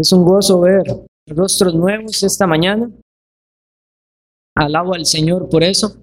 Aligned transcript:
Es 0.00 0.12
un 0.12 0.24
gozo 0.24 0.60
ver 0.60 0.82
rostros 1.26 1.74
nuevos 1.74 2.22
esta 2.22 2.46
mañana. 2.46 2.90
Alabo 4.56 4.94
al 4.94 5.04
Señor 5.04 5.46
por 5.50 5.62
eso. 5.62 5.94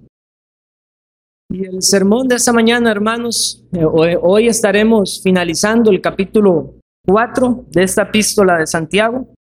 Y 1.50 1.64
el 1.64 1.82
sermón 1.82 2.28
de 2.28 2.36
esta 2.36 2.52
mañana, 2.52 2.92
hermanos, 2.92 3.64
eh, 3.72 3.84
hoy, 3.84 4.46
estaremos 4.46 5.20
finalizando 5.20 5.90
el 5.90 6.00
capítulo 6.00 6.74
4 7.06 7.64
de 7.70 7.82
esta 7.82 8.02
epístola 8.02 8.58
de 8.58 8.68
Santiago. 8.68 9.34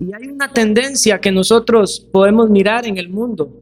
Y 0.00 0.14
hay 0.14 0.28
una 0.28 0.50
tendencia 0.50 1.20
que 1.20 1.30
nosotros 1.30 2.08
podemos 2.10 2.48
mirar 2.48 2.86
en 2.86 2.96
el 2.96 3.10
mundo. 3.10 3.52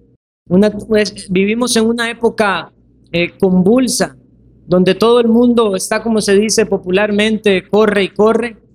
Pues, 0.87 1.29
vivimos 1.29 1.77
en 1.77 1.87
una 1.87 2.09
época 2.09 2.73
eh, 3.11 3.37
convulsa, 3.38 4.16
donde 4.66 4.95
todo 4.95 5.19
el 5.19 5.27
mundo 5.27 5.74
está, 5.74 6.01
como 6.01 6.20
se 6.20 6.34
dice 6.37 6.65
popularmente, 6.65 7.69
corre 7.69 8.05
y 8.05 8.09
corre 8.11 8.70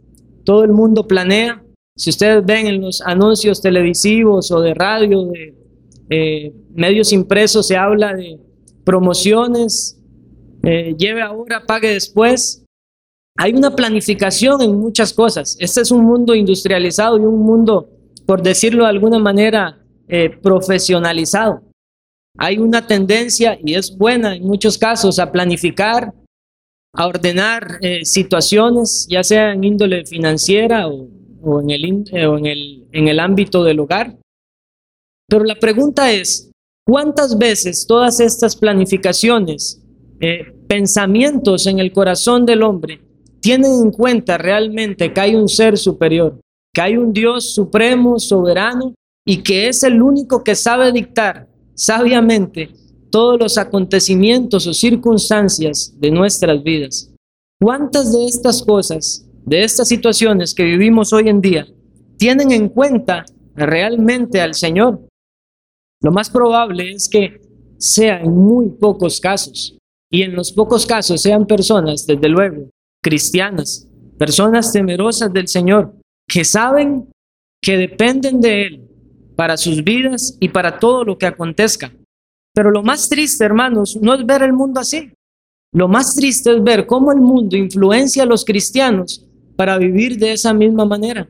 todo 0.45 0.63
el 0.63 0.71
mundo 0.71 1.07
planea. 1.07 1.61
Si 1.97 2.09
ustedes 2.09 2.45
ven 2.45 2.67
en 2.67 2.81
los 2.81 3.01
anuncios 3.01 3.61
televisivos 3.61 4.51
o 4.51 4.61
de 4.61 4.73
radio, 4.73 5.25
de 5.25 5.53
eh, 6.09 6.53
medios 6.73 7.11
impresos, 7.11 7.67
se 7.67 7.75
habla 7.75 8.13
de 8.13 8.39
promociones, 8.83 9.99
eh, 10.63 10.95
lleve 10.97 11.21
ahora, 11.21 11.65
pague 11.65 11.89
después. 11.89 12.63
Hay 13.37 13.53
una 13.53 13.75
planificación 13.75 14.61
en 14.61 14.75
muchas 14.75 15.13
cosas. 15.13 15.57
Este 15.59 15.81
es 15.81 15.91
un 15.91 16.05
mundo 16.05 16.35
industrializado 16.35 17.17
y 17.17 17.21
un 17.21 17.39
mundo, 17.39 17.89
por 18.25 18.41
decirlo 18.41 18.83
de 18.83 18.89
alguna 18.89 19.19
manera, 19.19 19.81
eh, 20.07 20.29
profesionalizado. 20.29 21.61
Hay 22.37 22.57
una 22.57 22.85
tendencia, 22.85 23.57
y 23.63 23.75
es 23.75 23.97
buena 23.97 24.35
en 24.35 24.43
muchos 24.43 24.77
casos, 24.77 25.19
a 25.19 25.31
planificar, 25.31 26.13
a 26.95 27.07
ordenar 27.07 27.77
eh, 27.81 28.05
situaciones, 28.05 29.07
ya 29.09 29.23
sea 29.23 29.51
en 29.51 29.63
índole 29.63 30.05
financiera 30.05 30.87
o, 30.87 31.09
en, 31.61 31.69
el, 31.69 31.85
eh, 31.85 32.03
en, 32.11 32.45
el, 32.45 32.87
en 32.91 33.07
el 33.07 33.19
ámbito 33.19 33.63
del 33.63 33.79
hogar. 33.79 34.17
Pero 35.27 35.43
la 35.43 35.55
pregunta 35.55 36.11
es, 36.11 36.51
¿cuántas 36.85 37.37
veces 37.37 37.85
todas 37.85 38.19
estas 38.19 38.55
planificaciones, 38.55 39.81
eh, 40.19 40.53
pensamientos 40.67 41.67
en 41.67 41.79
el 41.79 41.91
corazón 41.91 42.45
del 42.45 42.63
hombre, 42.63 43.01
tienen 43.41 43.71
en 43.83 43.91
cuenta 43.91 44.37
realmente 44.37 45.13
que 45.13 45.19
hay 45.21 45.35
un 45.35 45.49
ser 45.49 45.77
superior, 45.77 46.39
que 46.73 46.81
hay 46.81 46.97
un 46.97 47.13
Dios 47.13 47.53
supremo, 47.53 48.19
soberano, 48.19 48.93
y 49.27 49.37
que 49.37 49.67
es 49.67 49.83
el 49.83 50.01
único 50.01 50.43
que 50.43 50.55
sabe 50.55 50.91
dictar 50.91 51.47
sabiamente 51.73 52.69
todos 53.15 53.39
los 53.39 53.57
acontecimientos 53.57 54.67
o 54.67 54.73
circunstancias 54.73 55.93
de 55.97 56.11
nuestras 56.11 56.61
vidas. 56.61 57.13
¿Cuántas 57.61 58.11
de 58.11 58.25
estas 58.25 58.61
cosas, 58.61 59.25
de 59.45 59.63
estas 59.63 59.87
situaciones 59.87 60.53
que 60.53 60.65
vivimos 60.65 61.13
hoy 61.13 61.29
en 61.29 61.39
día, 61.39 61.65
tienen 62.17 62.51
en 62.51 62.67
cuenta 62.67 63.23
realmente 63.55 64.41
al 64.41 64.53
Señor? 64.53 65.07
Lo 66.01 66.11
más 66.11 66.29
probable 66.29 66.91
es 66.91 67.07
que 67.07 67.39
sea 67.77 68.19
en 68.19 68.35
muy 68.35 68.67
pocos 68.71 69.21
casos. 69.21 69.77
Y 70.11 70.23
en 70.23 70.35
los 70.35 70.51
pocos 70.51 70.85
casos 70.85 71.21
sean 71.21 71.47
personas, 71.47 72.05
desde 72.05 72.27
luego, 72.27 72.69
cristianas, 73.01 73.87
personas 74.19 74.73
temerosas 74.73 75.31
del 75.31 75.47
Señor, 75.47 75.93
que 76.27 76.43
saben 76.43 77.09
que 77.61 77.77
dependen 77.77 78.41
de 78.41 78.63
Él 78.63 78.89
para 79.37 79.55
sus 79.55 79.85
vidas 79.85 80.35
y 80.41 80.49
para 80.49 80.79
todo 80.79 81.05
lo 81.05 81.17
que 81.17 81.27
acontezca. 81.27 81.93
Pero 82.55 82.71
lo 82.71 82.81
más 82.83 83.09
triste, 83.09 83.43
hermanos, 83.43 83.99
no 84.01 84.13
es 84.13 84.25
ver 84.25 84.41
el 84.41 84.53
mundo 84.53 84.79
así. 84.79 85.11
Lo 85.73 85.89
más 85.89 86.15
triste 86.15 86.55
es 86.55 86.63
ver 86.63 86.87
cómo 86.87 87.11
el 87.11 87.19
mundo 87.19 87.57
influencia 87.57 88.23
a 88.23 88.25
los 88.25 88.45
cristianos 88.45 89.27
para 89.57 89.77
vivir 89.77 90.17
de 90.17 90.31
esa 90.31 90.53
misma 90.53 90.85
manera. 90.85 91.27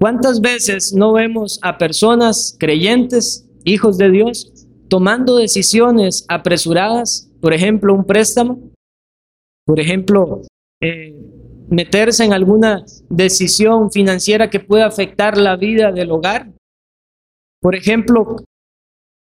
¿Cuántas 0.00 0.40
veces 0.40 0.92
no 0.92 1.12
vemos 1.12 1.60
a 1.62 1.78
personas 1.78 2.56
creyentes, 2.58 3.48
hijos 3.64 3.98
de 3.98 4.10
Dios, 4.10 4.52
tomando 4.88 5.36
decisiones 5.36 6.24
apresuradas, 6.28 7.30
por 7.40 7.54
ejemplo, 7.54 7.94
un 7.94 8.04
préstamo, 8.04 8.72
por 9.64 9.78
ejemplo, 9.78 10.42
eh, 10.82 11.14
meterse 11.68 12.24
en 12.24 12.32
alguna 12.32 12.84
decisión 13.08 13.92
financiera 13.92 14.50
que 14.50 14.58
pueda 14.58 14.86
afectar 14.86 15.36
la 15.36 15.56
vida 15.56 15.92
del 15.92 16.10
hogar, 16.10 16.50
por 17.60 17.76
ejemplo, 17.76 18.36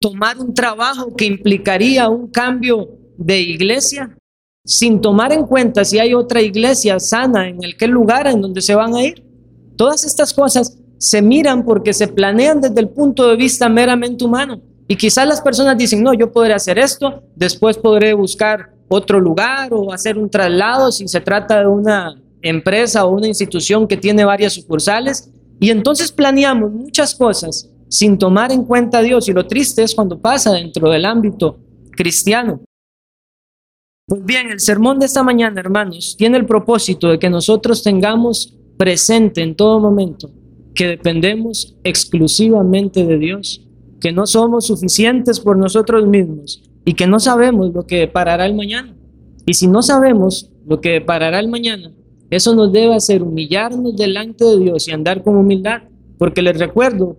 tomar 0.01 0.39
un 0.39 0.53
trabajo 0.53 1.15
que 1.15 1.25
implicaría 1.25 2.09
un 2.09 2.27
cambio 2.27 2.89
de 3.17 3.39
iglesia 3.39 4.17
sin 4.65 4.99
tomar 4.99 5.31
en 5.31 5.45
cuenta 5.45 5.85
si 5.85 5.99
hay 5.99 6.15
otra 6.15 6.41
iglesia 6.41 6.99
sana 6.99 7.47
en 7.47 7.63
aquel 7.63 7.91
lugar 7.91 8.25
en 8.27 8.41
donde 8.41 8.61
se 8.61 8.73
van 8.73 8.95
a 8.95 9.03
ir. 9.03 9.23
Todas 9.77 10.03
estas 10.03 10.33
cosas 10.33 10.75
se 10.97 11.21
miran 11.21 11.63
porque 11.63 11.93
se 11.93 12.07
planean 12.07 12.61
desde 12.61 12.81
el 12.81 12.89
punto 12.89 13.27
de 13.27 13.35
vista 13.35 13.69
meramente 13.69 14.25
humano. 14.25 14.59
Y 14.87 14.95
quizás 14.95 15.27
las 15.27 15.39
personas 15.39 15.77
dicen, 15.77 16.03
no, 16.03 16.13
yo 16.15 16.31
podré 16.31 16.53
hacer 16.53 16.79
esto, 16.79 17.23
después 17.35 17.77
podré 17.77 18.13
buscar 18.13 18.73
otro 18.87 19.19
lugar 19.19 19.71
o 19.71 19.93
hacer 19.93 20.17
un 20.17 20.29
traslado 20.29 20.91
si 20.91 21.07
se 21.07 21.21
trata 21.21 21.59
de 21.61 21.67
una 21.67 22.19
empresa 22.41 23.05
o 23.05 23.15
una 23.15 23.27
institución 23.27 23.87
que 23.87 23.97
tiene 23.97 24.25
varias 24.25 24.53
sucursales. 24.53 25.31
Y 25.59 25.69
entonces 25.69 26.11
planeamos 26.11 26.71
muchas 26.71 27.13
cosas 27.13 27.69
sin 27.91 28.17
tomar 28.17 28.53
en 28.53 28.63
cuenta 28.63 28.99
a 28.99 29.01
Dios. 29.01 29.27
Y 29.27 29.33
lo 29.33 29.45
triste 29.45 29.83
es 29.83 29.93
cuando 29.93 30.19
pasa 30.19 30.53
dentro 30.53 30.89
del 30.89 31.05
ámbito 31.05 31.59
cristiano. 31.91 32.61
Pues 34.07 34.23
bien, 34.23 34.49
el 34.49 34.59
sermón 34.61 34.97
de 34.99 35.05
esta 35.05 35.23
mañana, 35.23 35.59
hermanos, 35.59 36.15
tiene 36.17 36.37
el 36.37 36.45
propósito 36.45 37.09
de 37.09 37.19
que 37.19 37.29
nosotros 37.29 37.83
tengamos 37.83 38.57
presente 38.77 39.41
en 39.41 39.55
todo 39.55 39.79
momento 39.79 40.31
que 40.73 40.87
dependemos 40.87 41.75
exclusivamente 41.83 43.05
de 43.05 43.17
Dios, 43.17 43.67
que 43.99 44.13
no 44.13 44.25
somos 44.25 44.67
suficientes 44.67 45.39
por 45.41 45.57
nosotros 45.57 46.07
mismos 46.07 46.63
y 46.85 46.93
que 46.93 47.07
no 47.07 47.19
sabemos 47.19 47.73
lo 47.73 47.85
que 47.85 47.99
deparará 47.99 48.45
el 48.45 48.55
mañana. 48.55 48.95
Y 49.45 49.53
si 49.53 49.67
no 49.67 49.81
sabemos 49.81 50.49
lo 50.65 50.79
que 50.79 50.91
deparará 50.91 51.39
el 51.39 51.49
mañana, 51.49 51.91
eso 52.29 52.55
nos 52.55 52.71
debe 52.71 52.95
hacer 52.95 53.21
humillarnos 53.21 53.97
delante 53.97 54.45
de 54.45 54.59
Dios 54.59 54.87
y 54.87 54.91
andar 54.91 55.23
con 55.23 55.35
humildad, 55.35 55.83
porque 56.17 56.41
les 56.41 56.57
recuerdo 56.57 57.17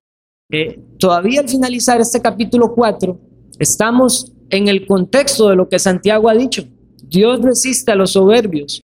todavía 0.99 1.41
al 1.41 1.49
finalizar 1.49 2.01
este 2.01 2.21
capítulo 2.21 2.75
4, 2.75 3.19
estamos 3.59 4.33
en 4.51 4.69
el 4.69 4.87
contexto 4.87 5.49
de 5.49 5.57
lo 5.57 5.69
que 5.69 5.79
Santiago 5.79 6.29
ha 6.29 6.35
dicho. 6.35 6.65
Dios 7.03 7.41
resiste 7.43 7.93
a 7.93 7.95
los 7.95 8.13
soberbios, 8.13 8.81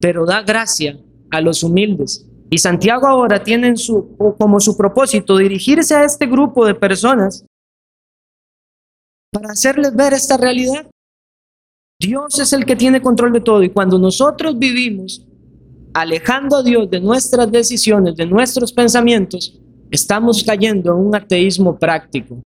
pero 0.00 0.26
da 0.26 0.42
gracia 0.42 0.98
a 1.30 1.40
los 1.40 1.62
humildes. 1.62 2.26
Y 2.50 2.58
Santiago 2.58 3.06
ahora 3.06 3.42
tiene 3.42 3.76
su, 3.76 4.16
como 4.38 4.60
su 4.60 4.76
propósito 4.76 5.36
dirigirse 5.36 5.94
a 5.94 6.04
este 6.04 6.26
grupo 6.26 6.64
de 6.64 6.74
personas 6.74 7.44
para 9.32 9.50
hacerles 9.50 9.94
ver 9.94 10.12
esta 10.12 10.36
realidad. 10.36 10.88
Dios 12.00 12.38
es 12.38 12.52
el 12.52 12.64
que 12.64 12.76
tiene 12.76 13.00
control 13.00 13.32
de 13.32 13.40
todo 13.40 13.62
y 13.62 13.70
cuando 13.70 13.98
nosotros 13.98 14.58
vivimos 14.58 15.26
alejando 15.94 16.56
a 16.56 16.62
Dios 16.62 16.90
de 16.90 17.00
nuestras 17.00 17.50
decisiones, 17.50 18.16
de 18.16 18.26
nuestros 18.26 18.72
pensamientos, 18.72 19.58
estamos 19.90 20.42
cayendo 20.44 20.92
en 20.92 20.98
un 20.98 21.14
ateísmo 21.14 21.78
práctico. 21.78 22.42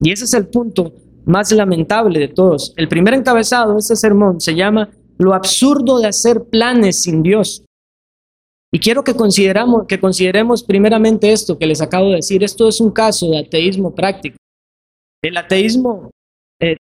Y 0.00 0.12
ese 0.12 0.24
es 0.24 0.34
el 0.34 0.48
punto 0.48 0.92
más 1.24 1.52
lamentable 1.52 2.18
de 2.18 2.28
todos. 2.28 2.72
El 2.76 2.88
primer 2.88 3.14
encabezado 3.14 3.74
de 3.74 3.78
este 3.78 3.96
sermón 3.96 4.40
se 4.40 4.54
llama 4.54 4.90
Lo 5.18 5.34
absurdo 5.34 5.98
de 5.98 6.08
hacer 6.08 6.44
planes 6.44 7.02
sin 7.02 7.22
Dios. 7.22 7.64
Y 8.72 8.80
quiero 8.80 9.04
que, 9.04 9.14
consideramos, 9.14 9.86
que 9.86 10.00
consideremos 10.00 10.64
primeramente 10.64 11.32
esto 11.32 11.56
que 11.56 11.66
les 11.66 11.80
acabo 11.80 12.08
de 12.08 12.16
decir. 12.16 12.42
Esto 12.42 12.68
es 12.68 12.80
un 12.80 12.90
caso 12.90 13.30
de 13.30 13.38
ateísmo 13.38 13.94
práctico. 13.94 14.36
El 15.22 15.36
ateísmo 15.36 16.10
eh, 16.60 16.76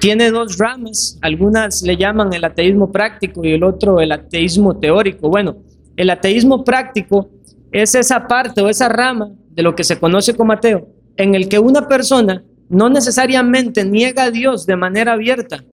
tiene 0.00 0.30
dos 0.30 0.56
ramas. 0.56 1.18
Algunas 1.20 1.82
le 1.82 1.96
llaman 1.96 2.32
el 2.32 2.44
ateísmo 2.44 2.90
práctico 2.90 3.44
y 3.44 3.52
el 3.52 3.62
otro 3.62 4.00
el 4.00 4.12
ateísmo 4.12 4.78
teórico. 4.78 5.28
Bueno, 5.28 5.58
el 5.96 6.08
ateísmo 6.10 6.64
práctico 6.64 7.28
es 7.70 7.94
esa 7.94 8.26
parte 8.26 8.62
o 8.62 8.68
esa 8.68 8.88
rama 8.88 9.30
de 9.54 9.62
lo 9.62 9.74
que 9.74 9.84
se 9.84 9.98
conoce 9.98 10.34
como 10.34 10.52
ateo, 10.52 10.88
en 11.16 11.34
el 11.34 11.48
que 11.48 11.58
una 11.58 11.88
persona 11.88 12.44
no 12.68 12.88
necesariamente 12.88 13.84
niega 13.84 14.24
a 14.24 14.30
Dios 14.30 14.66
de 14.66 14.76
manera 14.76 15.12
abierta, 15.12 15.64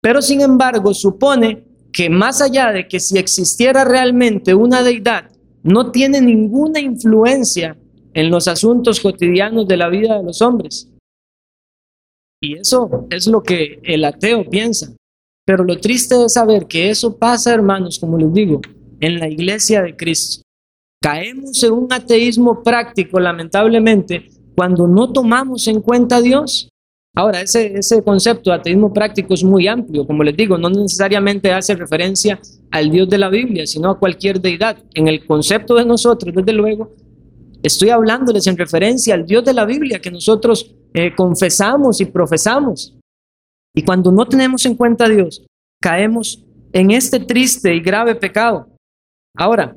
pero 0.00 0.22
sin 0.22 0.40
embargo 0.40 0.94
supone 0.94 1.64
que 1.92 2.08
más 2.08 2.40
allá 2.40 2.72
de 2.72 2.88
que 2.88 3.00
si 3.00 3.18
existiera 3.18 3.84
realmente 3.84 4.54
una 4.54 4.82
deidad, 4.82 5.30
no 5.62 5.90
tiene 5.90 6.20
ninguna 6.20 6.80
influencia 6.80 7.76
en 8.14 8.30
los 8.30 8.48
asuntos 8.48 9.00
cotidianos 9.00 9.68
de 9.68 9.76
la 9.76 9.88
vida 9.88 10.16
de 10.16 10.24
los 10.24 10.40
hombres. 10.42 10.88
Y 12.42 12.56
eso 12.56 13.06
es 13.10 13.26
lo 13.26 13.42
que 13.42 13.80
el 13.82 14.04
ateo 14.04 14.48
piensa. 14.48 14.94
Pero 15.44 15.64
lo 15.64 15.78
triste 15.78 16.14
es 16.24 16.32
saber 16.32 16.66
que 16.66 16.90
eso 16.90 17.16
pasa, 17.16 17.52
hermanos, 17.52 17.98
como 17.98 18.16
les 18.16 18.32
digo, 18.32 18.60
en 19.00 19.18
la 19.18 19.28
iglesia 19.28 19.82
de 19.82 19.96
Cristo. 19.96 20.42
Caemos 21.02 21.62
en 21.62 21.72
un 21.72 21.92
ateísmo 21.92 22.62
práctico, 22.62 23.18
lamentablemente, 23.18 24.28
cuando 24.54 24.86
no 24.86 25.10
tomamos 25.10 25.66
en 25.66 25.80
cuenta 25.80 26.16
a 26.16 26.20
Dios. 26.20 26.68
Ahora, 27.14 27.40
ese, 27.40 27.78
ese 27.78 28.02
concepto 28.04 28.50
de 28.50 28.56
ateísmo 28.56 28.92
práctico 28.92 29.34
es 29.34 29.42
muy 29.42 29.66
amplio, 29.66 30.06
como 30.06 30.22
les 30.22 30.36
digo, 30.36 30.58
no 30.58 30.68
necesariamente 30.68 31.52
hace 31.52 31.74
referencia 31.74 32.38
al 32.70 32.90
Dios 32.90 33.08
de 33.08 33.18
la 33.18 33.30
Biblia, 33.30 33.66
sino 33.66 33.90
a 33.90 33.98
cualquier 33.98 34.40
deidad. 34.40 34.76
En 34.94 35.08
el 35.08 35.26
concepto 35.26 35.74
de 35.74 35.86
nosotros, 35.86 36.34
desde 36.34 36.52
luego, 36.52 36.92
estoy 37.62 37.88
hablándoles 37.88 38.46
en 38.46 38.58
referencia 38.58 39.14
al 39.14 39.26
Dios 39.26 39.44
de 39.44 39.54
la 39.54 39.64
Biblia 39.64 40.00
que 40.00 40.10
nosotros 40.10 40.74
eh, 40.92 41.14
confesamos 41.16 42.00
y 42.00 42.04
profesamos. 42.04 42.94
Y 43.74 43.82
cuando 43.82 44.12
no 44.12 44.26
tenemos 44.26 44.66
en 44.66 44.74
cuenta 44.74 45.06
a 45.06 45.08
Dios, 45.08 45.46
caemos 45.80 46.44
en 46.72 46.90
este 46.90 47.20
triste 47.20 47.74
y 47.74 47.80
grave 47.80 48.14
pecado. 48.14 48.68
Ahora, 49.34 49.76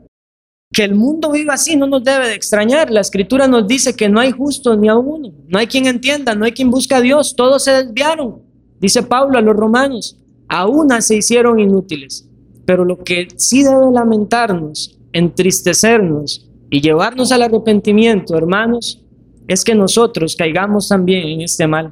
que 0.73 0.83
el 0.83 0.95
mundo 0.95 1.31
viva 1.31 1.53
así 1.53 1.75
no 1.75 1.87
nos 1.87 2.03
debe 2.03 2.27
de 2.27 2.33
extrañar. 2.33 2.89
La 2.89 3.01
escritura 3.01 3.47
nos 3.47 3.67
dice 3.67 3.95
que 3.95 4.09
no 4.09 4.19
hay 4.19 4.31
justo 4.31 4.75
ni 4.75 4.89
a 4.89 4.95
uno, 4.95 5.31
no 5.47 5.59
hay 5.59 5.67
quien 5.67 5.85
entienda, 5.85 6.33
no 6.35 6.45
hay 6.45 6.51
quien 6.51 6.71
busque 6.71 6.95
a 6.95 7.01
Dios, 7.01 7.35
todos 7.35 7.63
se 7.63 7.71
desviaron. 7.71 8.41
Dice 8.79 9.03
Pablo 9.03 9.37
a 9.37 9.41
los 9.41 9.55
romanos, 9.55 10.17
a 10.49 10.67
una 10.67 10.99
se 11.01 11.15
hicieron 11.15 11.59
inútiles. 11.59 12.27
Pero 12.65 12.85
lo 12.85 13.03
que 13.03 13.27
sí 13.37 13.63
debe 13.63 13.91
lamentarnos, 13.93 14.99
entristecernos 15.13 16.49
y 16.69 16.81
llevarnos 16.81 17.31
al 17.31 17.43
arrepentimiento, 17.43 18.35
hermanos, 18.35 19.01
es 19.47 19.63
que 19.63 19.75
nosotros 19.75 20.35
caigamos 20.35 20.89
también 20.89 21.27
en 21.27 21.41
este 21.41 21.67
mal. 21.67 21.91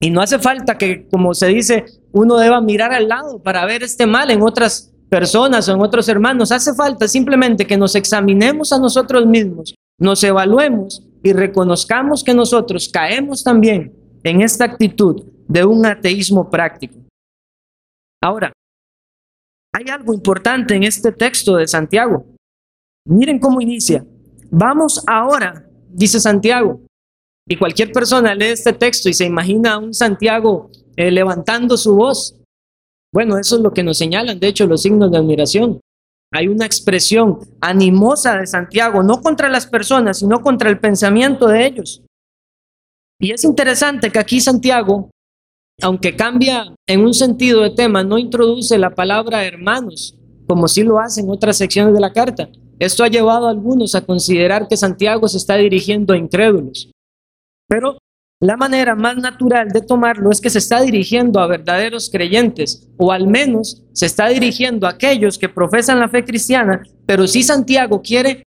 Y 0.00 0.10
no 0.10 0.20
hace 0.20 0.38
falta 0.38 0.78
que, 0.78 1.08
como 1.08 1.34
se 1.34 1.48
dice, 1.48 1.86
uno 2.12 2.36
deba 2.36 2.60
mirar 2.60 2.92
al 2.92 3.08
lado 3.08 3.42
para 3.42 3.64
ver 3.64 3.82
este 3.82 4.06
mal 4.06 4.30
en 4.30 4.42
otras 4.42 4.92
personas 5.08 5.68
o 5.68 5.74
en 5.74 5.80
otros 5.80 6.08
hermanos. 6.08 6.52
Hace 6.52 6.74
falta 6.74 7.08
simplemente 7.08 7.66
que 7.66 7.76
nos 7.76 7.94
examinemos 7.94 8.72
a 8.72 8.78
nosotros 8.78 9.26
mismos, 9.26 9.74
nos 9.98 10.22
evaluemos 10.24 11.02
y 11.22 11.32
reconozcamos 11.32 12.22
que 12.22 12.34
nosotros 12.34 12.88
caemos 12.88 13.42
también 13.42 13.92
en 14.22 14.42
esta 14.42 14.64
actitud 14.64 15.24
de 15.48 15.64
un 15.64 15.86
ateísmo 15.86 16.50
práctico. 16.50 16.96
Ahora, 18.22 18.52
hay 19.72 19.90
algo 19.90 20.14
importante 20.14 20.74
en 20.74 20.84
este 20.84 21.12
texto 21.12 21.56
de 21.56 21.68
Santiago. 21.68 22.26
Miren 23.06 23.38
cómo 23.38 23.60
inicia. 23.60 24.04
Vamos 24.50 25.02
ahora, 25.06 25.68
dice 25.90 26.18
Santiago. 26.18 26.80
Y 27.48 27.56
cualquier 27.56 27.92
persona 27.92 28.34
lee 28.34 28.46
este 28.46 28.72
texto 28.72 29.08
y 29.08 29.14
se 29.14 29.24
imagina 29.24 29.74
a 29.74 29.78
un 29.78 29.94
Santiago 29.94 30.70
eh, 30.96 31.10
levantando 31.10 31.76
su 31.76 31.94
voz, 31.94 32.34
bueno, 33.16 33.38
eso 33.38 33.56
es 33.56 33.62
lo 33.62 33.72
que 33.72 33.82
nos 33.82 33.96
señalan, 33.96 34.38
de 34.38 34.48
hecho, 34.48 34.66
los 34.66 34.82
signos 34.82 35.10
de 35.10 35.16
admiración. 35.16 35.80
Hay 36.34 36.48
una 36.48 36.66
expresión 36.66 37.38
animosa 37.62 38.36
de 38.36 38.46
Santiago, 38.46 39.02
no 39.02 39.22
contra 39.22 39.48
las 39.48 39.66
personas, 39.66 40.18
sino 40.18 40.42
contra 40.42 40.68
el 40.68 40.78
pensamiento 40.78 41.48
de 41.48 41.64
ellos. 41.64 42.02
Y 43.18 43.32
es 43.32 43.42
interesante 43.44 44.12
que 44.12 44.18
aquí 44.18 44.38
Santiago, 44.38 45.08
aunque 45.80 46.14
cambia 46.14 46.74
en 46.86 47.06
un 47.06 47.14
sentido 47.14 47.62
de 47.62 47.70
tema, 47.70 48.04
no 48.04 48.18
introduce 48.18 48.76
la 48.76 48.94
palabra 48.94 49.46
hermanos, 49.46 50.14
como 50.46 50.68
sí 50.68 50.82
lo 50.82 51.00
hace 51.00 51.22
en 51.22 51.30
otras 51.30 51.56
secciones 51.56 51.94
de 51.94 52.00
la 52.00 52.12
carta. 52.12 52.50
Esto 52.78 53.02
ha 53.02 53.08
llevado 53.08 53.46
a 53.46 53.50
algunos 53.50 53.94
a 53.94 54.04
considerar 54.04 54.68
que 54.68 54.76
Santiago 54.76 55.26
se 55.26 55.38
está 55.38 55.56
dirigiendo 55.56 56.12
a 56.12 56.18
incrédulos. 56.18 56.90
Pero 57.66 57.96
la 58.46 58.56
manera 58.56 58.94
más 58.94 59.16
natural 59.16 59.70
de 59.70 59.80
tomarlo 59.80 60.30
es 60.30 60.40
que 60.40 60.50
se 60.50 60.58
está 60.58 60.80
dirigiendo 60.80 61.40
a 61.40 61.48
verdaderos 61.48 62.08
creyentes, 62.10 62.88
o 62.96 63.10
al 63.10 63.26
menos 63.26 63.82
se 63.92 64.06
está 64.06 64.28
dirigiendo 64.28 64.86
a 64.86 64.90
aquellos 64.90 65.36
que 65.36 65.48
profesan 65.48 65.98
la 65.98 66.08
fe 66.08 66.24
cristiana, 66.24 66.80
pero 67.06 67.26
si 67.26 67.42
Santiago 67.42 68.00
quiere 68.02 68.44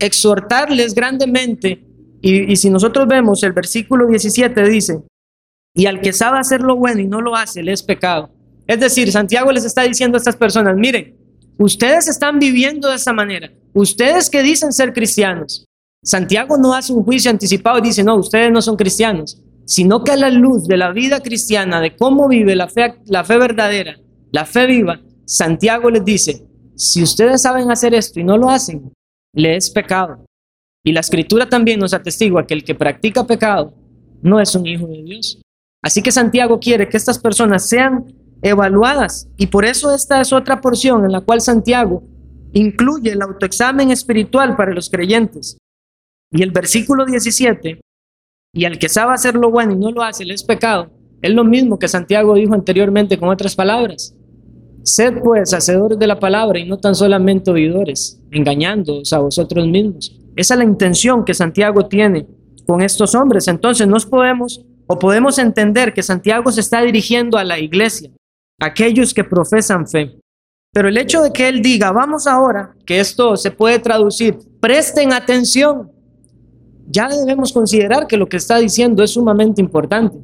exhortarles 0.00 0.94
grandemente, 0.94 1.84
y, 2.22 2.52
y 2.52 2.56
si 2.56 2.70
nosotros 2.70 3.06
vemos 3.06 3.42
el 3.42 3.52
versículo 3.52 4.06
17 4.06 4.66
dice, 4.66 5.02
y 5.74 5.84
al 5.84 6.00
que 6.00 6.14
sabe 6.14 6.38
hacer 6.38 6.62
lo 6.62 6.76
bueno 6.76 7.02
y 7.02 7.06
no 7.06 7.20
lo 7.20 7.36
hace, 7.36 7.62
le 7.62 7.72
es 7.72 7.82
pecado. 7.82 8.30
Es 8.66 8.80
decir, 8.80 9.12
Santiago 9.12 9.52
les 9.52 9.66
está 9.66 9.82
diciendo 9.82 10.16
a 10.16 10.20
estas 10.20 10.36
personas, 10.36 10.74
miren, 10.74 11.18
ustedes 11.58 12.08
están 12.08 12.38
viviendo 12.38 12.88
de 12.88 12.96
esa 12.96 13.12
manera, 13.12 13.52
ustedes 13.74 14.30
que 14.30 14.42
dicen 14.42 14.72
ser 14.72 14.94
cristianos, 14.94 15.63
Santiago 16.04 16.58
no 16.58 16.74
hace 16.74 16.92
un 16.92 17.02
juicio 17.02 17.30
anticipado 17.30 17.78
y 17.78 17.82
dice, 17.82 18.04
no, 18.04 18.16
ustedes 18.16 18.52
no 18.52 18.60
son 18.60 18.76
cristianos, 18.76 19.40
sino 19.64 20.04
que 20.04 20.12
a 20.12 20.16
la 20.16 20.30
luz 20.30 20.66
de 20.66 20.76
la 20.76 20.92
vida 20.92 21.20
cristiana, 21.20 21.80
de 21.80 21.96
cómo 21.96 22.28
vive 22.28 22.54
la 22.54 22.68
fe, 22.68 22.94
la 23.06 23.24
fe 23.24 23.38
verdadera, 23.38 23.98
la 24.30 24.44
fe 24.44 24.66
viva, 24.66 25.00
Santiago 25.24 25.90
les 25.90 26.04
dice, 26.04 26.46
si 26.76 27.02
ustedes 27.02 27.40
saben 27.40 27.70
hacer 27.70 27.94
esto 27.94 28.20
y 28.20 28.24
no 28.24 28.36
lo 28.36 28.50
hacen, 28.50 28.92
le 29.32 29.56
es 29.56 29.70
pecado. 29.70 30.26
Y 30.84 30.92
la 30.92 31.00
escritura 31.00 31.48
también 31.48 31.80
nos 31.80 31.94
atestigua 31.94 32.46
que 32.46 32.52
el 32.52 32.64
que 32.64 32.74
practica 32.74 33.26
pecado 33.26 33.72
no 34.20 34.38
es 34.38 34.54
un 34.54 34.66
hijo 34.66 34.86
de 34.86 35.02
Dios. 35.02 35.40
Así 35.82 36.02
que 36.02 36.12
Santiago 36.12 36.60
quiere 36.60 36.88
que 36.88 36.98
estas 36.98 37.18
personas 37.18 37.66
sean 37.66 38.12
evaluadas 38.42 39.28
y 39.38 39.46
por 39.46 39.64
eso 39.64 39.94
esta 39.94 40.20
es 40.20 40.32
otra 40.34 40.60
porción 40.60 41.06
en 41.06 41.12
la 41.12 41.22
cual 41.22 41.40
Santiago 41.40 42.02
incluye 42.52 43.12
el 43.12 43.22
autoexamen 43.22 43.90
espiritual 43.90 44.56
para 44.56 44.74
los 44.74 44.90
creyentes. 44.90 45.56
Y 46.30 46.42
el 46.42 46.50
versículo 46.50 47.04
17, 47.04 47.80
y 48.54 48.64
al 48.64 48.78
que 48.78 48.88
sabe 48.88 49.14
hacer 49.14 49.34
lo 49.34 49.50
bueno 49.50 49.72
y 49.72 49.76
no 49.76 49.90
lo 49.90 50.02
hace, 50.02 50.24
le 50.24 50.34
es 50.34 50.44
pecado, 50.44 50.90
es 51.22 51.32
lo 51.32 51.44
mismo 51.44 51.78
que 51.78 51.88
Santiago 51.88 52.34
dijo 52.34 52.54
anteriormente 52.54 53.18
con 53.18 53.28
otras 53.28 53.54
palabras. 53.54 54.14
Sed 54.82 55.22
pues 55.22 55.54
hacedores 55.54 55.98
de 55.98 56.06
la 56.06 56.20
palabra 56.20 56.58
y 56.58 56.68
no 56.68 56.78
tan 56.78 56.94
solamente 56.94 57.50
oidores, 57.50 58.20
engañándoos 58.30 59.12
a 59.12 59.18
vosotros 59.18 59.66
mismos. 59.66 60.14
Esa 60.36 60.54
es 60.54 60.58
la 60.58 60.64
intención 60.64 61.24
que 61.24 61.32
Santiago 61.32 61.86
tiene 61.88 62.26
con 62.66 62.82
estos 62.82 63.14
hombres. 63.14 63.48
Entonces 63.48 63.88
nos 63.88 64.04
podemos 64.04 64.64
o 64.86 64.98
podemos 64.98 65.38
entender 65.38 65.94
que 65.94 66.02
Santiago 66.02 66.52
se 66.52 66.60
está 66.60 66.82
dirigiendo 66.82 67.38
a 67.38 67.44
la 67.44 67.58
iglesia, 67.58 68.10
a 68.60 68.66
aquellos 68.66 69.14
que 69.14 69.24
profesan 69.24 69.88
fe. 69.88 70.18
Pero 70.72 70.88
el 70.88 70.98
hecho 70.98 71.22
de 71.22 71.32
que 71.32 71.48
él 71.48 71.62
diga, 71.62 71.92
vamos 71.92 72.26
ahora, 72.26 72.74
que 72.84 73.00
esto 73.00 73.36
se 73.36 73.50
puede 73.50 73.78
traducir, 73.78 74.36
presten 74.60 75.12
atención, 75.12 75.90
ya 76.88 77.08
debemos 77.08 77.52
considerar 77.52 78.06
que 78.06 78.16
lo 78.16 78.28
que 78.28 78.36
está 78.36 78.58
diciendo 78.58 79.02
es 79.02 79.10
sumamente 79.12 79.60
importante. 79.60 80.18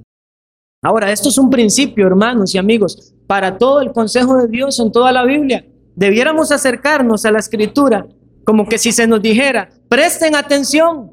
Ahora, 0.83 1.13
esto 1.13 1.29
es 1.29 1.37
un 1.37 1.51
principio, 1.51 2.07
hermanos 2.07 2.55
y 2.55 2.59
amigos, 2.59 3.15
para 3.27 3.59
todo 3.59 3.81
el 3.81 3.93
consejo 3.93 4.37
de 4.39 4.49
Dios 4.49 4.81
en 4.81 4.91
toda 4.91 5.13
la 5.13 5.25
Biblia. 5.25 5.67
Debiéramos 5.95 6.51
acercarnos 6.51 7.25
a 7.25 7.31
la 7.31 7.39
escritura 7.39 8.07
como 8.45 8.67
que 8.67 8.79
si 8.79 8.91
se 8.91 9.07
nos 9.07 9.21
dijera, 9.21 9.69
presten 9.89 10.35
atención, 10.35 11.13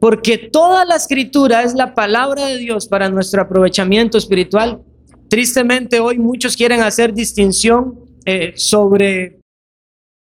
porque 0.00 0.38
toda 0.38 0.84
la 0.84 0.96
escritura 0.96 1.62
es 1.62 1.74
la 1.74 1.94
palabra 1.94 2.46
de 2.46 2.58
Dios 2.58 2.86
para 2.86 3.08
nuestro 3.08 3.42
aprovechamiento 3.42 4.18
espiritual. 4.18 4.82
Tristemente 5.28 6.00
hoy 6.00 6.18
muchos 6.18 6.56
quieren 6.56 6.80
hacer 6.80 7.12
distinción 7.12 8.00
eh, 8.24 8.52
sobre 8.56 9.35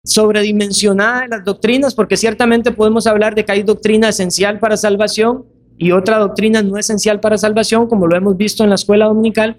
sobredimensionada 0.04 1.22
de 1.22 1.28
las 1.28 1.44
doctrinas, 1.44 1.94
porque 1.94 2.16
ciertamente 2.16 2.72
podemos 2.72 3.06
hablar 3.06 3.34
de 3.34 3.44
que 3.44 3.52
hay 3.52 3.62
doctrina 3.62 4.08
esencial 4.08 4.58
para 4.58 4.76
salvación 4.76 5.44
y 5.78 5.92
otra 5.92 6.18
doctrina 6.18 6.62
no 6.62 6.76
esencial 6.78 7.20
para 7.20 7.38
salvación, 7.38 7.88
como 7.88 8.06
lo 8.06 8.16
hemos 8.16 8.36
visto 8.36 8.64
en 8.64 8.70
la 8.70 8.76
escuela 8.76 9.06
dominical, 9.06 9.56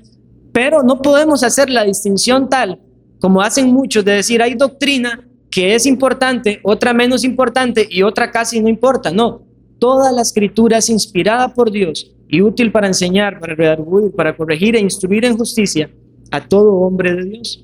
pero 0.51 0.83
no 0.83 1.01
podemos 1.01 1.43
hacer 1.43 1.69
la 1.69 1.83
distinción 1.83 2.49
tal 2.49 2.79
como 3.23 3.41
hacen 3.41 3.71
muchos 3.71 4.03
de 4.03 4.11
decir 4.11 4.41
hay 4.41 4.55
doctrina 4.55 5.25
que 5.49 5.75
es 5.75 5.85
importante, 5.85 6.59
otra 6.61 6.93
menos 6.93 7.23
importante 7.23 7.87
y 7.89 8.03
otra 8.03 8.29
casi 8.31 8.59
no 8.59 8.67
importa. 8.67 9.11
No, 9.11 9.45
toda 9.79 10.11
la 10.11 10.23
escritura 10.23 10.79
es 10.79 10.89
inspirada 10.89 11.53
por 11.53 11.71
Dios 11.71 12.13
y 12.27 12.41
útil 12.41 12.73
para 12.73 12.87
enseñar, 12.87 13.39
para 13.39 13.55
redarguir, 13.55 14.11
para 14.13 14.35
corregir 14.35 14.75
e 14.75 14.81
instruir 14.81 15.23
en 15.23 15.37
justicia 15.37 15.89
a 16.31 16.45
todo 16.45 16.73
hombre 16.73 17.15
de 17.15 17.23
Dios. 17.23 17.63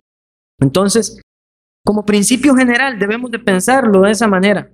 Entonces, 0.62 1.20
como 1.86 2.06
principio 2.06 2.56
general 2.56 3.00
debemos 3.00 3.32
de 3.32 3.40
pensarlo 3.40 4.02
de 4.02 4.12
esa 4.12 4.28
manera. 4.28 4.72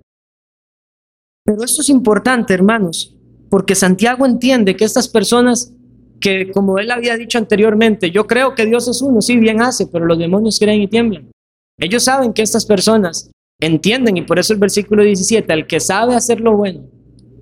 Pero 1.45 1.63
esto 1.63 1.81
es 1.81 1.89
importante, 1.89 2.53
hermanos, 2.53 3.15
porque 3.49 3.75
Santiago 3.75 4.25
entiende 4.25 4.75
que 4.75 4.85
estas 4.85 5.07
personas 5.07 5.71
que, 6.19 6.51
como 6.51 6.79
él 6.79 6.89
había 6.91 7.17
dicho 7.17 7.37
anteriormente, 7.37 8.09
yo 8.09 8.25
creo 8.25 8.55
que 8.55 8.65
Dios 8.65 8.87
es 8.87 9.01
uno, 9.01 9.21
sí, 9.21 9.37
bien 9.37 9.61
hace, 9.61 9.87
pero 9.87 10.05
los 10.05 10.17
demonios 10.17 10.57
creen 10.59 10.81
y 10.81 10.87
tiemblan. 10.87 11.29
Ellos 11.77 12.03
saben 12.03 12.33
que 12.33 12.41
estas 12.41 12.65
personas 12.65 13.29
entienden, 13.59 14.17
y 14.17 14.21
por 14.23 14.39
eso 14.39 14.53
el 14.53 14.59
versículo 14.59 15.03
17, 15.03 15.51
al 15.53 15.67
que 15.67 15.79
sabe 15.79 16.15
hacer 16.15 16.39
lo 16.41 16.57
bueno. 16.57 16.81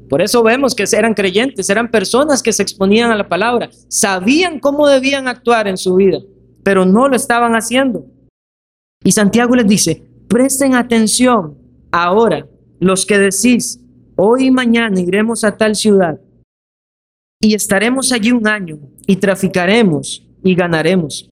Por 0.10 0.22
eso 0.22 0.44
vemos 0.44 0.76
que 0.76 0.86
eran 0.92 1.14
creyentes, 1.14 1.70
eran 1.70 1.90
personas 1.90 2.44
que 2.44 2.54
se 2.54 2.62
exponían 2.62 3.12
a 3.12 3.16
la 3.16 3.30
palabra, 3.30 3.70
sabían 3.88 4.60
cómo 4.60 4.88
debían 4.88 5.28
actuar 5.28 5.68
en 5.68 5.78
su 5.78 5.96
vida, 5.96 6.20
pero 6.64 6.86
no 6.86 7.08
lo 7.08 7.16
estaban 7.16 7.56
haciendo. 7.56 8.06
Y 9.04 9.12
Santiago 9.12 9.56
les 9.56 9.68
dice, 9.68 10.04
presten 10.28 10.76
atención 10.76 11.58
ahora 11.92 12.48
los 12.80 13.06
que 13.06 13.18
decís, 13.18 13.80
hoy 14.16 14.48
y 14.48 14.52
mañana 14.52 15.00
iremos 15.00 15.44
a 15.44 15.58
tal 15.58 15.76
ciudad 15.76 16.20
y 17.42 17.54
estaremos 17.54 18.12
allí 18.12 18.32
un 18.32 18.48
año 18.48 18.80
y 19.06 19.18
traficaremos 19.18 20.26
y 20.44 20.56
ganaremos. 20.56 21.30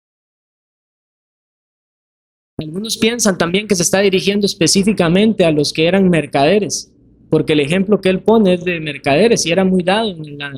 Algunos 2.59 2.97
piensan 2.97 3.37
también 3.37 3.67
que 3.67 3.75
se 3.75 3.83
está 3.83 3.99
dirigiendo 3.99 4.45
específicamente 4.45 5.45
a 5.45 5.51
los 5.51 5.73
que 5.73 5.87
eran 5.87 6.09
mercaderes, 6.09 6.93
porque 7.29 7.53
el 7.53 7.61
ejemplo 7.61 8.01
que 8.01 8.09
él 8.09 8.19
pone 8.19 8.53
es 8.53 8.63
de 8.63 8.79
mercaderes 8.79 9.45
y 9.45 9.51
era 9.51 9.63
muy 9.63 9.83
dado 9.83 10.11
en 10.11 10.37
la, 10.37 10.53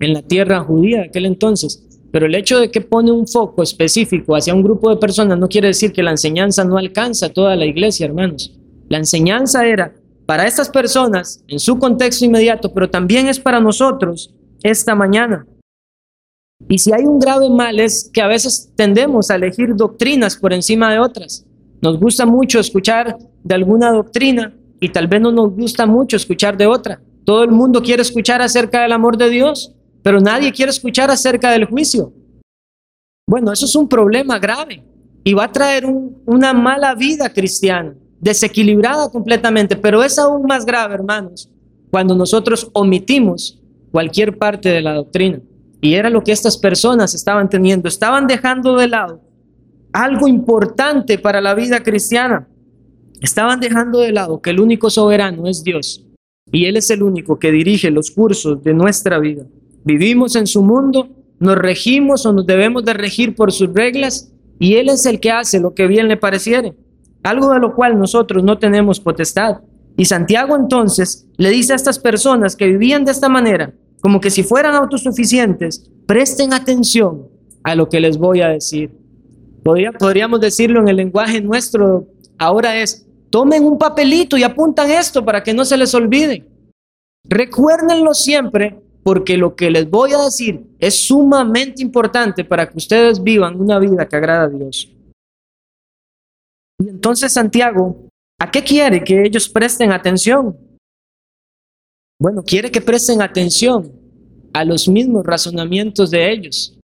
en 0.00 0.12
la 0.12 0.22
tierra 0.22 0.60
judía 0.60 0.98
de 0.98 1.04
aquel 1.08 1.26
entonces. 1.26 1.83
Pero 2.14 2.26
el 2.26 2.34
hecho 2.36 2.60
de 2.60 2.70
que 2.70 2.80
pone 2.80 3.10
un 3.10 3.26
foco 3.26 3.60
específico 3.64 4.36
hacia 4.36 4.54
un 4.54 4.62
grupo 4.62 4.88
de 4.88 4.98
personas 4.98 5.36
no 5.36 5.48
quiere 5.48 5.66
decir 5.66 5.92
que 5.92 6.00
la 6.00 6.12
enseñanza 6.12 6.64
no 6.64 6.78
alcanza 6.78 7.26
a 7.26 7.28
toda 7.30 7.56
la 7.56 7.66
iglesia, 7.66 8.06
hermanos. 8.06 8.56
La 8.88 8.98
enseñanza 8.98 9.66
era 9.66 9.92
para 10.24 10.46
estas 10.46 10.68
personas 10.68 11.42
en 11.48 11.58
su 11.58 11.76
contexto 11.76 12.24
inmediato, 12.24 12.72
pero 12.72 12.88
también 12.88 13.26
es 13.26 13.40
para 13.40 13.58
nosotros 13.58 14.32
esta 14.62 14.94
mañana. 14.94 15.44
Y 16.68 16.78
si 16.78 16.92
hay 16.92 17.02
un 17.02 17.18
grave 17.18 17.50
mal 17.50 17.80
es 17.80 18.08
que 18.12 18.22
a 18.22 18.28
veces 18.28 18.70
tendemos 18.76 19.32
a 19.32 19.34
elegir 19.34 19.74
doctrinas 19.74 20.36
por 20.36 20.52
encima 20.52 20.92
de 20.92 21.00
otras. 21.00 21.44
Nos 21.82 21.98
gusta 21.98 22.24
mucho 22.26 22.60
escuchar 22.60 23.18
de 23.42 23.54
alguna 23.56 23.90
doctrina 23.90 24.54
y 24.78 24.88
tal 24.90 25.08
vez 25.08 25.20
no 25.20 25.32
nos 25.32 25.50
gusta 25.50 25.84
mucho 25.84 26.16
escuchar 26.16 26.56
de 26.56 26.68
otra. 26.68 27.00
Todo 27.24 27.42
el 27.42 27.50
mundo 27.50 27.82
quiere 27.82 28.02
escuchar 28.02 28.40
acerca 28.40 28.82
del 28.82 28.92
amor 28.92 29.16
de 29.16 29.30
Dios, 29.30 29.74
pero 30.04 30.20
nadie 30.20 30.52
quiere 30.52 30.70
escuchar 30.70 31.10
acerca 31.10 31.50
del 31.50 31.64
juicio. 31.64 32.12
Bueno, 33.26 33.50
eso 33.50 33.64
es 33.64 33.74
un 33.74 33.88
problema 33.88 34.38
grave 34.38 34.84
y 35.24 35.32
va 35.32 35.44
a 35.44 35.52
traer 35.52 35.86
una 35.86 36.52
mala 36.52 36.94
vida 36.94 37.32
cristiana, 37.32 37.94
desequilibrada 38.20 39.10
completamente, 39.10 39.76
pero 39.76 40.04
es 40.04 40.18
aún 40.18 40.42
más 40.46 40.66
grave, 40.66 40.94
hermanos, 40.94 41.50
cuando 41.90 42.14
nosotros 42.14 42.70
omitimos 42.74 43.58
cualquier 43.90 44.36
parte 44.36 44.68
de 44.68 44.82
la 44.82 44.92
doctrina. 44.92 45.40
Y 45.80 45.94
era 45.94 46.10
lo 46.10 46.22
que 46.22 46.32
estas 46.32 46.58
personas 46.58 47.14
estaban 47.14 47.48
teniendo, 47.48 47.88
estaban 47.88 48.26
dejando 48.26 48.76
de 48.76 48.88
lado 48.88 49.22
algo 49.94 50.28
importante 50.28 51.18
para 51.18 51.40
la 51.40 51.54
vida 51.54 51.82
cristiana. 51.82 52.46
Estaban 53.22 53.58
dejando 53.58 54.00
de 54.00 54.12
lado 54.12 54.42
que 54.42 54.50
el 54.50 54.60
único 54.60 54.90
soberano 54.90 55.46
es 55.46 55.62
Dios 55.64 56.04
y 56.52 56.66
Él 56.66 56.76
es 56.76 56.90
el 56.90 57.02
único 57.02 57.38
que 57.38 57.50
dirige 57.50 57.90
los 57.90 58.10
cursos 58.10 58.62
de 58.62 58.74
nuestra 58.74 59.18
vida. 59.18 59.46
Vivimos 59.84 60.34
en 60.34 60.46
su 60.46 60.62
mundo, 60.62 61.08
nos 61.38 61.56
regimos 61.56 62.24
o 62.24 62.32
nos 62.32 62.46
debemos 62.46 62.84
de 62.84 62.94
regir 62.94 63.34
por 63.34 63.52
sus 63.52 63.72
reglas 63.72 64.32
y 64.58 64.76
Él 64.76 64.88
es 64.88 65.04
el 65.04 65.20
que 65.20 65.30
hace 65.30 65.60
lo 65.60 65.74
que 65.74 65.86
bien 65.86 66.08
le 66.08 66.16
pareciere, 66.16 66.74
algo 67.22 67.52
de 67.52 67.60
lo 67.60 67.74
cual 67.74 67.98
nosotros 67.98 68.42
no 68.42 68.58
tenemos 68.58 68.98
potestad. 68.98 69.60
Y 69.96 70.06
Santiago 70.06 70.56
entonces 70.56 71.26
le 71.36 71.50
dice 71.50 71.72
a 71.72 71.76
estas 71.76 71.98
personas 71.98 72.56
que 72.56 72.66
vivían 72.66 73.04
de 73.04 73.12
esta 73.12 73.28
manera, 73.28 73.74
como 74.00 74.20
que 74.20 74.30
si 74.30 74.42
fueran 74.42 74.74
autosuficientes, 74.74 75.90
presten 76.06 76.52
atención 76.52 77.28
a 77.62 77.74
lo 77.74 77.88
que 77.88 78.00
les 78.00 78.18
voy 78.18 78.40
a 78.40 78.48
decir. 78.48 78.90
podríamos 79.62 80.40
decirlo 80.40 80.80
en 80.80 80.88
el 80.88 80.96
lenguaje 80.96 81.40
nuestro, 81.40 82.06
ahora 82.38 82.80
es, 82.80 83.06
tomen 83.30 83.64
un 83.64 83.78
papelito 83.78 84.36
y 84.36 84.42
apuntan 84.42 84.90
esto 84.90 85.24
para 85.24 85.42
que 85.42 85.54
no 85.54 85.64
se 85.64 85.76
les 85.76 85.94
olvide. 85.94 86.46
Recuérdenlo 87.24 88.14
siempre 88.14 88.83
porque 89.04 89.36
lo 89.36 89.54
que 89.54 89.70
les 89.70 89.88
voy 89.88 90.12
a 90.12 90.24
decir 90.24 90.66
es 90.78 91.06
sumamente 91.06 91.82
importante 91.82 92.42
para 92.44 92.68
que 92.68 92.78
ustedes 92.78 93.22
vivan 93.22 93.60
una 93.60 93.78
vida 93.78 94.08
que 94.08 94.16
agrada 94.16 94.44
a 94.44 94.48
Dios. 94.48 94.90
Y 96.80 96.88
entonces 96.88 97.32
Santiago, 97.32 98.08
¿a 98.40 98.50
qué 98.50 98.64
quiere 98.64 99.04
que 99.04 99.22
ellos 99.22 99.48
presten 99.48 99.92
atención? 99.92 100.56
Bueno, 102.18 102.42
quiere 102.42 102.70
que 102.70 102.80
presten 102.80 103.20
atención 103.20 103.92
a 104.54 104.64
los 104.64 104.88
mismos 104.88 105.24
razonamientos 105.26 106.10
de 106.10 106.32
ellos. 106.32 106.78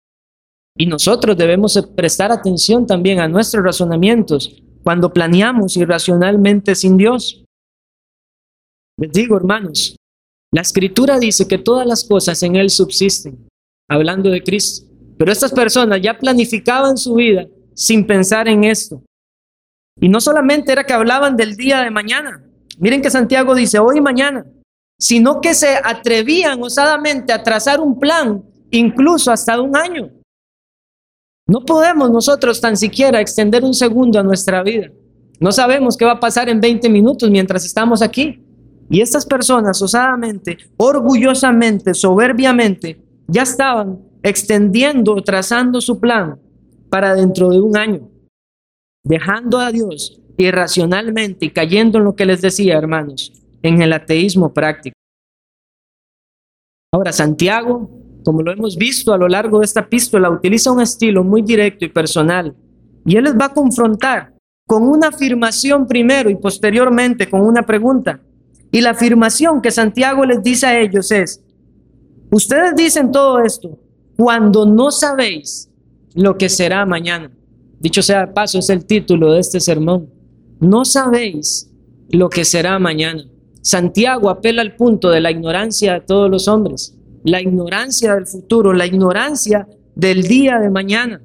Y 0.78 0.86
nosotros 0.86 1.36
debemos 1.36 1.78
prestar 1.94 2.32
atención 2.32 2.86
también 2.86 3.20
a 3.20 3.28
nuestros 3.28 3.62
razonamientos 3.62 4.62
cuando 4.82 5.12
planeamos 5.12 5.76
irracionalmente 5.76 6.74
sin 6.74 6.96
Dios. 6.96 7.44
Les 8.98 9.12
digo, 9.12 9.36
hermanos, 9.36 9.96
la 10.52 10.62
escritura 10.62 11.18
dice 11.18 11.46
que 11.48 11.58
todas 11.58 11.86
las 11.86 12.04
cosas 12.04 12.42
en 12.42 12.56
Él 12.56 12.70
subsisten, 12.70 13.48
hablando 13.88 14.30
de 14.30 14.42
Cristo. 14.42 14.86
Pero 15.18 15.32
estas 15.32 15.52
personas 15.52 16.00
ya 16.02 16.18
planificaban 16.18 16.96
su 16.96 17.14
vida 17.14 17.46
sin 17.74 18.06
pensar 18.06 18.48
en 18.48 18.64
esto. 18.64 19.02
Y 20.00 20.08
no 20.08 20.20
solamente 20.20 20.72
era 20.72 20.84
que 20.84 20.92
hablaban 20.92 21.36
del 21.36 21.56
día 21.56 21.82
de 21.82 21.90
mañana. 21.90 22.42
Miren 22.78 23.00
que 23.00 23.10
Santiago 23.10 23.54
dice 23.54 23.78
hoy 23.78 23.98
y 23.98 24.02
mañana 24.02 24.44
sino 24.98 25.40
que 25.40 25.54
se 25.54 25.76
atrevían 25.82 26.62
osadamente 26.62 27.32
a 27.32 27.42
trazar 27.42 27.80
un 27.80 27.98
plan, 27.98 28.42
incluso 28.70 29.30
hasta 29.30 29.60
un 29.60 29.76
año. 29.76 30.10
No 31.46 31.64
podemos 31.64 32.10
nosotros 32.10 32.60
tan 32.60 32.76
siquiera 32.76 33.20
extender 33.20 33.62
un 33.62 33.74
segundo 33.74 34.18
a 34.18 34.22
nuestra 34.22 34.62
vida. 34.62 34.88
No 35.38 35.52
sabemos 35.52 35.96
qué 35.96 36.04
va 36.04 36.12
a 36.12 36.20
pasar 36.20 36.48
en 36.48 36.60
20 36.60 36.88
minutos 36.88 37.30
mientras 37.30 37.64
estamos 37.64 38.02
aquí. 38.02 38.42
Y 38.88 39.00
estas 39.00 39.26
personas 39.26 39.80
osadamente, 39.82 40.58
orgullosamente, 40.76 41.94
soberbiamente, 41.94 43.02
ya 43.26 43.42
estaban 43.42 43.98
extendiendo, 44.22 45.16
trazando 45.22 45.80
su 45.80 45.98
plan 45.98 46.38
para 46.88 47.14
dentro 47.14 47.50
de 47.50 47.60
un 47.60 47.76
año, 47.76 48.08
dejando 49.04 49.58
a 49.58 49.72
Dios 49.72 50.20
irracionalmente 50.38 51.46
y 51.46 51.50
cayendo 51.50 51.98
en 51.98 52.04
lo 52.04 52.14
que 52.14 52.26
les 52.26 52.42
decía, 52.42 52.76
hermanos, 52.76 53.32
en 53.62 53.82
el 53.82 53.92
ateísmo 53.92 54.52
práctico. 54.52 54.94
Ahora, 56.92 57.12
Santiago, 57.12 57.90
como 58.24 58.42
lo 58.42 58.52
hemos 58.52 58.76
visto 58.76 59.12
a 59.12 59.18
lo 59.18 59.28
largo 59.28 59.60
de 59.60 59.66
esta 59.66 59.80
epístola, 59.80 60.30
utiliza 60.30 60.72
un 60.72 60.80
estilo 60.80 61.24
muy 61.24 61.42
directo 61.42 61.84
y 61.84 61.88
personal. 61.88 62.54
Y 63.04 63.16
él 63.16 63.24
les 63.24 63.36
va 63.36 63.46
a 63.46 63.54
confrontar 63.54 64.34
con 64.66 64.82
una 64.82 65.08
afirmación 65.08 65.86
primero 65.86 66.28
y 66.28 66.36
posteriormente 66.36 67.28
con 67.30 67.40
una 67.40 67.62
pregunta. 67.62 68.20
Y 68.70 68.80
la 68.80 68.90
afirmación 68.90 69.62
que 69.62 69.70
Santiago 69.70 70.24
les 70.24 70.42
dice 70.42 70.66
a 70.66 70.80
ellos 70.80 71.10
es, 71.10 71.42
ustedes 72.30 72.74
dicen 72.76 73.12
todo 73.12 73.42
esto 73.42 73.78
cuando 74.16 74.66
no 74.66 74.90
sabéis 74.90 75.70
lo 76.14 76.36
que 76.36 76.48
será 76.48 76.84
mañana. 76.86 77.30
Dicho 77.78 78.02
sea 78.02 78.26
de 78.26 78.32
paso, 78.32 78.58
es 78.58 78.70
el 78.70 78.84
título 78.86 79.32
de 79.32 79.40
este 79.40 79.60
sermón. 79.60 80.10
No 80.60 80.84
sabéis 80.84 81.70
lo 82.08 82.30
que 82.30 82.44
será 82.44 82.78
mañana. 82.78 83.24
Santiago 83.60 84.30
apela 84.30 84.62
al 84.62 84.76
punto 84.76 85.10
de 85.10 85.20
la 85.20 85.30
ignorancia 85.30 85.94
de 85.94 86.00
todos 86.00 86.30
los 86.30 86.48
hombres, 86.48 86.96
la 87.24 87.40
ignorancia 87.40 88.14
del 88.14 88.26
futuro, 88.26 88.72
la 88.72 88.86
ignorancia 88.86 89.68
del 89.94 90.22
día 90.22 90.58
de 90.58 90.70
mañana. 90.70 91.20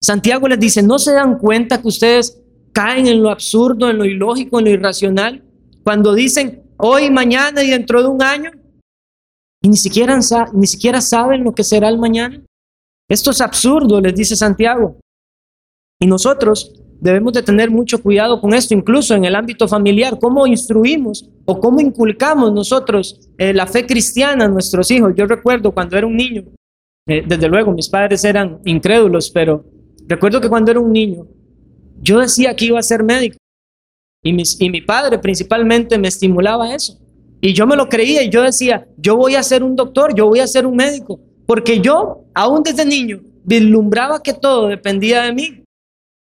Santiago 0.00 0.46
les 0.48 0.60
dice, 0.60 0.82
¿no 0.82 0.98
se 0.98 1.14
dan 1.14 1.38
cuenta 1.38 1.80
que 1.80 1.88
ustedes 1.88 2.38
caen 2.72 3.06
en 3.06 3.22
lo 3.22 3.30
absurdo, 3.30 3.88
en 3.88 3.98
lo 3.98 4.04
ilógico, 4.04 4.58
en 4.58 4.66
lo 4.66 4.70
irracional? 4.70 5.42
Cuando 5.84 6.14
dicen 6.14 6.62
hoy, 6.78 7.10
mañana 7.10 7.62
y 7.62 7.70
dentro 7.70 8.02
de 8.02 8.08
un 8.08 8.22
año, 8.22 8.50
y 9.62 9.68
ni 9.68 9.76
siquiera, 9.76 11.00
saben 11.00 11.44
lo 11.44 11.52
que 11.54 11.62
será 11.62 11.88
el 11.88 11.98
mañana. 11.98 12.42
Esto 13.08 13.30
es 13.30 13.40
absurdo, 13.40 14.00
les 14.00 14.14
dice 14.14 14.34
Santiago. 14.34 14.98
Y 16.00 16.06
nosotros 16.06 16.72
debemos 17.00 17.34
de 17.34 17.42
tener 17.42 17.70
mucho 17.70 18.02
cuidado 18.02 18.40
con 18.40 18.54
esto, 18.54 18.74
incluso 18.74 19.14
en 19.14 19.24
el 19.24 19.34
ámbito 19.34 19.68
familiar, 19.68 20.18
cómo 20.18 20.46
instruimos 20.46 21.28
o 21.44 21.60
cómo 21.60 21.80
inculcamos 21.80 22.52
nosotros 22.52 23.28
eh, 23.36 23.52
la 23.52 23.66
fe 23.66 23.86
cristiana 23.86 24.46
a 24.46 24.48
nuestros 24.48 24.90
hijos. 24.90 25.12
Yo 25.16 25.26
recuerdo 25.26 25.72
cuando 25.72 25.96
era 25.98 26.06
un 26.06 26.16
niño, 26.16 26.44
eh, 27.06 27.22
desde 27.26 27.48
luego 27.48 27.72
mis 27.72 27.88
padres 27.88 28.24
eran 28.24 28.60
incrédulos, 28.64 29.30
pero 29.30 29.64
recuerdo 30.06 30.40
que 30.40 30.48
cuando 30.48 30.70
era 30.70 30.80
un 30.80 30.92
niño, 30.92 31.26
yo 32.00 32.20
decía 32.20 32.56
que 32.56 32.66
iba 32.66 32.78
a 32.78 32.82
ser 32.82 33.02
médico 33.02 33.36
y, 34.24 34.70
mi 34.70 34.80
padre 34.80 35.18
principalmente 35.18 35.98
me 35.98 36.08
estimulaba 36.08 36.74
eso. 36.74 36.98
Y 37.42 37.52
yo 37.52 37.66
me 37.66 37.76
lo 37.76 37.90
creía 37.90 38.22
y 38.22 38.30
yo 38.30 38.42
decía, 38.42 38.88
yo 38.96 39.16
voy 39.16 39.34
a 39.34 39.42
ser 39.42 39.62
un 39.62 39.76
doctor, 39.76 40.14
yo 40.14 40.26
voy 40.26 40.40
a 40.40 40.46
ser 40.46 40.66
un 40.66 40.76
médico, 40.76 41.20
porque 41.46 41.80
yo, 41.80 42.24
aún 42.34 42.62
desde 42.62 42.86
niño, 42.86 43.20
vislumbraba 43.44 44.22
que 44.22 44.32
todo 44.32 44.68
dependía 44.68 45.22
de 45.22 45.34
mí. 45.34 45.62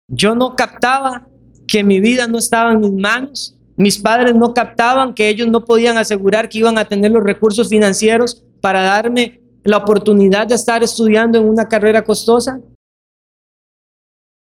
Yo 0.08 0.34
no 0.34 0.56
captaba 0.56 1.28
que 1.68 1.84
mi 1.84 2.00
vida 2.00 2.26
no 2.26 2.38
estaba 2.38 2.72
en 2.72 2.80
mis 2.80 2.92
manos. 2.92 3.56
Mis 3.76 3.98
padres 3.98 4.34
no 4.34 4.54
captaban 4.54 5.14
que 5.14 5.28
ellos 5.28 5.48
no 5.48 5.64
podían 5.64 5.98
asegurar 5.98 6.48
que 6.48 6.58
iban 6.58 6.78
a 6.78 6.86
tener 6.86 7.10
los 7.10 7.22
recursos 7.22 7.68
financieros 7.68 8.42
para 8.62 8.82
darme 8.82 9.40
la 9.62 9.76
oportunidad 9.76 10.46
de 10.46 10.54
estar 10.54 10.82
estudiando 10.82 11.38
en 11.38 11.46
una 11.46 11.68
carrera 11.68 12.02
costosa. 12.02 12.60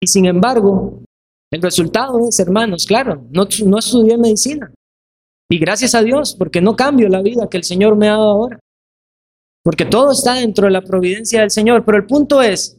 Y 0.01 0.07
sin 0.07 0.27
embargo, 0.27 1.03
el 1.51 1.63
resultado 1.63 2.29
es, 2.29 2.39
hermanos, 2.39 2.87
claro, 2.87 3.27
no, 3.31 3.49
no 3.65 3.79
estudié 3.79 4.19
medicina. 4.19 4.73
Y 5.51 5.59
gracias 5.59 5.95
a 5.95 6.03
Dios, 6.03 6.35
porque 6.39 6.61
no 6.61 6.77
cambio 6.77 7.09
la 7.09 7.23
vida 7.23 7.49
que 7.49 7.57
el 7.57 7.65
Señor 7.65 7.97
me 7.97 8.09
ha 8.09 8.13
dado 8.13 8.31
ahora. 8.31 8.61
Porque 9.65 9.87
todo 9.87 10.13
está 10.13 10.35
dentro 10.35 10.67
de 10.67 10.73
la 10.73 10.83
providencia 10.83 11.41
del 11.41 11.51
Señor. 11.51 11.85
Pero 11.85 11.99
el 11.99 12.07
punto 12.07 12.43
es 12.43 12.79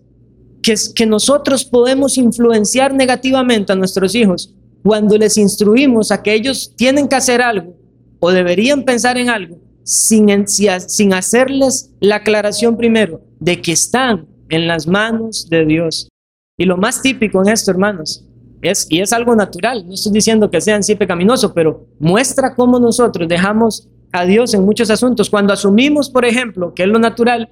que, 0.62 0.76
que 0.96 1.06
nosotros 1.06 1.66
podemos 1.66 2.18
influenciar 2.18 2.94
negativamente 2.94 3.74
a 3.74 3.76
nuestros 3.76 4.14
hijos 4.14 4.54
cuando 4.84 5.18
les 5.18 5.38
instruimos 5.38 6.12
a 6.12 6.22
que 6.22 6.34
ellos 6.34 6.74
tienen 6.76 7.08
que 7.08 7.16
hacer 7.16 7.42
algo 7.42 7.76
o 8.20 8.32
deberían 8.32 8.84
pensar 8.84 9.18
en 9.18 9.30
algo 9.30 9.58
sin, 9.84 10.48
sin 10.48 11.14
hacerles 11.14 11.92
la 12.00 12.18
aclaración 12.18 12.78
primero 12.78 13.22
de 13.40 13.62
que 13.62 13.72
están 13.72 14.28
en 14.50 14.68
las 14.68 14.88
manos 14.88 15.48
de 15.50 15.66
Dios. 15.66 16.10
Y 16.58 16.66
lo 16.66 16.78
más 16.78 17.02
típico 17.02 17.42
en 17.42 17.50
esto, 17.50 17.72
hermanos, 17.72 18.26
es, 18.62 18.88
y 18.90 19.02
es 19.02 19.14
algo 19.14 19.36
natural, 19.36 19.88
no 19.88 19.94
estoy 19.94 20.12
diciendo 20.12 20.50
que 20.50 20.60
sean 20.60 20.80
así 20.80 20.96
pecaminosos, 20.96 21.52
pero 21.54 21.88
muestra 22.00 22.56
cómo 22.56 22.80
nosotros 22.80 23.28
dejamos 23.28 23.88
a 24.12 24.26
Dios 24.26 24.54
en 24.54 24.66
muchos 24.66 24.90
asuntos. 24.90 25.30
Cuando 25.30 25.54
asumimos, 25.54 26.10
por 26.10 26.26
ejemplo, 26.26 26.74
que 26.74 26.84
es 26.84 26.90
lo 26.90 27.00
natural, 27.00 27.50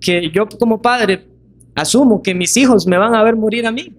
que 0.00 0.30
yo 0.30 0.46
como 0.58 0.80
padre 0.80 1.26
asumo 1.74 2.22
que 2.22 2.34
mis 2.34 2.56
hijos 2.56 2.86
me 2.86 2.98
van 2.98 3.14
a 3.14 3.22
ver 3.22 3.36
morir 3.36 3.66
a 3.66 3.72
mí. 3.72 3.96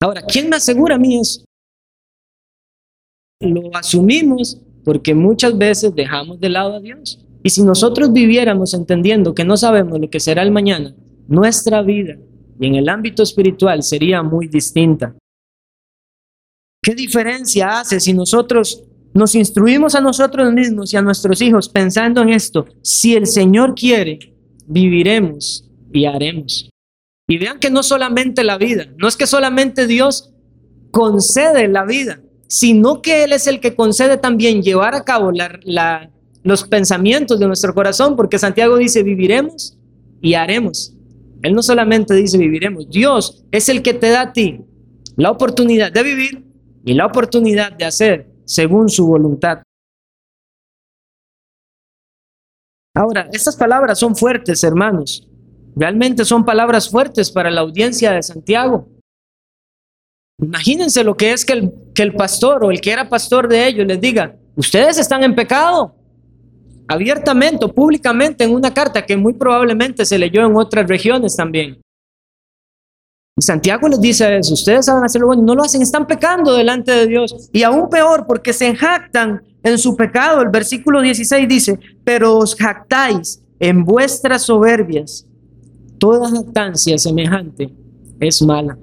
Ahora, 0.00 0.22
¿quién 0.22 0.48
me 0.48 0.56
asegura 0.56 0.94
a 0.94 0.98
mí 0.98 1.18
eso? 1.18 1.44
Lo 3.40 3.74
asumimos 3.74 4.60
porque 4.84 5.14
muchas 5.14 5.56
veces 5.56 5.94
dejamos 5.94 6.40
de 6.40 6.48
lado 6.48 6.74
a 6.74 6.80
Dios. 6.80 7.24
Y 7.42 7.50
si 7.50 7.62
nosotros 7.62 8.12
viviéramos 8.12 8.74
entendiendo 8.74 9.34
que 9.34 9.44
no 9.44 9.56
sabemos 9.56 10.00
lo 10.00 10.10
que 10.10 10.20
será 10.20 10.42
el 10.42 10.50
mañana, 10.50 10.94
nuestra 11.28 11.82
vida 11.82 12.16
y 12.58 12.66
en 12.66 12.74
el 12.74 12.88
ámbito 12.88 13.22
espiritual 13.22 13.82
sería 13.82 14.22
muy 14.22 14.48
distinta. 14.48 15.14
¿Qué 16.82 16.94
diferencia 16.94 17.80
hace 17.80 18.00
si 18.00 18.12
nosotros 18.12 18.82
nos 19.14 19.34
instruimos 19.34 19.94
a 19.94 20.00
nosotros 20.00 20.52
mismos 20.52 20.92
y 20.92 20.96
a 20.96 21.02
nuestros 21.02 21.42
hijos 21.42 21.68
pensando 21.68 22.22
en 22.22 22.30
esto? 22.30 22.66
Si 22.82 23.14
el 23.14 23.26
Señor 23.26 23.74
quiere, 23.74 24.34
viviremos 24.66 25.68
y 25.92 26.06
haremos. 26.06 26.70
Y 27.28 27.38
vean 27.38 27.58
que 27.58 27.70
no 27.70 27.82
solamente 27.82 28.42
la 28.44 28.56
vida, 28.56 28.86
no 28.96 29.06
es 29.06 29.16
que 29.16 29.26
solamente 29.26 29.86
Dios 29.86 30.32
concede 30.90 31.68
la 31.68 31.84
vida, 31.84 32.20
sino 32.46 33.02
que 33.02 33.24
Él 33.24 33.32
es 33.32 33.46
el 33.46 33.60
que 33.60 33.74
concede 33.74 34.16
también 34.16 34.62
llevar 34.62 34.94
a 34.94 35.04
cabo 35.04 35.30
los 36.42 36.64
pensamientos 36.64 37.38
de 37.38 37.46
nuestro 37.46 37.74
corazón, 37.74 38.16
porque 38.16 38.38
Santiago 38.38 38.78
dice, 38.78 39.02
viviremos 39.02 39.76
y 40.22 40.34
haremos. 40.34 40.94
Él 41.42 41.54
no 41.54 41.62
solamente 41.62 42.14
dice 42.14 42.38
viviremos, 42.38 42.88
Dios 42.88 43.44
es 43.50 43.68
el 43.68 43.82
que 43.82 43.94
te 43.94 44.10
da 44.10 44.22
a 44.22 44.32
ti 44.32 44.60
la 45.16 45.30
oportunidad 45.30 45.92
de 45.92 46.02
vivir 46.02 46.44
y 46.84 46.94
la 46.94 47.06
oportunidad 47.06 47.72
de 47.72 47.84
hacer 47.84 48.30
según 48.44 48.88
su 48.88 49.06
voluntad. 49.06 49.62
Ahora, 52.94 53.28
estas 53.32 53.56
palabras 53.56 53.98
son 53.98 54.16
fuertes, 54.16 54.64
hermanos. 54.64 55.28
Realmente 55.76 56.24
son 56.24 56.44
palabras 56.44 56.88
fuertes 56.88 57.30
para 57.30 57.50
la 57.50 57.60
audiencia 57.60 58.12
de 58.12 58.22
Santiago. 58.22 58.88
Imagínense 60.40 61.04
lo 61.04 61.16
que 61.16 61.32
es 61.32 61.44
que 61.44 61.52
el, 61.52 61.72
que 61.94 62.02
el 62.02 62.14
pastor 62.14 62.64
o 62.64 62.70
el 62.70 62.80
que 62.80 62.92
era 62.92 63.08
pastor 63.08 63.48
de 63.48 63.66
ellos 63.66 63.86
les 63.86 64.00
diga, 64.00 64.36
ustedes 64.56 64.98
están 64.98 65.22
en 65.22 65.34
pecado, 65.34 65.94
abiertamente 66.88 67.66
o 67.66 67.72
públicamente 67.72 68.44
en 68.44 68.54
una 68.54 68.72
carta 68.72 69.04
que 69.04 69.16
muy 69.16 69.34
probablemente 69.34 70.06
se 70.06 70.18
leyó 70.18 70.44
en 70.44 70.56
otras 70.56 70.88
regiones 70.88 71.36
también. 71.36 71.80
Y 73.36 73.42
Santiago 73.42 73.86
les 73.86 74.00
dice 74.00 74.36
eso, 74.36 74.54
ustedes 74.54 74.86
saben 74.86 75.04
hacerlo 75.04 75.28
bueno, 75.28 75.42
no 75.42 75.54
lo 75.54 75.62
hacen, 75.62 75.80
están 75.80 76.06
pecando 76.06 76.54
delante 76.54 76.90
de 76.90 77.06
Dios. 77.06 77.50
Y 77.52 77.62
aún 77.62 77.88
peor, 77.88 78.26
porque 78.26 78.52
se 78.52 78.74
jactan 78.74 79.42
en 79.62 79.78
su 79.78 79.94
pecado. 79.94 80.42
El 80.42 80.48
versículo 80.48 81.00
16 81.00 81.48
dice, 81.48 81.78
pero 82.02 82.36
os 82.38 82.56
jactáis 82.56 83.40
en 83.60 83.84
vuestras 83.84 84.42
soberbias. 84.42 85.24
Toda 85.98 86.30
jactancia 86.30 86.98
semejante 86.98 87.72
es 88.18 88.42
mala. 88.42 88.76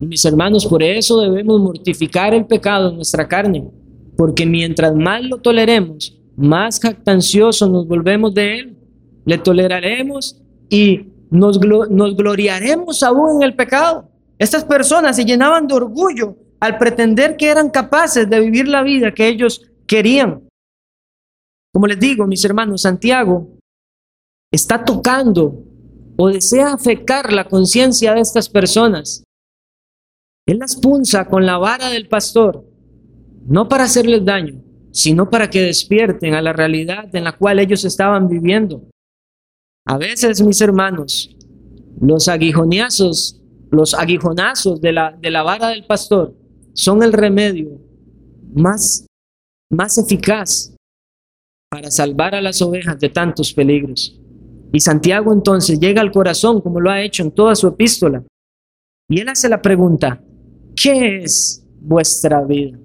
Y 0.00 0.06
mis 0.06 0.24
hermanos, 0.24 0.66
por 0.66 0.82
eso 0.82 1.20
debemos 1.20 1.60
mortificar 1.60 2.34
el 2.34 2.46
pecado 2.46 2.88
en 2.88 2.96
nuestra 2.96 3.28
carne, 3.28 3.70
porque 4.16 4.44
mientras 4.44 4.92
más 4.96 5.22
lo 5.22 5.38
toleremos, 5.38 6.21
más 6.42 6.80
jactanciosos 6.80 7.70
nos 7.70 7.86
volvemos 7.86 8.34
de 8.34 8.58
Él. 8.58 8.76
Le 9.24 9.38
toleraremos 9.38 10.42
y 10.68 11.06
nos, 11.30 11.60
nos 11.60 12.16
gloriaremos 12.16 13.02
aún 13.02 13.36
en 13.36 13.48
el 13.48 13.54
pecado. 13.54 14.08
Estas 14.38 14.64
personas 14.64 15.14
se 15.14 15.24
llenaban 15.24 15.68
de 15.68 15.74
orgullo 15.74 16.36
al 16.58 16.78
pretender 16.78 17.36
que 17.36 17.48
eran 17.48 17.70
capaces 17.70 18.28
de 18.28 18.40
vivir 18.40 18.66
la 18.66 18.82
vida 18.82 19.14
que 19.14 19.28
ellos 19.28 19.62
querían. 19.86 20.42
Como 21.72 21.86
les 21.86 22.00
digo, 22.00 22.26
mis 22.26 22.44
hermanos, 22.44 22.82
Santiago 22.82 23.58
está 24.50 24.84
tocando 24.84 25.64
o 26.16 26.28
desea 26.28 26.72
afectar 26.72 27.32
la 27.32 27.48
conciencia 27.48 28.14
de 28.14 28.20
estas 28.20 28.48
personas. 28.48 29.22
Él 30.46 30.58
las 30.58 30.74
punza 30.76 31.24
con 31.26 31.46
la 31.46 31.56
vara 31.56 31.88
del 31.88 32.08
pastor, 32.08 32.64
no 33.46 33.68
para 33.68 33.84
hacerles 33.84 34.24
daño, 34.24 34.60
sino 34.92 35.28
para 35.28 35.50
que 35.50 35.62
despierten 35.62 36.34
a 36.34 36.42
la 36.42 36.52
realidad 36.52 37.14
en 37.14 37.24
la 37.24 37.32
cual 37.36 37.58
ellos 37.58 37.84
estaban 37.84 38.28
viviendo. 38.28 38.88
A 39.86 39.98
veces, 39.98 40.40
mis 40.42 40.60
hermanos, 40.60 41.34
los 42.00 42.28
aguijonazos, 42.28 43.40
los 43.70 43.94
aguijonazos 43.94 44.80
de 44.80 44.92
la, 44.92 45.16
de 45.20 45.30
la 45.30 45.42
vara 45.42 45.68
del 45.68 45.84
pastor 45.84 46.36
son 46.74 47.02
el 47.02 47.12
remedio 47.12 47.80
más, 48.54 49.06
más 49.70 49.98
eficaz 49.98 50.74
para 51.70 51.90
salvar 51.90 52.34
a 52.34 52.42
las 52.42 52.60
ovejas 52.60 53.00
de 53.00 53.08
tantos 53.08 53.52
peligros. 53.52 54.18
Y 54.72 54.80
Santiago 54.80 55.32
entonces 55.32 55.80
llega 55.80 56.00
al 56.00 56.12
corazón, 56.12 56.60
como 56.60 56.80
lo 56.80 56.90
ha 56.90 57.02
hecho 57.02 57.22
en 57.22 57.30
toda 57.30 57.54
su 57.54 57.66
epístola, 57.66 58.22
y 59.08 59.20
él 59.20 59.28
hace 59.28 59.48
la 59.48 59.60
pregunta, 59.60 60.22
¿qué 60.74 61.18
es 61.22 61.62
vuestra 61.80 62.42
vida? 62.44 62.78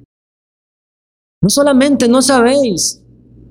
No 1.41 1.49
solamente 1.49 2.07
no 2.07 2.21
sabéis, 2.21 3.03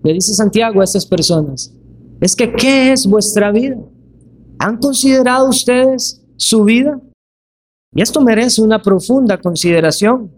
le 0.03 0.15
dice 0.15 0.35
Santiago 0.35 0.81
a 0.81 0.85
estas 0.85 1.07
personas, 1.07 1.73
es 2.21 2.35
que 2.35 2.53
¿qué 2.53 2.93
es 2.93 3.07
vuestra 3.07 3.53
vida? 3.53 3.77
¿Han 4.59 4.79
considerado 4.79 5.49
ustedes 5.49 6.23
su 6.37 6.65
vida? 6.65 7.01
Y 7.95 8.03
esto 8.03 8.21
merece 8.21 8.61
una 8.61 8.83
profunda 8.83 9.39
consideración. 9.39 10.33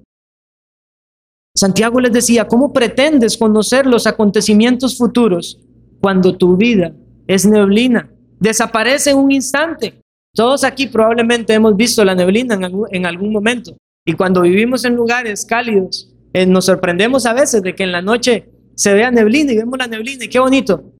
Santiago 1.56 2.00
les 2.00 2.12
decía, 2.12 2.46
¿cómo 2.46 2.72
pretendes 2.72 3.36
conocer 3.36 3.86
los 3.86 4.06
acontecimientos 4.06 4.96
futuros 4.96 5.60
cuando 6.00 6.36
tu 6.36 6.56
vida 6.56 6.94
es 7.26 7.46
neblina? 7.46 8.12
Desaparece 8.38 9.10
en 9.10 9.18
un 9.18 9.32
instante. 9.32 10.00
Todos 10.34 10.62
aquí 10.62 10.86
probablemente 10.86 11.54
hemos 11.54 11.74
visto 11.74 12.04
la 12.04 12.14
neblina 12.14 12.54
en 12.54 12.64
algún, 12.64 12.86
en 12.92 13.06
algún 13.06 13.32
momento. 13.32 13.76
Y 14.06 14.12
cuando 14.12 14.42
vivimos 14.42 14.84
en 14.84 14.94
lugares 14.94 15.44
cálidos, 15.44 16.07
eh, 16.32 16.46
nos 16.46 16.66
sorprendemos 16.66 17.26
a 17.26 17.32
veces 17.32 17.62
de 17.62 17.74
que 17.74 17.84
en 17.84 17.92
la 17.92 18.02
noche 18.02 18.50
se 18.74 18.94
vea 18.94 19.10
neblina 19.10 19.52
y 19.52 19.56
vemos 19.56 19.78
la 19.78 19.86
neblina 19.86 20.24
y 20.24 20.28
qué 20.28 20.38
bonito. 20.38 20.92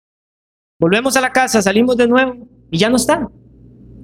Volvemos 0.81 1.17
a 1.17 1.21
la 1.21 1.33
casa, 1.33 1.61
salimos 1.61 1.97
de 1.97 2.09
nuevo 2.09 2.49
y 2.71 2.79
ya 2.79 2.88
no 2.88 2.97
está. 2.97 3.29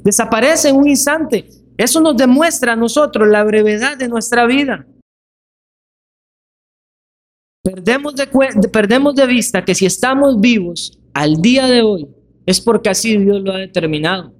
Desaparece 0.05 0.69
en 0.69 0.77
un 0.77 0.89
instante. 0.89 1.49
Eso 1.77 2.01
nos 2.01 2.17
demuestra 2.17 2.73
a 2.73 2.77
nosotros 2.77 3.29
la 3.29 3.43
brevedad 3.43 3.97
de 3.97 4.09
nuestra 4.09 4.47
vida. 4.47 4.87
Perdemos 7.63 8.15
de, 8.15 8.27
perdemos 8.71 9.15
de 9.15 9.27
vista 9.27 9.65
que 9.65 9.75
si 9.75 9.87
estamos 9.87 10.39
vivos 10.41 11.01
al 11.15 11.41
día 11.41 11.67
de 11.67 11.83
hoy 11.83 12.07
es 12.45 12.61
porque 12.61 12.91
así 12.91 13.17
Dios 13.17 13.43
lo 13.43 13.53
ha 13.53 13.59
determinado. 13.59 14.35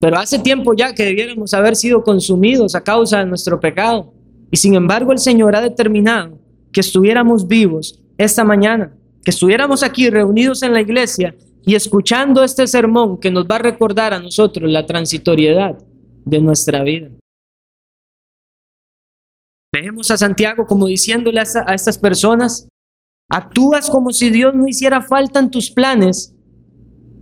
Pero 0.00 0.18
hace 0.18 0.38
tiempo 0.38 0.74
ya 0.74 0.94
que 0.94 1.04
debiéramos 1.04 1.54
haber 1.54 1.74
sido 1.74 2.04
consumidos 2.04 2.74
a 2.74 2.84
causa 2.84 3.18
de 3.20 3.26
nuestro 3.26 3.58
pecado. 3.58 4.12
Y 4.50 4.56
sin 4.56 4.74
embargo 4.74 5.12
el 5.12 5.18
Señor 5.18 5.56
ha 5.56 5.60
determinado 5.60 6.38
que 6.72 6.80
estuviéramos 6.80 7.46
vivos 7.46 8.02
esta 8.16 8.44
mañana, 8.44 8.96
que 9.24 9.30
estuviéramos 9.30 9.82
aquí 9.82 10.10
reunidos 10.10 10.62
en 10.62 10.72
la 10.72 10.80
iglesia 10.80 11.34
y 11.64 11.74
escuchando 11.74 12.42
este 12.42 12.66
sermón 12.66 13.18
que 13.20 13.30
nos 13.30 13.46
va 13.46 13.56
a 13.56 13.60
recordar 13.60 14.14
a 14.14 14.20
nosotros 14.20 14.70
la 14.70 14.86
transitoriedad 14.86 15.78
de 16.24 16.40
nuestra 16.40 16.82
vida. 16.82 17.10
Vemos 19.72 20.10
a 20.10 20.16
Santiago 20.16 20.66
como 20.66 20.86
diciéndole 20.86 21.40
a, 21.40 21.74
estas 21.74 21.98
personas, 21.98 22.68
actúas 23.30 23.90
como 23.90 24.12
si 24.12 24.30
Dios 24.30 24.54
no 24.54 24.66
hiciera 24.66 25.02
falta 25.02 25.40
en 25.40 25.50
tus 25.50 25.70
planes 25.70 26.34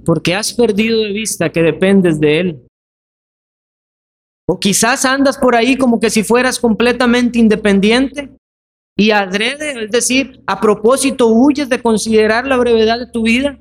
porque 0.05 0.35
has 0.35 0.55
perdido 0.55 1.01
de 1.01 1.13
vista 1.13 1.51
que 1.51 1.63
dependes 1.63 2.21
de 2.21 2.41
Él. 2.41 2.66
O 4.49 4.59
quizás 4.61 5.05
andas 5.05 5.37
por 5.37 5.57
ahí 5.57 5.77
como 5.77 5.99
que 5.99 6.11
si 6.11 6.23
fueras 6.23 6.59
completamente 6.59 7.39
independiente 7.39 8.31
y 8.97 9.11
adrede, 9.11 9.85
es 9.85 9.91
decir, 9.91 10.41
a 10.47 10.61
propósito 10.61 11.27
huyes 11.29 11.69
de 11.69 11.83
considerar 11.83 12.47
la 12.47 12.57
brevedad 12.57 12.99
de 12.99 13.09
tu 13.09 13.23
vida, 13.23 13.59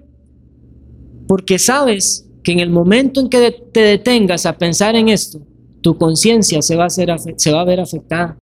porque 1.28 1.58
sabes 1.58 2.30
que 2.43 2.52
en 2.52 2.60
el 2.60 2.69
momento 2.69 3.19
en 3.19 3.30
que 3.30 3.52
te 3.74 3.80
detengas 3.82 4.45
a 4.45 4.58
pensar 4.58 4.95
en 4.95 5.10
esto, 5.10 5.41
tu 5.82 5.98
conciencia 5.98 6.62
se, 6.62 6.76
va 6.76 6.86
a 6.86 6.89
se 6.89 7.52
va 7.52 7.62
a 7.62 7.65
ver 7.65 7.80
afectada. 7.80 8.38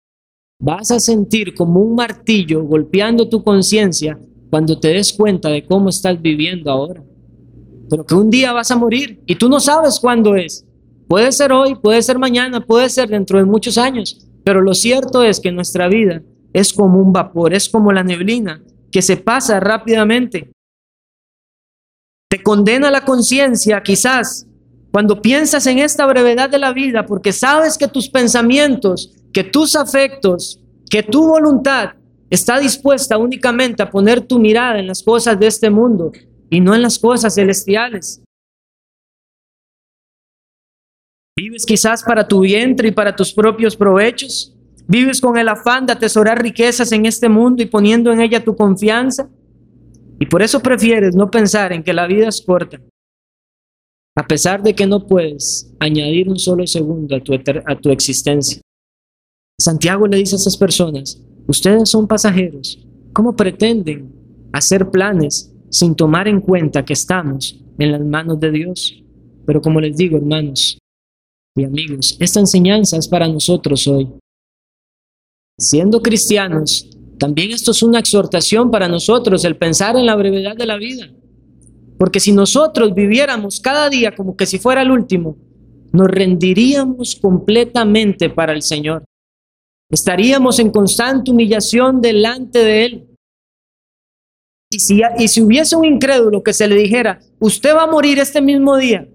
Vas 0.60 0.90
a 0.90 1.00
sentir 1.00 1.54
como 1.54 1.80
un 1.80 1.94
martillo 1.94 2.64
golpeando 2.64 3.28
tu 3.28 3.42
conciencia 3.42 4.18
cuando 4.50 4.78
te 4.78 4.88
des 4.88 5.12
cuenta 5.12 5.48
de 5.48 5.64
cómo 5.64 5.88
estás 5.88 6.20
viviendo 6.20 6.70
ahora. 6.70 7.02
Pero 7.90 8.04
que 8.04 8.14
un 8.14 8.30
día 8.30 8.52
vas 8.52 8.70
a 8.70 8.76
morir 8.76 9.20
y 9.26 9.34
tú 9.34 9.48
no 9.48 9.60
sabes 9.60 9.98
cuándo 10.00 10.36
es. 10.36 10.64
Puede 11.08 11.32
ser 11.32 11.52
hoy, 11.52 11.74
puede 11.74 12.02
ser 12.02 12.18
mañana, 12.18 12.60
puede 12.60 12.90
ser 12.90 13.08
dentro 13.08 13.38
de 13.38 13.46
muchos 13.46 13.78
años, 13.78 14.28
pero 14.44 14.60
lo 14.60 14.74
cierto 14.74 15.22
es 15.22 15.40
que 15.40 15.50
nuestra 15.50 15.88
vida 15.88 16.22
es 16.52 16.72
como 16.72 16.98
un 17.00 17.12
vapor, 17.12 17.54
es 17.54 17.68
como 17.68 17.92
la 17.92 18.04
neblina 18.04 18.62
que 18.92 19.00
se 19.00 19.16
pasa 19.16 19.58
rápidamente. 19.58 20.50
Te 22.30 22.42
condena 22.42 22.90
la 22.90 23.06
conciencia 23.06 23.82
quizás 23.82 24.46
cuando 24.92 25.22
piensas 25.22 25.66
en 25.66 25.78
esta 25.78 26.06
brevedad 26.06 26.50
de 26.50 26.58
la 26.58 26.72
vida 26.72 27.06
porque 27.06 27.32
sabes 27.32 27.78
que 27.78 27.88
tus 27.88 28.10
pensamientos, 28.10 29.14
que 29.32 29.44
tus 29.44 29.76
afectos, 29.76 30.60
que 30.90 31.02
tu 31.02 31.26
voluntad 31.26 31.92
está 32.28 32.58
dispuesta 32.58 33.16
únicamente 33.16 33.82
a 33.82 33.90
poner 33.90 34.20
tu 34.20 34.38
mirada 34.38 34.78
en 34.78 34.86
las 34.86 35.02
cosas 35.02 35.40
de 35.40 35.46
este 35.46 35.70
mundo 35.70 36.12
y 36.50 36.60
no 36.60 36.74
en 36.74 36.82
las 36.82 36.98
cosas 36.98 37.34
celestiales. 37.34 38.22
¿Vives 41.48 41.64
quizás 41.64 42.02
para 42.02 42.28
tu 42.28 42.40
vientre 42.40 42.88
y 42.88 42.90
para 42.90 43.16
tus 43.16 43.32
propios 43.32 43.74
provechos? 43.74 44.54
¿Vives 44.86 45.18
con 45.18 45.38
el 45.38 45.48
afán 45.48 45.86
de 45.86 45.94
atesorar 45.94 46.42
riquezas 46.42 46.92
en 46.92 47.06
este 47.06 47.26
mundo 47.26 47.62
y 47.62 47.66
poniendo 47.66 48.12
en 48.12 48.20
ella 48.20 48.44
tu 48.44 48.54
confianza? 48.54 49.30
Y 50.20 50.26
por 50.26 50.42
eso 50.42 50.60
prefieres 50.60 51.14
no 51.14 51.30
pensar 51.30 51.72
en 51.72 51.82
que 51.82 51.94
la 51.94 52.06
vida 52.06 52.28
es 52.28 52.42
corta, 52.42 52.78
a 54.14 54.26
pesar 54.26 54.62
de 54.62 54.74
que 54.74 54.86
no 54.86 55.06
puedes 55.06 55.74
añadir 55.80 56.28
un 56.28 56.38
solo 56.38 56.66
segundo 56.66 57.16
a 57.16 57.20
tu, 57.20 57.32
a 57.32 57.76
tu 57.80 57.90
existencia. 57.92 58.60
Santiago 59.58 60.06
le 60.06 60.18
dice 60.18 60.34
a 60.34 60.40
esas 60.40 60.58
personas, 60.58 61.18
ustedes 61.46 61.88
son 61.88 62.06
pasajeros, 62.06 62.86
¿cómo 63.14 63.34
pretenden 63.34 64.12
hacer 64.52 64.90
planes 64.90 65.50
sin 65.70 65.94
tomar 65.94 66.28
en 66.28 66.42
cuenta 66.42 66.84
que 66.84 66.92
estamos 66.92 67.58
en 67.78 67.92
las 67.92 68.04
manos 68.04 68.38
de 68.38 68.50
Dios? 68.50 69.02
Pero 69.46 69.62
como 69.62 69.80
les 69.80 69.96
digo, 69.96 70.18
hermanos 70.18 70.78
y 71.58 71.64
amigos, 71.64 72.16
esta 72.20 72.40
enseñanza 72.40 72.96
es 72.96 73.08
para 73.08 73.28
nosotros 73.28 73.86
hoy. 73.86 74.08
Siendo 75.58 76.00
cristianos, 76.00 76.88
también 77.18 77.50
esto 77.50 77.72
es 77.72 77.82
una 77.82 77.98
exhortación 77.98 78.70
para 78.70 78.88
nosotros, 78.88 79.44
el 79.44 79.56
pensar 79.56 79.96
en 79.96 80.06
la 80.06 80.14
brevedad 80.14 80.56
de 80.56 80.66
la 80.66 80.76
vida. 80.76 81.08
Porque 81.98 82.20
si 82.20 82.32
nosotros 82.32 82.94
viviéramos 82.94 83.60
cada 83.60 83.90
día 83.90 84.14
como 84.14 84.36
que 84.36 84.46
si 84.46 84.58
fuera 84.58 84.82
el 84.82 84.90
último, 84.90 85.36
nos 85.92 86.06
rendiríamos 86.06 87.16
completamente 87.16 88.30
para 88.30 88.52
el 88.52 88.62
Señor. 88.62 89.04
Estaríamos 89.90 90.58
en 90.60 90.70
constante 90.70 91.30
humillación 91.30 92.00
delante 92.00 92.60
de 92.60 92.84
Él. 92.84 93.08
Y 94.70 94.78
si, 94.80 95.00
y 95.18 95.28
si 95.28 95.40
hubiese 95.40 95.74
un 95.74 95.86
incrédulo 95.86 96.42
que 96.42 96.52
se 96.52 96.68
le 96.68 96.76
dijera, 96.76 97.20
usted 97.40 97.74
va 97.74 97.84
a 97.84 97.90
morir 97.90 98.18
este 98.18 98.40
mismo 98.42 98.76
día, 98.76 99.08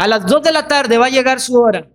a 0.00 0.08
las 0.08 0.26
dos 0.26 0.42
de 0.42 0.50
la 0.50 0.66
tarde 0.66 0.96
va 0.96 1.06
a 1.06 1.10
llegar 1.10 1.40
su 1.40 1.60
hora, 1.60 1.86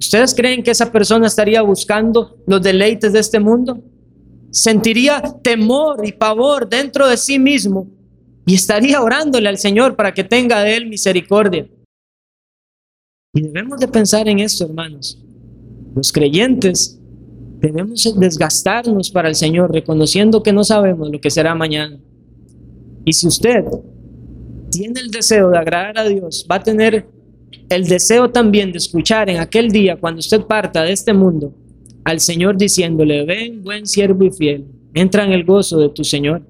¿ustedes 0.00 0.34
creen 0.34 0.62
que 0.62 0.70
esa 0.70 0.90
persona 0.90 1.26
estaría 1.26 1.60
buscando 1.60 2.38
los 2.46 2.62
deleites 2.62 3.12
de 3.12 3.18
este 3.18 3.38
mundo? 3.38 3.84
Sentiría 4.50 5.20
temor 5.42 6.06
y 6.06 6.12
pavor 6.12 6.66
dentro 6.66 7.06
de 7.06 7.18
sí 7.18 7.38
mismo 7.38 7.86
y 8.46 8.54
estaría 8.54 9.02
orándole 9.02 9.46
al 9.46 9.58
Señor 9.58 9.94
para 9.94 10.14
que 10.14 10.24
tenga 10.24 10.62
de 10.62 10.74
él 10.74 10.86
misericordia. 10.86 11.68
Y 13.34 13.42
debemos 13.42 13.78
de 13.78 13.88
pensar 13.88 14.26
en 14.26 14.38
esto, 14.38 14.64
hermanos. 14.64 15.22
Los 15.94 16.10
creyentes 16.10 16.98
debemos 17.60 18.10
desgastarnos 18.18 19.10
para 19.10 19.28
el 19.28 19.34
Señor, 19.34 19.70
reconociendo 19.70 20.42
que 20.42 20.54
no 20.54 20.64
sabemos 20.64 21.10
lo 21.10 21.20
que 21.20 21.30
será 21.30 21.54
mañana. 21.54 22.00
Y 23.04 23.12
si 23.12 23.26
usted 23.26 23.66
tiene 24.70 25.00
el 25.00 25.10
deseo 25.10 25.50
de 25.50 25.58
agradar 25.58 25.98
a 25.98 26.08
Dios, 26.08 26.46
va 26.50 26.56
a 26.56 26.62
tener 26.62 27.17
el 27.68 27.86
deseo 27.86 28.30
también 28.30 28.72
de 28.72 28.78
escuchar 28.78 29.28
en 29.28 29.38
aquel 29.38 29.70
día, 29.70 29.96
cuando 29.96 30.20
usted 30.20 30.42
parta 30.42 30.82
de 30.82 30.92
este 30.92 31.12
mundo, 31.12 31.54
al 32.04 32.20
Señor 32.20 32.56
diciéndole, 32.56 33.24
ven 33.24 33.62
buen 33.62 33.86
siervo 33.86 34.24
y 34.24 34.30
fiel, 34.30 34.66
entra 34.94 35.24
en 35.24 35.32
el 35.32 35.44
gozo 35.44 35.78
de 35.78 35.90
tu 35.90 36.04
Señor. 36.04 36.42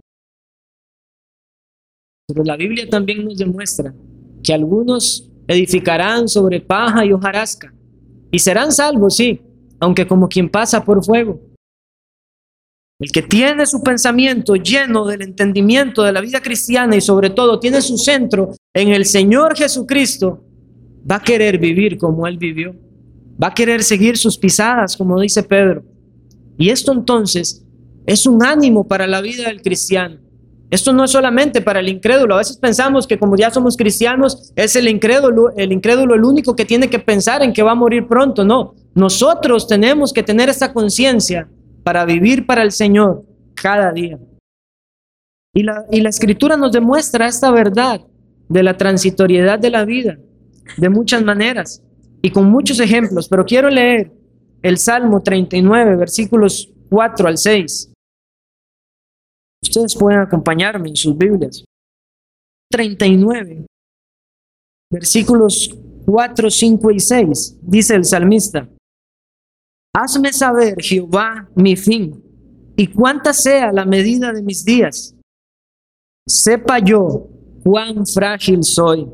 Pero 2.27 2.45
la 2.45 2.57
Biblia 2.57 2.89
también 2.89 3.25
nos 3.25 3.37
demuestra 3.37 3.95
que 4.43 4.53
algunos 4.53 5.29
edificarán 5.49 6.29
sobre 6.29 6.61
paja 6.61 7.05
y 7.05 7.13
hojarasca 7.13 7.73
y 8.31 8.39
serán 8.39 8.71
salvos, 8.71 9.17
sí, 9.17 9.41
aunque 9.81 10.07
como 10.07 10.29
quien 10.29 10.49
pasa 10.49 10.85
por 10.85 11.03
fuego. 11.05 11.41
El 13.01 13.13
que 13.13 13.23
tiene 13.23 13.65
su 13.65 13.83
pensamiento 13.83 14.57
lleno 14.57 15.07
del 15.07 15.23
entendimiento 15.23 16.03
de 16.03 16.13
la 16.13 16.21
vida 16.21 16.43
cristiana 16.43 16.97
y 16.97 17.01
sobre 17.01 17.31
todo 17.31 17.61
tiene 17.61 17.81
su 17.81 17.97
centro 17.97 18.55
en 18.75 18.89
el 18.89 19.07
Señor 19.07 19.57
Jesucristo, 19.57 20.45
va 21.11 21.17
a 21.17 21.23
querer 21.23 21.59
vivir 21.59 21.97
como 21.97 22.27
Él 22.27 22.39
vivió, 22.39 22.75
va 23.43 23.49
a 23.49 23.55
querer 23.55 23.83
seguir 23.83 24.17
sus 24.17 24.37
pisadas, 24.37 24.97
como 24.97 25.21
dice 25.21 25.43
Pedro. 25.43 25.85
Y 26.59 26.71
esto 26.71 26.93
entonces 26.93 27.65
es 28.07 28.27
un 28.27 28.45
ánimo 28.45 28.87
para 28.87 29.07
la 29.07 29.21
vida 29.21 29.49
del 29.49 29.63
cristiano. 29.63 30.19
Esto 30.71 30.93
no 30.93 31.05
es 31.05 31.13
solamente 31.13 31.63
para 31.63 31.81
el 31.81 31.89
incrédulo. 31.89 32.35
A 32.35 32.39
veces 32.39 32.59
pensamos 32.59 33.07
que 33.07 33.19
como 33.19 33.37
ya 33.37 33.51
somos 33.51 33.77
cristianos, 33.77 34.53
es 34.55 34.77
el 34.77 34.87
incrédulo, 34.87 35.51
el 35.57 35.73
incrédulo 35.73 36.15
el 36.15 36.25
único 36.25 36.55
que 36.55 36.67
tiene 36.67 36.91
que 36.91 36.99
pensar 36.99 37.43
en 37.43 37.55
que 37.55 37.63
va 37.63 37.73
a 37.73 37.77
morir 37.77 38.07
pronto. 38.07 38.45
No, 38.45 38.75
nosotros 38.95 39.67
tenemos 39.67 40.13
que 40.13 40.23
tener 40.23 40.51
esta 40.51 40.75
conciencia 40.75 41.49
para 41.85 42.05
vivir 42.05 42.45
para 42.45 42.63
el 42.63 42.73
Señor 42.73 43.25
cada 43.55 43.93
día. 43.93 44.19
Y 45.55 45.63
la, 45.63 45.87
y 45.91 46.03
la 46.03 46.11
escritura 46.11 46.59
nos 46.59 46.73
demuestra 46.73 47.27
esta 47.27 47.51
verdad 47.51 48.03
de 48.49 48.63
la 48.63 48.77
transitoriedad 48.77 49.59
de 49.59 49.71
la 49.71 49.87
vida 49.87 50.19
de 50.77 50.89
muchas 50.89 51.25
maneras 51.25 51.83
y 52.23 52.31
con 52.31 52.51
muchos 52.51 52.81
ejemplos, 52.81 53.29
pero 53.29 53.45
quiero 53.45 53.69
leer 53.71 54.13
el 54.63 54.79
Salmo 54.79 55.23
39, 55.23 55.97
versículos 55.97 56.73
4 56.91 57.29
al 57.29 57.39
6. 57.39 57.93
Ustedes 59.63 59.97
pueden 59.97 60.21
acompañarme 60.21 60.89
en 60.89 60.97
sus 60.97 61.17
Biblias. 61.17 61.65
39, 62.71 63.67
versículos 64.91 65.71
4, 66.07 66.51
5 66.51 66.91
y 66.91 67.01
6, 67.01 67.59
dice 67.63 67.95
el 67.95 68.05
salmista, 68.05 68.69
Hazme 69.95 70.33
saber, 70.33 70.77
Jehová, 70.81 71.49
mi 71.55 71.77
fin, 71.77 72.23
y 72.77 72.87
cuánta 72.87 73.33
sea 73.33 73.73
la 73.73 73.85
medida 73.85 74.33
de 74.33 74.43
mis 74.43 74.65
días. 74.65 75.15
Sepa 76.27 76.79
yo 76.79 77.29
cuán 77.65 78.07
frágil 78.07 78.63
soy. 78.63 79.09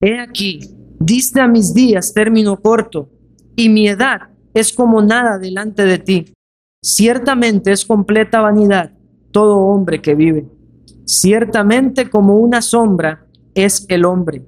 He 0.00 0.18
aquí, 0.20 0.60
diste 1.00 1.40
a 1.40 1.48
mis 1.48 1.72
días 1.72 2.12
término 2.12 2.60
corto, 2.60 3.08
y 3.56 3.68
mi 3.68 3.88
edad 3.88 4.28
es 4.52 4.72
como 4.72 5.02
nada 5.02 5.38
delante 5.38 5.84
de 5.84 5.98
ti. 5.98 6.34
Ciertamente 6.82 7.72
es 7.72 7.84
completa 7.84 8.40
vanidad 8.40 8.92
todo 9.32 9.58
hombre 9.58 10.00
que 10.00 10.14
vive. 10.14 10.46
Ciertamente 11.04 12.08
como 12.08 12.38
una 12.38 12.62
sombra 12.62 13.26
es 13.54 13.86
el 13.88 14.04
hombre. 14.04 14.44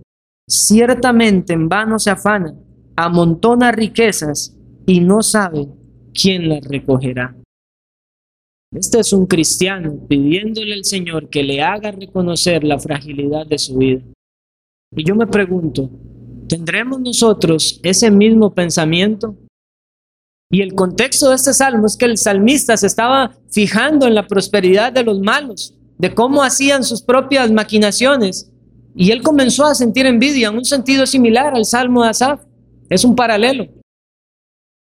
Ciertamente 0.49 1.53
en 1.53 1.69
vano 1.69 1.99
se 1.99 2.11
afana, 2.11 2.55
amontona 2.97 3.71
riquezas 3.71 4.57
y 4.87 5.01
no 5.01 5.23
sabe 5.23 5.69
quién 6.15 6.49
las 6.49 6.65
recogerá. 6.65 7.37
Este 8.73 9.01
es 9.01 9.13
un 9.13 9.27
cristiano 9.27 9.99
pidiéndole 10.09 10.75
al 10.75 10.85
Señor 10.85 11.29
que 11.29 11.43
le 11.43 11.63
haga 11.63 11.91
reconocer 11.91 12.65
la 12.65 12.79
fragilidad 12.79 13.47
de 13.47 13.59
su 13.59 13.77
vida. 13.79 14.03
Y 14.95 15.05
yo 15.05 15.15
me 15.15 15.27
pregunto, 15.27 15.91
¿tendremos 16.49 17.01
nosotros 17.01 17.81
ese 17.83 18.11
mismo 18.11 18.55
pensamiento? 18.55 19.37
Y 20.51 20.63
el 20.63 20.75
contexto 20.75 21.29
de 21.29 21.37
este 21.37 21.53
salmo 21.53 21.87
es 21.87 21.97
que 21.97 22.07
el 22.07 22.17
salmista 22.17 22.77
se 22.77 22.87
estaba 22.87 23.37
fijando 23.51 24.07
en 24.07 24.15
la 24.15 24.27
prosperidad 24.27 24.93
de 24.93 25.05
los 25.05 25.21
malos, 25.21 25.75
de 25.99 26.15
cómo 26.15 26.43
hacían 26.43 26.85
sus 26.85 27.03
propias 27.03 27.51
maquinaciones. 27.51 28.51
Y 28.97 29.11
él 29.11 29.23
comenzó 29.23 29.67
a 29.67 29.75
sentir 29.75 30.07
envidia 30.07 30.49
en 30.49 30.57
un 30.57 30.65
sentido 30.65 31.07
similar 31.07 31.55
al 31.55 31.67
salmo 31.67 32.03
de 32.03 32.11
Asaf. 32.11 32.41
Es 32.89 33.05
un 33.05 33.15
paralelo. 33.15 33.67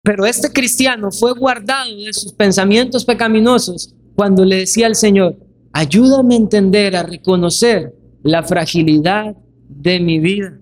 Pero 0.04 0.26
este 0.26 0.52
cristiano 0.52 1.12
fue 1.12 1.32
guardado 1.32 1.96
de 1.96 2.12
sus 2.12 2.34
pensamientos 2.34 3.06
pecaminosos 3.06 3.96
cuando 4.16 4.44
le 4.44 4.58
decía 4.58 4.88
al 4.88 4.96
Señor, 4.96 5.38
ayúdame 5.72 6.34
a 6.34 6.39
entender, 6.39 6.96
a 6.98 7.04
reconocer 7.04 7.96
la 8.22 8.44
fragilidad 8.44 9.38
de 9.76 10.00
mi 10.00 10.20
vida, 10.20 10.58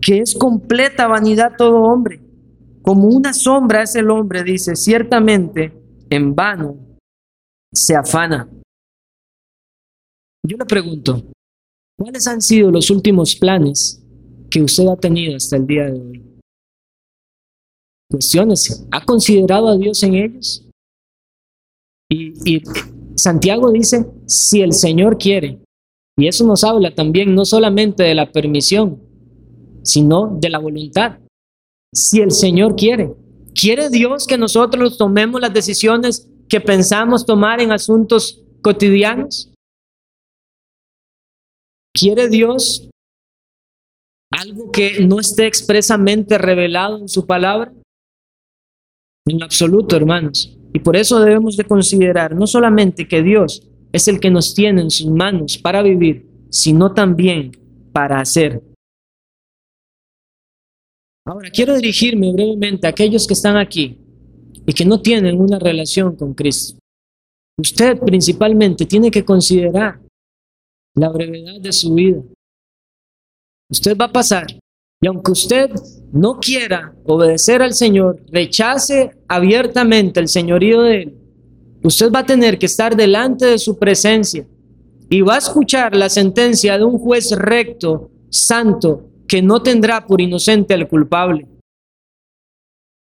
que 0.00 0.18
es 0.18 0.34
completa 0.34 1.06
vanidad 1.06 1.52
todo 1.56 1.82
hombre 1.82 2.26
como 2.86 3.08
una 3.08 3.34
sombra 3.34 3.82
es 3.82 3.96
el 3.96 4.08
hombre, 4.12 4.44
dice, 4.44 4.76
ciertamente 4.76 5.76
en 6.08 6.36
vano 6.36 6.78
se 7.74 7.96
afana. 7.96 8.48
Yo 10.46 10.56
le 10.56 10.64
pregunto, 10.64 11.24
¿cuáles 11.98 12.28
han 12.28 12.40
sido 12.40 12.70
los 12.70 12.88
últimos 12.90 13.34
planes 13.34 14.00
que 14.48 14.62
usted 14.62 14.86
ha 14.86 14.96
tenido 14.96 15.34
hasta 15.34 15.56
el 15.56 15.66
día 15.66 15.86
de 15.86 16.00
hoy? 16.00 16.38
Cuestiones, 18.08 18.86
¿ha 18.92 19.04
considerado 19.04 19.66
a 19.66 19.76
Dios 19.76 20.00
en 20.04 20.14
ellos? 20.14 20.64
Y, 22.08 22.58
y 22.58 22.62
Santiago 23.16 23.72
dice, 23.72 24.06
si 24.26 24.60
el 24.60 24.72
Señor 24.72 25.18
quiere, 25.18 25.58
y 26.18 26.28
eso 26.28 26.46
nos 26.46 26.64
habla 26.64 26.94
también 26.94 27.34
no 27.34 27.44
solamente 27.44 28.02
de 28.02 28.14
la 28.14 28.32
permisión, 28.32 29.02
sino 29.82 30.36
de 30.40 30.48
la 30.48 30.58
voluntad 30.58 31.18
si 31.96 32.20
el 32.20 32.30
Señor 32.30 32.76
quiere. 32.76 33.14
¿Quiere 33.54 33.88
Dios 33.88 34.26
que 34.26 34.36
nosotros 34.36 34.98
tomemos 34.98 35.40
las 35.40 35.52
decisiones 35.52 36.30
que 36.48 36.60
pensamos 36.60 37.24
tomar 37.24 37.60
en 37.60 37.72
asuntos 37.72 38.42
cotidianos? 38.62 39.50
¿Quiere 41.94 42.28
Dios 42.28 42.90
algo 44.30 44.70
que 44.70 45.00
no 45.06 45.20
esté 45.20 45.46
expresamente 45.46 46.36
revelado 46.36 46.98
en 46.98 47.08
su 47.08 47.26
palabra? 47.26 47.72
En 49.26 49.42
absoluto, 49.42 49.96
hermanos. 49.96 50.54
Y 50.74 50.80
por 50.80 50.96
eso 50.96 51.18
debemos 51.20 51.56
de 51.56 51.64
considerar 51.64 52.34
no 52.34 52.46
solamente 52.46 53.08
que 53.08 53.22
Dios 53.22 53.66
es 53.96 54.08
el 54.08 54.20
que 54.20 54.30
nos 54.30 54.54
tiene 54.54 54.82
en 54.82 54.90
sus 54.90 55.10
manos 55.10 55.58
para 55.58 55.82
vivir, 55.82 56.26
sino 56.50 56.92
también 56.92 57.52
para 57.92 58.20
hacer. 58.20 58.62
Ahora, 61.24 61.50
quiero 61.50 61.74
dirigirme 61.74 62.32
brevemente 62.32 62.86
a 62.86 62.90
aquellos 62.90 63.26
que 63.26 63.34
están 63.34 63.56
aquí 63.56 63.98
y 64.66 64.72
que 64.72 64.84
no 64.84 65.00
tienen 65.00 65.40
una 65.40 65.58
relación 65.58 66.14
con 66.14 66.34
Cristo. 66.34 66.78
Usted 67.58 67.98
principalmente 67.98 68.84
tiene 68.84 69.10
que 69.10 69.24
considerar 69.24 70.00
la 70.94 71.08
brevedad 71.08 71.60
de 71.60 71.72
su 71.72 71.94
vida. 71.94 72.22
Usted 73.70 73.96
va 73.96 74.04
a 74.04 74.12
pasar 74.12 74.46
y 75.00 75.06
aunque 75.06 75.32
usted 75.32 75.70
no 76.12 76.38
quiera 76.38 76.94
obedecer 77.04 77.62
al 77.62 77.72
Señor, 77.72 78.22
rechace 78.30 79.10
abiertamente 79.26 80.20
el 80.20 80.28
señorío 80.28 80.82
de 80.82 81.02
Él, 81.02 81.25
usted 81.86 82.10
va 82.10 82.20
a 82.20 82.26
tener 82.26 82.58
que 82.58 82.66
estar 82.66 82.96
delante 82.96 83.46
de 83.46 83.58
su 83.58 83.78
presencia 83.78 84.46
y 85.08 85.20
va 85.20 85.36
a 85.36 85.38
escuchar 85.38 85.94
la 85.94 86.08
sentencia 86.08 86.76
de 86.76 86.84
un 86.84 86.98
juez 86.98 87.30
recto, 87.32 88.10
santo, 88.28 89.08
que 89.28 89.42
no 89.42 89.62
tendrá 89.62 90.06
por 90.06 90.20
inocente 90.20 90.74
al 90.74 90.88
culpable. 90.88 91.46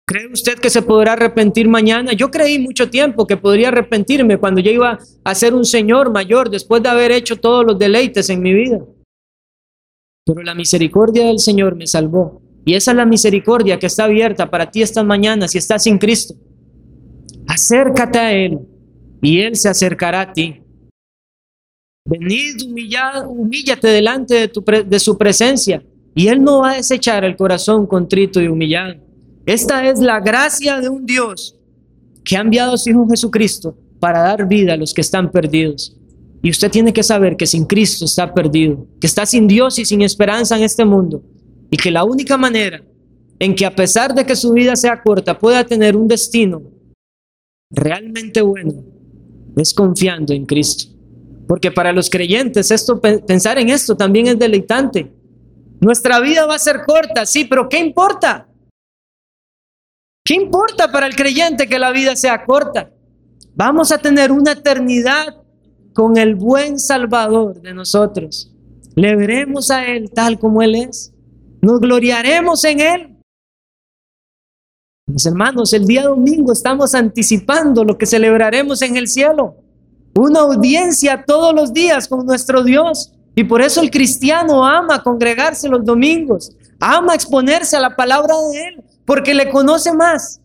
¿Cree 0.05 0.27
usted 0.31 0.59
que 0.59 0.69
se 0.69 0.81
podrá 0.81 1.13
arrepentir 1.13 1.67
mañana? 1.67 2.13
Yo 2.13 2.29
creí 2.29 2.59
mucho 2.59 2.89
tiempo 2.89 3.25
que 3.25 3.37
podría 3.37 3.69
arrepentirme 3.69 4.37
cuando 4.37 4.59
yo 4.59 4.69
iba 4.69 4.99
a 5.23 5.35
ser 5.35 5.53
un 5.53 5.65
señor 5.65 6.11
mayor 6.11 6.49
después 6.49 6.83
de 6.83 6.89
haber 6.89 7.11
hecho 7.11 7.39
todos 7.39 7.65
los 7.65 7.79
deleites 7.79 8.29
en 8.29 8.41
mi 8.41 8.53
vida. 8.53 8.79
Pero 10.25 10.41
la 10.41 10.55
misericordia 10.55 11.27
del 11.27 11.39
Señor 11.39 11.75
me 11.75 11.87
salvó. 11.87 12.41
Y 12.65 12.75
esa 12.75 12.91
es 12.91 12.97
la 12.97 13.05
misericordia 13.05 13.77
que 13.77 13.87
está 13.87 14.05
abierta 14.05 14.49
para 14.49 14.71
ti 14.71 14.81
esta 14.81 15.03
mañana 15.03 15.47
si 15.47 15.57
estás 15.57 15.83
sin 15.83 15.97
Cristo. 15.97 16.35
Acércate 17.47 18.19
a 18.19 18.31
Él 18.33 18.59
y 19.21 19.39
Él 19.39 19.55
se 19.55 19.69
acercará 19.69 20.21
a 20.21 20.33
ti. 20.33 20.61
Venid, 22.05 22.61
humillad, 22.65 23.27
humíllate 23.27 23.87
delante 23.87 24.35
de, 24.35 24.47
tu, 24.47 24.63
de 24.63 24.99
su 24.99 25.17
presencia 25.17 25.83
y 26.15 26.27
Él 26.27 26.43
no 26.43 26.59
va 26.59 26.71
a 26.71 26.75
desechar 26.75 27.23
el 27.23 27.35
corazón 27.35 27.87
contrito 27.87 28.41
y 28.41 28.47
humillado. 28.47 28.95
Esta 29.45 29.89
es 29.89 29.99
la 29.99 30.19
gracia 30.19 30.79
de 30.79 30.89
un 30.89 31.05
Dios 31.05 31.57
que 32.23 32.37
ha 32.37 32.41
enviado 32.41 32.73
a 32.73 32.77
su 32.77 32.89
Hijo 32.89 33.07
Jesucristo 33.09 33.77
para 33.99 34.19
dar 34.19 34.47
vida 34.47 34.73
a 34.73 34.77
los 34.77 34.93
que 34.93 35.01
están 35.01 35.31
perdidos. 35.31 35.97
Y 36.41 36.49
usted 36.49 36.69
tiene 36.69 36.91
que 36.91 37.03
saber 37.03 37.37
que 37.37 37.45
sin 37.45 37.65
Cristo 37.65 38.03
está 38.03 38.33
perdido, 38.33 38.85
que 38.99 39.07
está 39.07 39.25
sin 39.25 39.47
Dios 39.47 39.79
y 39.79 39.85
sin 39.85 40.01
esperanza 40.01 40.57
en 40.57 40.63
este 40.63 40.83
mundo. 40.83 41.23
Y 41.71 41.77
que 41.77 41.89
la 41.89 42.03
única 42.03 42.37
manera 42.37 42.83
en 43.39 43.55
que 43.55 43.65
a 43.65 43.73
pesar 43.73 44.13
de 44.13 44.25
que 44.25 44.35
su 44.35 44.51
vida 44.51 44.75
sea 44.75 45.01
corta 45.01 45.39
pueda 45.39 45.63
tener 45.63 45.95
un 45.95 46.07
destino 46.07 46.61
realmente 47.73 48.41
bueno 48.41 48.83
es 49.57 49.73
confiando 49.73 50.33
en 50.33 50.45
Cristo. 50.45 50.93
Porque 51.47 51.71
para 51.71 51.91
los 51.91 52.09
creyentes 52.09 52.71
esto 52.71 53.01
pensar 53.01 53.59
en 53.59 53.69
esto 53.69 53.95
también 53.95 54.27
es 54.27 54.39
deleitante. 54.39 55.11
Nuestra 55.81 56.19
vida 56.21 56.45
va 56.45 56.55
a 56.55 56.59
ser 56.59 56.83
corta, 56.85 57.25
sí, 57.25 57.45
pero 57.45 57.67
¿qué 57.67 57.79
importa? 57.79 58.47
¿Qué 60.23 60.35
importa 60.35 60.89
para 60.91 61.05
el 61.05 61.15
creyente 61.15 61.67
que 61.67 61.77
la 61.77 61.91
vida 61.91 62.15
sea 62.15 62.45
corta? 62.45 62.91
Vamos 63.55 63.91
a 63.91 63.97
tener 63.97 64.31
una 64.31 64.53
eternidad 64.53 65.43
con 65.93 66.17
el 66.17 66.35
buen 66.35 66.79
Salvador 66.79 67.61
de 67.61 67.73
nosotros. 67.73 68.51
Le 68.95 69.15
veremos 69.15 69.69
a 69.69 69.85
Él 69.85 70.09
tal 70.11 70.39
como 70.39 70.61
Él 70.61 70.75
es. 70.75 71.13
Nos 71.61 71.81
gloriaremos 71.81 72.63
en 72.63 72.79
Él. 72.79 73.12
Mis 75.05 75.25
hermanos, 75.25 75.73
el 75.73 75.85
día 75.85 76.03
domingo 76.03 76.53
estamos 76.53 76.95
anticipando 76.95 77.83
lo 77.83 77.97
que 77.97 78.05
celebraremos 78.05 78.81
en 78.81 78.95
el 78.95 79.07
cielo. 79.07 79.55
Una 80.15 80.41
audiencia 80.41 81.23
todos 81.25 81.53
los 81.53 81.73
días 81.73 82.07
con 82.07 82.25
nuestro 82.25 82.63
Dios. 82.63 83.11
Y 83.35 83.43
por 83.43 83.61
eso 83.61 83.81
el 83.81 83.91
cristiano 83.91 84.65
ama 84.65 85.03
congregarse 85.03 85.67
los 85.67 85.83
domingos, 85.83 86.55
ama 86.79 87.15
exponerse 87.15 87.75
a 87.75 87.79
la 87.79 87.95
palabra 87.95 88.35
de 88.51 88.67
Él, 88.67 88.83
porque 89.05 89.33
le 89.33 89.49
conoce 89.49 89.91
más. 89.91 90.39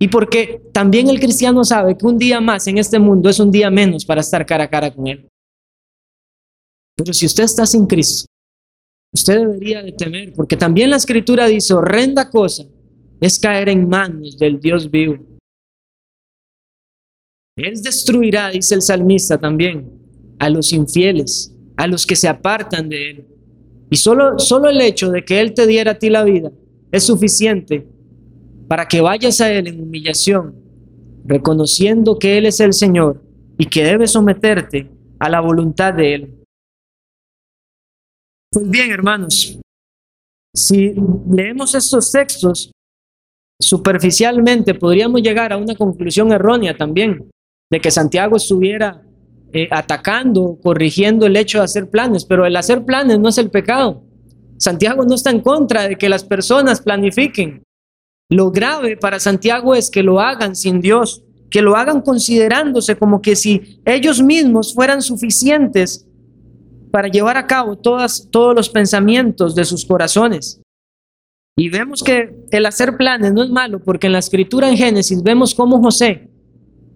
Y 0.00 0.08
porque 0.08 0.60
también 0.72 1.08
el 1.08 1.20
cristiano 1.20 1.64
sabe 1.64 1.96
que 1.96 2.06
un 2.06 2.18
día 2.18 2.40
más 2.40 2.66
en 2.66 2.78
este 2.78 2.98
mundo 2.98 3.30
es 3.30 3.38
un 3.40 3.50
día 3.50 3.70
menos 3.70 4.04
para 4.04 4.20
estar 4.20 4.44
cara 4.44 4.64
a 4.64 4.70
cara 4.70 4.92
con 4.92 5.06
Él. 5.06 5.28
Pero 6.96 7.12
si 7.14 7.24
usted 7.24 7.44
está 7.44 7.64
sin 7.64 7.86
Cristo, 7.86 8.26
usted 9.14 9.38
debería 9.38 9.82
de 9.82 9.92
temer, 9.92 10.32
porque 10.34 10.56
también 10.56 10.90
la 10.90 10.96
escritura 10.96 11.46
dice, 11.46 11.72
horrenda 11.72 12.28
cosa 12.28 12.64
es 13.20 13.38
caer 13.38 13.68
en 13.68 13.88
manos 13.88 14.38
del 14.38 14.60
Dios 14.60 14.90
vivo. 14.90 15.16
Él 17.56 17.82
destruirá, 17.82 18.50
dice 18.50 18.74
el 18.74 18.82
salmista 18.82 19.38
también, 19.38 19.90
a 20.38 20.48
los 20.48 20.72
infieles 20.72 21.52
a 21.78 21.86
los 21.86 22.04
que 22.04 22.16
se 22.16 22.28
apartan 22.28 22.88
de 22.88 23.10
Él. 23.10 23.26
Y 23.88 23.96
solo, 23.96 24.38
solo 24.38 24.68
el 24.68 24.80
hecho 24.80 25.10
de 25.10 25.24
que 25.24 25.40
Él 25.40 25.54
te 25.54 25.66
diera 25.66 25.92
a 25.92 25.98
ti 25.98 26.10
la 26.10 26.24
vida 26.24 26.50
es 26.90 27.04
suficiente 27.04 27.86
para 28.66 28.86
que 28.86 29.00
vayas 29.00 29.40
a 29.40 29.50
Él 29.50 29.68
en 29.68 29.80
humillación, 29.80 30.56
reconociendo 31.24 32.18
que 32.18 32.36
Él 32.36 32.46
es 32.46 32.58
el 32.58 32.72
Señor 32.72 33.22
y 33.56 33.66
que 33.66 33.84
debes 33.84 34.10
someterte 34.10 34.90
a 35.20 35.30
la 35.30 35.40
voluntad 35.40 35.94
de 35.94 36.14
Él. 36.14 36.44
Pues 38.50 38.68
bien, 38.68 38.90
hermanos, 38.90 39.56
si 40.52 40.94
leemos 41.30 41.76
estos 41.76 42.10
textos, 42.10 42.72
superficialmente 43.60 44.74
podríamos 44.74 45.22
llegar 45.22 45.52
a 45.52 45.56
una 45.56 45.74
conclusión 45.74 46.32
errónea 46.32 46.76
también, 46.76 47.28
de 47.70 47.80
que 47.80 47.90
Santiago 47.90 48.36
estuviera 48.36 49.02
eh, 49.52 49.68
atacando, 49.70 50.58
corrigiendo 50.62 51.26
el 51.26 51.36
hecho 51.36 51.58
de 51.58 51.64
hacer 51.64 51.90
planes, 51.90 52.24
pero 52.24 52.46
el 52.46 52.56
hacer 52.56 52.84
planes 52.84 53.18
no 53.18 53.28
es 53.28 53.38
el 53.38 53.50
pecado. 53.50 54.04
Santiago 54.58 55.04
no 55.04 55.14
está 55.14 55.30
en 55.30 55.40
contra 55.40 55.88
de 55.88 55.96
que 55.96 56.08
las 56.08 56.24
personas 56.24 56.80
planifiquen. 56.80 57.62
Lo 58.30 58.50
grave 58.50 58.96
para 58.96 59.20
Santiago 59.20 59.74
es 59.74 59.90
que 59.90 60.02
lo 60.02 60.20
hagan 60.20 60.54
sin 60.54 60.80
Dios, 60.80 61.24
que 61.50 61.62
lo 61.62 61.76
hagan 61.76 62.02
considerándose 62.02 62.96
como 62.96 63.22
que 63.22 63.36
si 63.36 63.80
ellos 63.84 64.22
mismos 64.22 64.74
fueran 64.74 65.00
suficientes 65.00 66.06
para 66.90 67.08
llevar 67.08 67.36
a 67.36 67.46
cabo 67.46 67.76
todos 67.76 68.28
los 68.54 68.68
pensamientos 68.68 69.54
de 69.54 69.64
sus 69.64 69.84
corazones. 69.84 70.60
Y 71.58 71.70
vemos 71.70 72.04
que 72.04 72.46
el 72.52 72.66
hacer 72.66 72.96
planes 72.96 73.32
no 73.32 73.42
es 73.42 73.50
malo, 73.50 73.80
porque 73.80 74.06
en 74.06 74.12
la 74.12 74.20
escritura 74.20 74.70
en 74.70 74.76
Génesis 74.76 75.20
vemos 75.24 75.56
cómo 75.56 75.82
José 75.82 76.30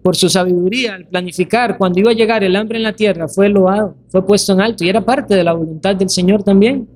por 0.01 0.15
su 0.15 0.29
sabiduría 0.29 0.95
al 0.95 1.05
planificar 1.05 1.77
cuando 1.77 1.99
iba 1.99 2.11
a 2.11 2.13
llegar 2.13 2.45
el 2.45 2.55
hambre 2.55 2.77
en 2.77 2.83
la 2.83 2.95
tierra, 2.95 3.27
fue 3.27 3.49
loado, 3.49 3.97
fue 4.07 4.25
puesto 4.25 4.53
en 4.53 4.61
alto 4.61 4.85
y 4.85 4.89
era 4.89 5.03
parte 5.03 5.35
de 5.35 5.43
la 5.43 5.51
voluntad 5.51 5.97
del 5.97 6.09
Señor 6.09 6.43
también. 6.43 6.87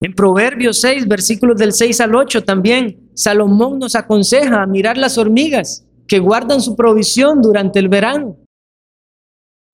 En 0.00 0.14
Proverbios 0.14 0.80
6, 0.80 1.08
versículos 1.08 1.58
del 1.58 1.72
6 1.72 2.00
al 2.00 2.14
8 2.14 2.44
también, 2.44 3.10
Salomón 3.14 3.80
nos 3.80 3.96
aconseja 3.96 4.62
a 4.62 4.66
mirar 4.66 4.96
las 4.96 5.18
hormigas 5.18 5.84
que 6.06 6.20
guardan 6.20 6.60
su 6.60 6.76
provisión 6.76 7.42
durante 7.42 7.80
el 7.80 7.88
verano. 7.88 8.36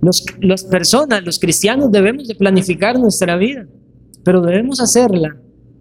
Los, 0.00 0.24
las 0.40 0.64
personas, 0.64 1.22
los 1.22 1.38
cristianos 1.38 1.92
debemos 1.92 2.26
de 2.28 2.34
planificar 2.34 2.98
nuestra 2.98 3.36
vida, 3.36 3.66
pero 4.24 4.40
debemos 4.40 4.80
hacerla 4.80 5.36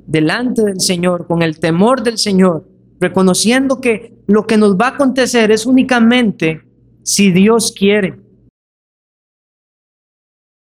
delante 0.08 0.64
del 0.64 0.80
Señor, 0.80 1.28
con 1.28 1.42
el 1.42 1.60
temor 1.60 2.02
del 2.02 2.18
Señor, 2.18 2.68
reconociendo 3.00 3.80
que 3.80 4.18
lo 4.26 4.48
que 4.48 4.58
nos 4.58 4.76
va 4.76 4.88
a 4.88 4.92
acontecer 4.92 5.52
es 5.52 5.66
únicamente 5.66 6.62
si 7.04 7.32
Dios 7.32 7.74
quiere. 7.78 8.16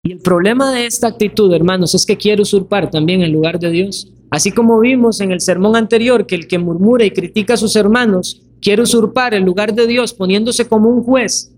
Y 0.03 0.13
el 0.13 0.19
problema 0.19 0.73
de 0.73 0.87
esta 0.87 1.09
actitud, 1.09 1.53
hermanos, 1.55 1.95
es 1.95 2.05
que 2.05 2.17
quiere 2.17 2.43
usurpar 2.43 2.91
también 2.91 3.23
el 3.23 3.33
lugar 3.33 3.59
de 3.59 3.71
Dios. 3.71 4.13
Así 4.31 4.51
como 4.51 4.81
vimos 4.81 5.21
en 5.21 5.31
el 5.31 5.41
sermón 5.41 5.77
anterior 5.77 6.27
que 6.27 6.35
el 6.35 6.49
que 6.49 6.59
murmura 6.59 7.05
y 7.05 7.11
critica 7.11 7.55
a 7.55 7.59
sus 7.59 7.77
hermanos 7.77 8.43
quiere 8.61 8.83
usurpar 8.83 9.35
el 9.35 9.45
lugar 9.45 9.75
de 9.75 9.87
Dios 9.87 10.13
poniéndose 10.13 10.67
como 10.67 10.89
un 10.89 11.03
juez 11.05 11.55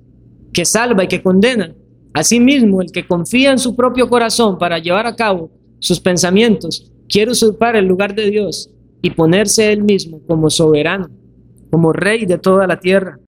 que 0.53 0.65
salva 0.65 1.05
y 1.05 1.09
que 1.09 1.23
condena. 1.23 1.75
Asimismo, 2.13 2.83
el 2.83 2.93
que 2.93 3.07
confía 3.07 3.53
en 3.53 3.59
su 3.59 3.75
propio 3.75 4.09
corazón 4.09 4.59
para 4.59 4.79
llevar 4.79 5.07
a 5.07 5.17
cabo 5.17 5.51
sus 5.79 6.01
pensamientos 6.01 6.93
quiere 7.09 7.33
usurpar 7.33 7.77
el 7.77 7.87
lugar 7.87 8.15
de 8.15 8.31
Dios 8.31 8.71
y 9.03 9.11
ponerse 9.11 9.73
él 9.73 9.83
mismo 9.83 10.21
como 10.27 10.51
soberano, 10.51 11.09
como 11.71 11.93
rey 11.93 12.27
de 12.27 12.39
toda 12.39 12.67
la 12.67 12.81
tierra. 12.81 13.19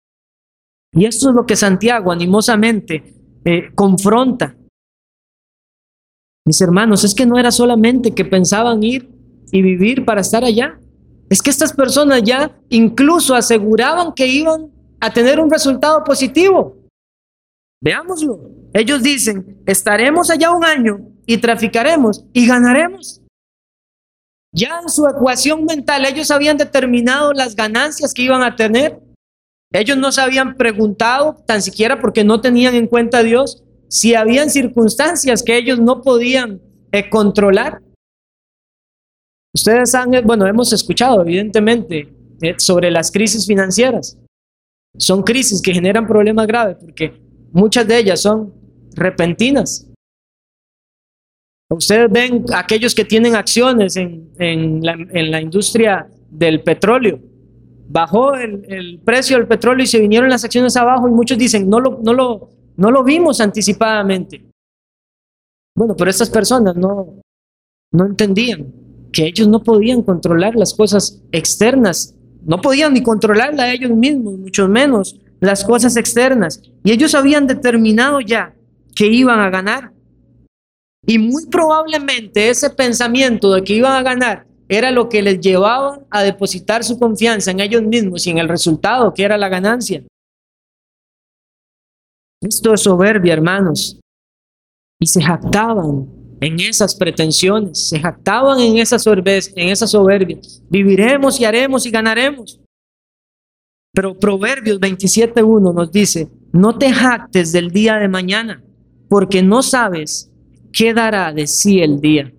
Y 0.92 1.04
esto 1.04 1.30
es 1.30 1.34
lo 1.34 1.46
que 1.46 1.56
Santiago 1.56 2.10
animosamente 2.10 3.14
eh, 3.44 3.70
confronta. 3.74 4.56
Mis 6.46 6.60
hermanos, 6.60 7.04
es 7.04 7.14
que 7.14 7.26
no 7.26 7.38
era 7.38 7.50
solamente 7.50 8.14
que 8.14 8.24
pensaban 8.24 8.82
ir 8.82 9.10
y 9.52 9.62
vivir 9.62 10.04
para 10.04 10.22
estar 10.22 10.44
allá. 10.44 10.80
Es 11.28 11.42
que 11.42 11.50
estas 11.50 11.74
personas 11.74 12.22
ya 12.22 12.58
incluso 12.70 13.34
aseguraban 13.34 14.14
que 14.14 14.26
iban 14.26 14.72
a 14.98 15.12
tener 15.12 15.40
un 15.40 15.50
resultado 15.50 16.02
positivo. 16.04 16.76
Veámoslo. 17.80 18.40
Ellos 18.72 19.02
dicen, 19.02 19.58
estaremos 19.66 20.30
allá 20.30 20.50
un 20.50 20.64
año 20.64 21.00
y 21.26 21.38
traficaremos 21.38 22.24
y 22.32 22.46
ganaremos. 22.46 23.22
Ya 24.52 24.80
en 24.82 24.88
su 24.88 25.06
ecuación 25.06 25.64
mental 25.64 26.04
ellos 26.06 26.30
habían 26.30 26.56
determinado 26.56 27.32
las 27.32 27.54
ganancias 27.54 28.14
que 28.14 28.22
iban 28.22 28.42
a 28.42 28.56
tener. 28.56 28.98
Ellos 29.72 29.98
no 29.98 30.10
se 30.12 30.20
habían 30.20 30.56
preguntado, 30.56 31.36
tan 31.46 31.60
siquiera 31.60 32.00
porque 32.00 32.24
no 32.24 32.40
tenían 32.40 32.74
en 32.74 32.86
cuenta 32.86 33.18
a 33.18 33.22
Dios, 33.22 33.62
si 33.88 34.14
habían 34.14 34.50
circunstancias 34.50 35.42
que 35.42 35.56
ellos 35.56 35.78
no 35.78 36.02
podían 36.02 36.60
eh, 36.92 37.10
controlar. 37.10 37.82
Ustedes 39.54 39.94
han, 39.94 40.10
bueno, 40.24 40.46
hemos 40.46 40.72
escuchado 40.72 41.22
evidentemente 41.22 42.14
eh, 42.40 42.54
sobre 42.58 42.90
las 42.90 43.10
crisis 43.10 43.46
financieras. 43.46 44.18
Son 44.96 45.22
crisis 45.22 45.60
que 45.60 45.74
generan 45.74 46.06
problemas 46.06 46.46
graves 46.46 46.76
porque 46.80 47.20
muchas 47.52 47.86
de 47.86 47.98
ellas 47.98 48.22
son 48.22 48.54
repentinas. 48.94 49.87
Ustedes 51.70 52.10
ven 52.10 52.44
aquellos 52.54 52.94
que 52.94 53.04
tienen 53.04 53.36
acciones 53.36 53.96
en, 53.96 54.30
en, 54.38 54.80
la, 55.30 55.40
industria 55.40 56.08
del 56.30 56.62
petróleo. 56.62 57.20
Bajó 57.88 58.34
el, 58.34 59.00
precio 59.04 59.36
del 59.36 59.46
petróleo 59.46 59.84
y 59.84 59.86
se 59.86 60.00
vinieron 60.00 60.30
las 60.30 60.44
acciones 60.44 60.76
abajo 60.76 61.08
y 61.08 61.12
muchos 61.12 61.36
dicen, 61.36 61.68
no 61.68 61.78
lo, 61.78 62.00
no 62.02 62.14
lo, 62.14 62.50
no 62.76 62.90
lo 62.90 63.04
vimos 63.04 63.40
anticipadamente. 63.40 64.46
Bueno, 65.74 65.94
pero 65.94 66.10
estas 66.10 66.30
personas 66.30 66.74
no, 66.74 67.20
no 67.92 68.06
entendían 68.06 68.72
que 69.12 69.26
ellos 69.26 69.46
no 69.46 69.62
podían 69.62 70.02
controlar 70.02 70.54
las 70.54 70.72
cosas 70.74 71.22
externas, 71.32 72.14
no 72.44 72.60
podían 72.60 72.94
ni 72.94 73.02
controlarla 73.02 73.72
ellos 73.72 73.90
mismos, 73.90 74.38
mucho 74.38 74.68
menos 74.68 75.20
las 75.40 75.64
cosas 75.64 75.96
externas. 75.96 76.62
Y 76.82 76.92
ellos 76.92 77.14
habían 77.14 77.46
determinado 77.46 78.20
ya 78.20 78.54
que 78.94 79.06
iban 79.06 79.38
a 79.38 79.50
ganar. 79.50 79.92
Y 81.08 81.18
muy 81.18 81.46
probablemente 81.46 82.50
ese 82.50 82.68
pensamiento 82.68 83.50
de 83.54 83.64
que 83.64 83.72
iban 83.72 83.92
a 83.92 84.02
ganar 84.02 84.46
era 84.68 84.90
lo 84.90 85.08
que 85.08 85.22
les 85.22 85.40
llevaba 85.40 86.00
a 86.10 86.22
depositar 86.22 86.84
su 86.84 86.98
confianza 86.98 87.50
en 87.50 87.60
ellos 87.60 87.82
mismos 87.82 88.26
y 88.26 88.30
en 88.30 88.36
el 88.36 88.46
resultado, 88.46 89.14
que 89.14 89.22
era 89.22 89.38
la 89.38 89.48
ganancia. 89.48 90.04
Esto 92.42 92.74
es 92.74 92.82
soberbia, 92.82 93.32
hermanos. 93.32 93.98
Y 95.00 95.06
se 95.06 95.22
jactaban 95.22 96.06
en 96.42 96.60
esas 96.60 96.94
pretensiones, 96.94 97.88
se 97.88 97.98
jactaban 97.98 98.60
en 98.60 98.76
esas, 98.76 99.02
en 99.06 99.76
soberbias. 99.76 100.62
Viviremos 100.68 101.40
y 101.40 101.46
haremos 101.46 101.86
y 101.86 101.90
ganaremos. 101.90 102.60
Pero 103.94 104.14
Proverbios 104.14 104.78
27.1 104.78 105.74
nos 105.74 105.90
dice, 105.90 106.28
no 106.52 106.76
te 106.76 106.92
jactes 106.92 107.50
del 107.52 107.70
día 107.70 107.96
de 107.96 108.08
mañana, 108.08 108.62
porque 109.08 109.42
no 109.42 109.62
sabes 109.62 110.27
qué 110.72 110.94
dará 110.94 111.32
de 111.32 111.46
sí 111.46 111.80
el 111.80 112.00
día. 112.00 112.32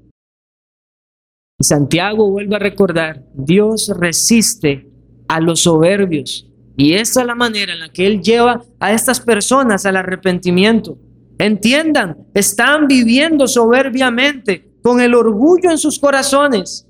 Y 1.59 1.63
Santiago 1.63 2.29
vuelve 2.29 2.55
a 2.55 2.59
recordar, 2.59 3.23
Dios 3.33 3.91
resiste 3.95 4.89
a 5.27 5.39
los 5.39 5.61
soberbios. 5.61 6.47
Y 6.77 6.93
esa 6.93 7.21
es 7.21 7.27
la 7.27 7.35
manera 7.35 7.73
en 7.73 7.79
la 7.79 7.89
que 7.89 8.07
Él 8.07 8.21
lleva 8.21 8.63
a 8.79 8.93
estas 8.93 9.19
personas 9.19 9.85
al 9.85 9.97
arrepentimiento. 9.97 10.97
Entiendan, 11.37 12.27
están 12.33 12.87
viviendo 12.87 13.47
soberbiamente, 13.47 14.69
con 14.81 15.01
el 15.01 15.13
orgullo 15.13 15.71
en 15.71 15.77
sus 15.77 15.99
corazones. 15.99 16.87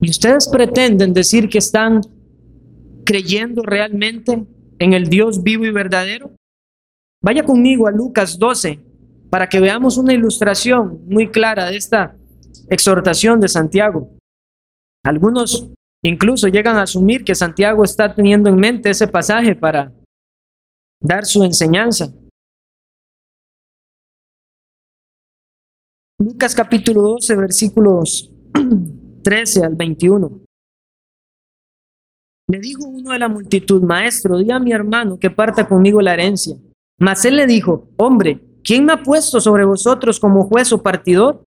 Y 0.00 0.10
ustedes 0.10 0.48
pretenden 0.48 1.12
decir 1.12 1.48
que 1.48 1.58
están 1.58 2.00
creyendo 3.04 3.62
realmente 3.62 4.44
en 4.80 4.92
el 4.92 5.08
Dios 5.08 5.44
vivo 5.44 5.64
y 5.64 5.70
verdadero. 5.70 6.32
Vaya 7.22 7.44
conmigo 7.44 7.86
a 7.86 7.92
Lucas 7.92 8.36
12 8.36 8.91
para 9.32 9.48
que 9.48 9.60
veamos 9.60 9.96
una 9.96 10.12
ilustración 10.12 11.06
muy 11.06 11.30
clara 11.30 11.70
de 11.70 11.78
esta 11.78 12.14
exhortación 12.68 13.40
de 13.40 13.48
Santiago. 13.48 14.10
Algunos 15.02 15.72
incluso 16.04 16.48
llegan 16.48 16.76
a 16.76 16.82
asumir 16.82 17.24
que 17.24 17.34
Santiago 17.34 17.82
está 17.82 18.14
teniendo 18.14 18.50
en 18.50 18.56
mente 18.56 18.90
ese 18.90 19.08
pasaje 19.08 19.54
para 19.54 19.90
dar 21.00 21.24
su 21.24 21.42
enseñanza. 21.44 22.12
Lucas 26.20 26.54
capítulo 26.54 27.00
12, 27.00 27.34
versículos 27.36 28.30
13 29.24 29.64
al 29.64 29.74
21. 29.74 30.42
Le 32.50 32.58
dijo 32.58 32.84
uno 32.86 33.12
de 33.12 33.18
la 33.18 33.30
multitud, 33.30 33.82
maestro, 33.82 34.36
di 34.36 34.50
a 34.50 34.58
mi 34.58 34.72
hermano 34.72 35.18
que 35.18 35.30
parta 35.30 35.66
conmigo 35.66 36.02
la 36.02 36.12
herencia. 36.12 36.54
Mas 36.98 37.24
él 37.24 37.36
le 37.36 37.46
dijo, 37.46 37.88
hombre, 37.96 38.51
¿quién 38.62 38.84
me 38.84 38.92
ha 38.92 39.02
puesto 39.02 39.40
sobre 39.40 39.64
vosotros 39.64 40.18
como 40.18 40.44
juez 40.44 40.72
o 40.72 40.82
partidor? 40.82 41.42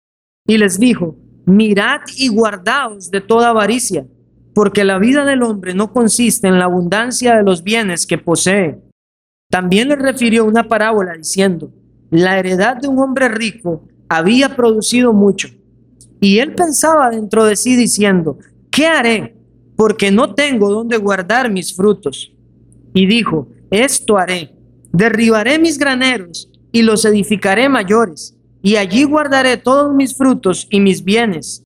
Y 0.47 0.59
les 0.59 0.79
dijo, 0.79 1.17
mirad 1.47 2.01
y 2.17 2.29
guardaos 2.29 3.11
de 3.11 3.21
toda 3.21 3.51
avaricia, 3.51 4.07
porque 4.55 4.85
la 4.85 4.99
vida 4.99 5.25
del 5.25 5.43
hombre 5.43 5.75
no 5.75 5.93
consiste 5.93 6.49
en 6.49 6.59
la 6.59 6.67
abundancia 6.67 7.37
de 7.37 7.43
los 7.43 7.63
bienes 7.63 8.07
que 8.07 8.19
posee. 8.19 8.79
También 9.51 9.89
le 9.89 9.97
refirió 9.97 10.45
una 10.45 10.65
parábola 10.65 11.15
diciendo, 11.15 11.73
la 12.11 12.39
heredad 12.39 12.77
de 12.77 12.89
un 12.89 12.99
hombre 12.99 13.29
rico 13.29 13.89
había 14.09 14.55
producido 14.55 15.13
mucho. 15.13 15.49
Y 16.21 16.39
él 16.39 16.55
pensaba 16.55 17.11
dentro 17.11 17.45
de 17.45 17.57
sí 17.57 17.77
diciendo, 17.77 18.39
¿qué 18.71 18.87
haré? 18.87 19.37
Porque 19.77 20.11
no 20.11 20.35
tengo 20.35 20.71
donde 20.71 20.97
guardar 20.97 21.51
mis 21.51 21.75
frutos. 21.75 22.33
Y 22.95 23.07
dijo, 23.07 23.49
esto 23.71 24.17
haré, 24.17 24.55
derribaré 24.93 25.59
mis 25.59 25.79
graneros 25.79 26.51
y 26.75 26.83
los 26.83 27.05
edificaré 27.05 27.69
mayores, 27.69 28.37
y 28.61 28.75
allí 28.75 29.05
guardaré 29.05 29.57
todos 29.57 29.95
mis 29.95 30.17
frutos 30.17 30.67
y 30.71 30.81
mis 30.81 31.05
bienes. 31.05 31.63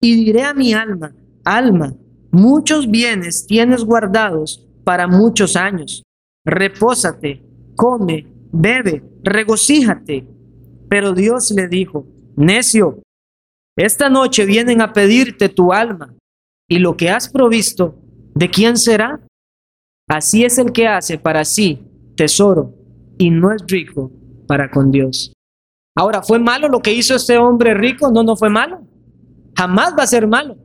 Y 0.00 0.24
diré 0.24 0.44
a 0.44 0.54
mi 0.54 0.72
alma, 0.72 1.14
alma, 1.44 1.94
muchos 2.30 2.90
bienes 2.90 3.46
tienes 3.46 3.84
guardados 3.84 4.66
para 4.82 5.06
muchos 5.06 5.56
años. 5.56 6.02
Repósate, 6.42 7.44
come, 7.76 8.26
bebe, 8.50 9.04
regocíjate. 9.22 10.26
Pero 10.88 11.12
Dios 11.12 11.50
le 11.50 11.68
dijo, 11.68 12.06
necio, 12.34 13.02
esta 13.76 14.08
noche 14.08 14.46
vienen 14.46 14.80
a 14.80 14.94
pedirte 14.94 15.50
tu 15.50 15.70
alma, 15.70 16.14
y 16.66 16.78
lo 16.78 16.96
que 16.96 17.10
has 17.10 17.28
provisto, 17.28 17.94
¿de 18.34 18.48
quién 18.48 18.78
será? 18.78 19.20
Así 20.08 20.46
es 20.46 20.56
el 20.56 20.72
que 20.72 20.88
hace 20.88 21.18
para 21.18 21.44
sí 21.44 21.82
tesoro 22.16 22.74
y 23.18 23.28
no 23.28 23.52
es 23.52 23.62
rico 23.66 24.10
para 24.46 24.70
con 24.70 24.90
Dios. 24.90 25.32
Ahora, 25.96 26.22
¿fue 26.22 26.38
malo 26.38 26.68
lo 26.68 26.80
que 26.80 26.92
hizo 26.92 27.14
este 27.14 27.38
hombre 27.38 27.74
rico? 27.74 28.10
No, 28.10 28.22
no 28.22 28.36
fue 28.36 28.50
malo. 28.50 28.80
Jamás 29.56 29.94
va 29.98 30.02
a 30.02 30.06
ser 30.06 30.26
malo. 30.26 30.56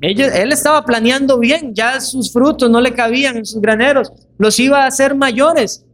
él 0.00 0.52
estaba 0.52 0.82
planeando 0.84 1.38
bien, 1.38 1.74
ya 1.74 2.00
sus 2.00 2.32
frutos 2.32 2.70
no 2.70 2.80
le 2.80 2.94
cabían 2.94 3.36
en 3.36 3.44
sus 3.44 3.60
graneros, 3.60 4.10
los 4.38 4.58
iba 4.58 4.82
a 4.82 4.86
hacer 4.86 5.14
mayores. 5.14 5.84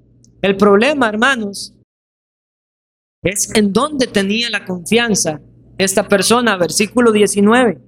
El 0.42 0.56
problema, 0.56 1.08
hermanos, 1.08 1.74
es 3.22 3.50
en 3.56 3.72
dónde 3.72 4.06
tenía 4.06 4.48
la 4.50 4.64
confianza 4.64 5.40
esta 5.78 6.06
persona, 6.06 6.56
versículo 6.56 7.10
19. 7.10 7.80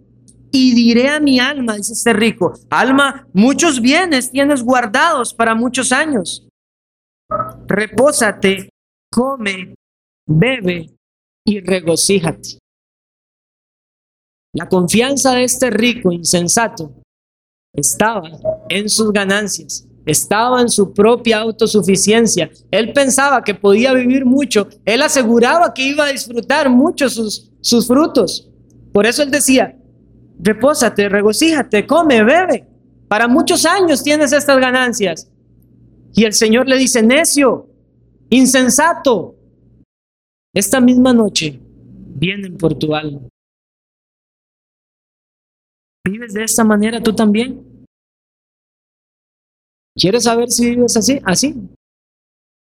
Y 0.51 0.75
diré 0.75 1.09
a 1.09 1.21
mi 1.21 1.39
alma, 1.39 1.77
dice 1.77 1.93
este 1.93 2.13
rico, 2.13 2.55
alma, 2.71 3.29
muchos 3.33 3.81
bienes 3.81 4.33
tienes 4.33 4.65
guardados 4.65 5.33
para 5.33 5.55
muchos 5.55 5.93
años. 5.93 6.49
Repósate 7.69 8.71
come, 9.11 9.75
bebe 10.27 10.91
y 11.45 11.61
regocíjate. 11.61 12.59
La 14.55 14.69
confianza 14.69 15.35
de 15.35 15.45
este 15.45 15.71
rico 15.71 16.13
insensato 16.13 16.93
estaba 17.75 18.31
en 18.69 18.89
sus 18.89 19.13
ganancias, 19.13 19.87
estaba 20.07 20.61
en 20.61 20.69
su 20.69 20.93
propia 20.93 21.39
autosuficiencia. 21.39 22.51
Él 22.71 22.93
pensaba 22.93 23.43
que 23.45 23.55
podía 23.55 23.93
vivir 23.93 24.25
mucho, 24.25 24.69
él 24.85 25.03
aseguraba 25.03 25.73
que 25.75 25.83
iba 25.83 26.07
a 26.07 26.13
disfrutar 26.13 26.71
mucho 26.71 27.09
sus, 27.09 27.53
sus 27.61 27.87
frutos. 27.87 28.51
Por 28.93 29.07
eso 29.07 29.23
él 29.23 29.31
decía, 29.31 29.79
repósate, 30.41 31.09
regocíjate, 31.09 31.87
come, 31.87 32.25
bebe. 32.25 32.67
Para 33.07 33.29
muchos 33.29 33.65
años 33.65 34.03
tienes 34.03 34.33
estas 34.33 34.59
ganancias. 34.59 35.31
Y 36.15 36.25
el 36.25 36.33
Señor 36.33 36.69
le 36.69 36.77
dice, 36.77 37.03
necio, 37.03 37.69
Insensato, 38.31 39.35
esta 40.55 40.81
misma 40.81 41.13
noche 41.13 41.59
vienen 41.63 42.59
por 42.59 42.79
tu 42.79 42.95
alma. 42.95 43.21
¿Vives 46.07 46.35
de 46.35 46.45
esta 46.45 46.65
manera 46.65 47.03
tú 47.03 47.15
también? 47.15 47.87
¿Quieres 49.95 50.25
saber 50.25 50.51
si 50.51 50.71
vives 50.71 50.97
así? 50.97 51.21
Así. 51.25 51.55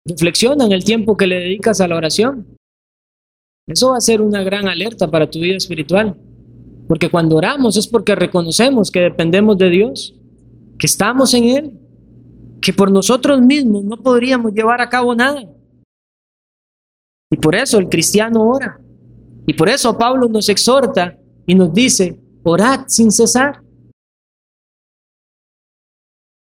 Reflexiona 0.06 0.66
en 0.66 0.72
el 0.72 0.84
tiempo 0.84 1.16
que 1.16 1.26
le 1.26 1.40
dedicas 1.40 1.80
a 1.80 1.88
la 1.88 1.96
oración. 1.96 2.56
Eso 3.66 3.90
va 3.90 3.96
a 3.96 4.00
ser 4.00 4.20
una 4.20 4.42
gran 4.42 4.68
alerta 4.68 5.10
para 5.10 5.30
tu 5.30 5.40
vida 5.40 5.56
espiritual. 5.56 6.16
Porque 6.86 7.08
cuando 7.08 7.36
oramos 7.36 7.76
es 7.76 7.86
porque 7.86 8.14
reconocemos 8.14 8.90
que 8.90 9.00
dependemos 9.00 9.56
de 9.56 9.70
Dios, 9.70 10.14
que 10.78 10.86
estamos 10.86 11.32
en 11.32 11.44
Él 11.44 11.83
que 12.64 12.72
por 12.72 12.90
nosotros 12.90 13.42
mismos 13.42 13.84
no 13.84 13.98
podríamos 13.98 14.50
llevar 14.54 14.80
a 14.80 14.88
cabo 14.88 15.14
nada. 15.14 15.42
Y 17.30 17.36
por 17.36 17.54
eso 17.54 17.78
el 17.78 17.90
cristiano 17.90 18.42
ora. 18.42 18.80
Y 19.46 19.52
por 19.52 19.68
eso 19.68 19.98
Pablo 19.98 20.28
nos 20.28 20.48
exhorta 20.48 21.14
y 21.46 21.54
nos 21.54 21.74
dice, 21.74 22.18
orad 22.42 22.86
sin 22.88 23.12
cesar. 23.12 23.62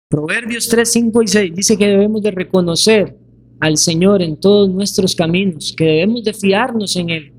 Proverbios 0.09 0.69
3, 0.69 0.89
5 0.89 1.21
y 1.21 1.27
6 1.27 1.53
dice 1.53 1.77
que 1.77 1.87
debemos 1.87 2.21
de 2.21 2.31
reconocer 2.31 3.17
al 3.59 3.75
Señor 3.75 4.21
en 4.21 4.39
todos 4.39 4.69
nuestros 4.69 5.15
caminos, 5.15 5.73
que 5.77 5.83
debemos 5.83 6.23
de 6.23 6.33
fiarnos 6.33 6.95
en 6.95 7.09
Él. 7.09 7.33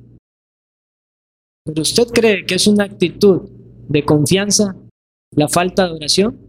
Pero 1.65 1.81
usted 1.81 2.09
cree 2.09 2.45
que 2.45 2.57
es 2.57 2.67
una 2.67 2.85
actitud 2.85 3.49
de 3.89 4.05
confianza 4.05 4.77
la 5.31 5.49
falta 5.49 5.87
de 5.87 5.95
oración? 5.95 6.46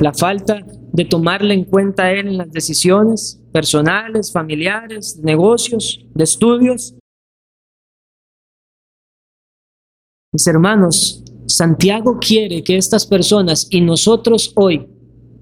La 0.00 0.12
falta 0.12 0.60
de 0.92 1.04
tomarle 1.04 1.54
en 1.54 1.64
cuenta 1.64 2.04
a 2.04 2.12
Él 2.12 2.26
en 2.26 2.38
las 2.38 2.50
decisiones 2.50 3.40
personales, 3.52 4.32
familiares, 4.32 5.20
negocios, 5.22 6.04
de 6.12 6.24
estudios. 6.24 6.94
Mis 10.32 10.46
hermanos, 10.48 11.22
Santiago 11.46 12.18
quiere 12.18 12.64
que 12.64 12.76
estas 12.76 13.06
personas 13.06 13.68
y 13.70 13.80
nosotros 13.80 14.52
hoy 14.56 14.84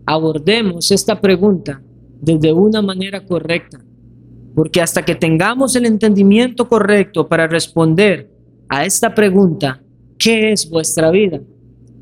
abordemos 0.04 0.90
esta 0.90 1.18
pregunta 1.18 1.82
desde 2.20 2.52
una 2.52 2.82
manera 2.82 3.24
correcta, 3.24 3.82
porque 4.54 4.82
hasta 4.82 5.02
que 5.02 5.14
tengamos 5.14 5.74
el 5.76 5.86
entendimiento 5.86 6.68
correcto 6.68 7.26
para 7.26 7.46
responder 7.46 8.30
a 8.68 8.84
esta 8.84 9.14
pregunta, 9.14 9.82
¿qué 10.18 10.52
es 10.52 10.68
vuestra 10.68 11.10
vida? 11.10 11.40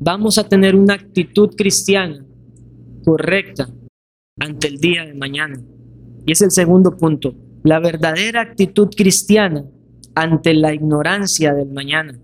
Vamos 0.01 0.37
a 0.37 0.49
tener 0.49 0.75
una 0.75 0.95
actitud 0.95 1.55
cristiana 1.55 2.25
correcta 3.03 3.69
ante 4.39 4.67
el 4.67 4.77
día 4.77 5.05
de 5.05 5.13
mañana. 5.13 5.61
Y 6.25 6.31
es 6.31 6.41
el 6.41 6.51
segundo 6.51 6.97
punto, 6.97 7.35
la 7.63 7.79
verdadera 7.79 8.41
actitud 8.41 8.89
cristiana 8.95 9.65
ante 10.15 10.53
la 10.53 10.73
ignorancia 10.73 11.53
del 11.53 11.71
mañana. 11.71 12.19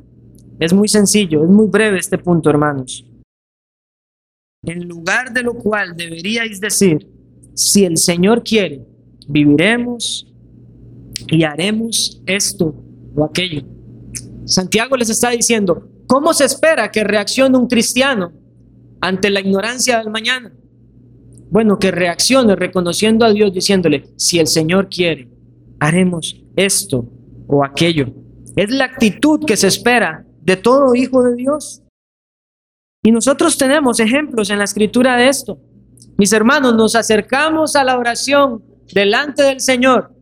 Es 0.59 0.73
muy 0.73 0.87
sencillo, 0.87 1.43
es 1.43 1.49
muy 1.49 1.67
breve 1.67 1.99
este 1.99 2.17
punto, 2.17 2.49
hermanos. 2.49 3.05
En 4.63 4.87
lugar 4.87 5.31
de 5.31 5.43
lo 5.43 5.53
cual 5.53 5.95
deberíais 5.95 6.59
decir, 6.59 7.07
si 7.53 7.85
el 7.85 7.97
Señor 7.97 8.43
quiere, 8.43 8.85
viviremos 9.27 10.27
y 11.27 11.43
haremos 11.43 12.21
esto 12.25 12.75
o 13.15 13.23
aquello. 13.23 13.63
Santiago 14.45 14.95
les 14.95 15.09
está 15.09 15.29
diciendo, 15.29 15.89
¿cómo 16.07 16.33
se 16.33 16.45
espera 16.45 16.91
que 16.91 17.03
reaccione 17.03 17.57
un 17.57 17.67
cristiano 17.67 18.31
ante 19.01 19.29
la 19.29 19.41
ignorancia 19.41 19.99
del 19.99 20.09
mañana? 20.09 20.53
Bueno, 21.49 21.79
que 21.79 21.91
reaccione 21.91 22.55
reconociendo 22.55 23.25
a 23.25 23.31
Dios 23.31 23.53
diciéndole, 23.53 24.09
si 24.17 24.39
el 24.39 24.47
Señor 24.47 24.89
quiere, 24.89 25.29
haremos 25.79 26.35
esto 26.55 27.07
o 27.47 27.63
aquello. 27.63 28.07
Es 28.55 28.69
la 28.69 28.85
actitud 28.85 29.45
que 29.45 29.55
se 29.55 29.67
espera 29.67 30.25
de 30.41 30.57
todo 30.57 30.95
hijo 30.95 31.23
de 31.23 31.35
Dios. 31.35 31.83
Y 33.03 33.11
nosotros 33.11 33.57
tenemos 33.57 33.99
ejemplos 33.99 34.49
en 34.49 34.57
la 34.57 34.65
escritura 34.65 35.15
de 35.15 35.29
esto. 35.29 35.59
Mis 36.17 36.33
hermanos, 36.33 36.75
nos 36.75 36.95
acercamos 36.95 37.75
a 37.75 37.83
la 37.83 37.97
oración 37.97 38.63
delante 38.93 39.43
del 39.43 39.61
Señor. 39.61 40.13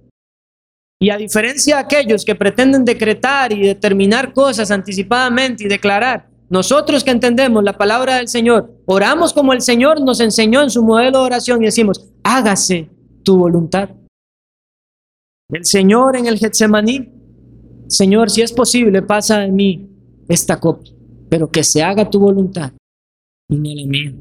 Y 0.99 1.09
a 1.09 1.17
diferencia 1.17 1.77
de 1.77 1.81
aquellos 1.81 2.23
que 2.23 2.35
pretenden 2.35 2.85
decretar 2.85 3.51
y 3.53 3.61
determinar 3.61 4.33
cosas 4.33 4.71
anticipadamente 4.71 5.63
y 5.63 5.67
declarar, 5.67 6.29
nosotros 6.49 7.03
que 7.03 7.11
entendemos 7.11 7.63
la 7.63 7.77
palabra 7.77 8.17
del 8.17 8.27
Señor, 8.27 8.71
oramos 8.85 9.33
como 9.33 9.53
el 9.53 9.61
Señor 9.61 10.01
nos 10.01 10.19
enseñó 10.19 10.61
en 10.61 10.69
su 10.69 10.83
modelo 10.83 11.19
de 11.19 11.25
oración 11.25 11.61
y 11.61 11.65
decimos, 11.65 12.07
hágase 12.23 12.89
tu 13.23 13.37
voluntad. 13.37 13.89
El 15.49 15.65
Señor 15.65 16.15
en 16.15 16.27
el 16.27 16.37
Getsemaní, 16.37 17.11
Señor, 17.87 18.29
si 18.29 18.41
es 18.41 18.51
posible, 18.51 19.01
pasa 19.01 19.39
de 19.39 19.51
mí 19.51 19.89
esta 20.27 20.59
copa, 20.59 20.83
pero 21.29 21.49
que 21.49 21.63
se 21.63 21.83
haga 21.83 22.09
tu 22.09 22.19
voluntad 22.19 22.71
y 23.49 23.57
no 23.57 23.69
la 23.75 23.87
mía. 23.87 24.13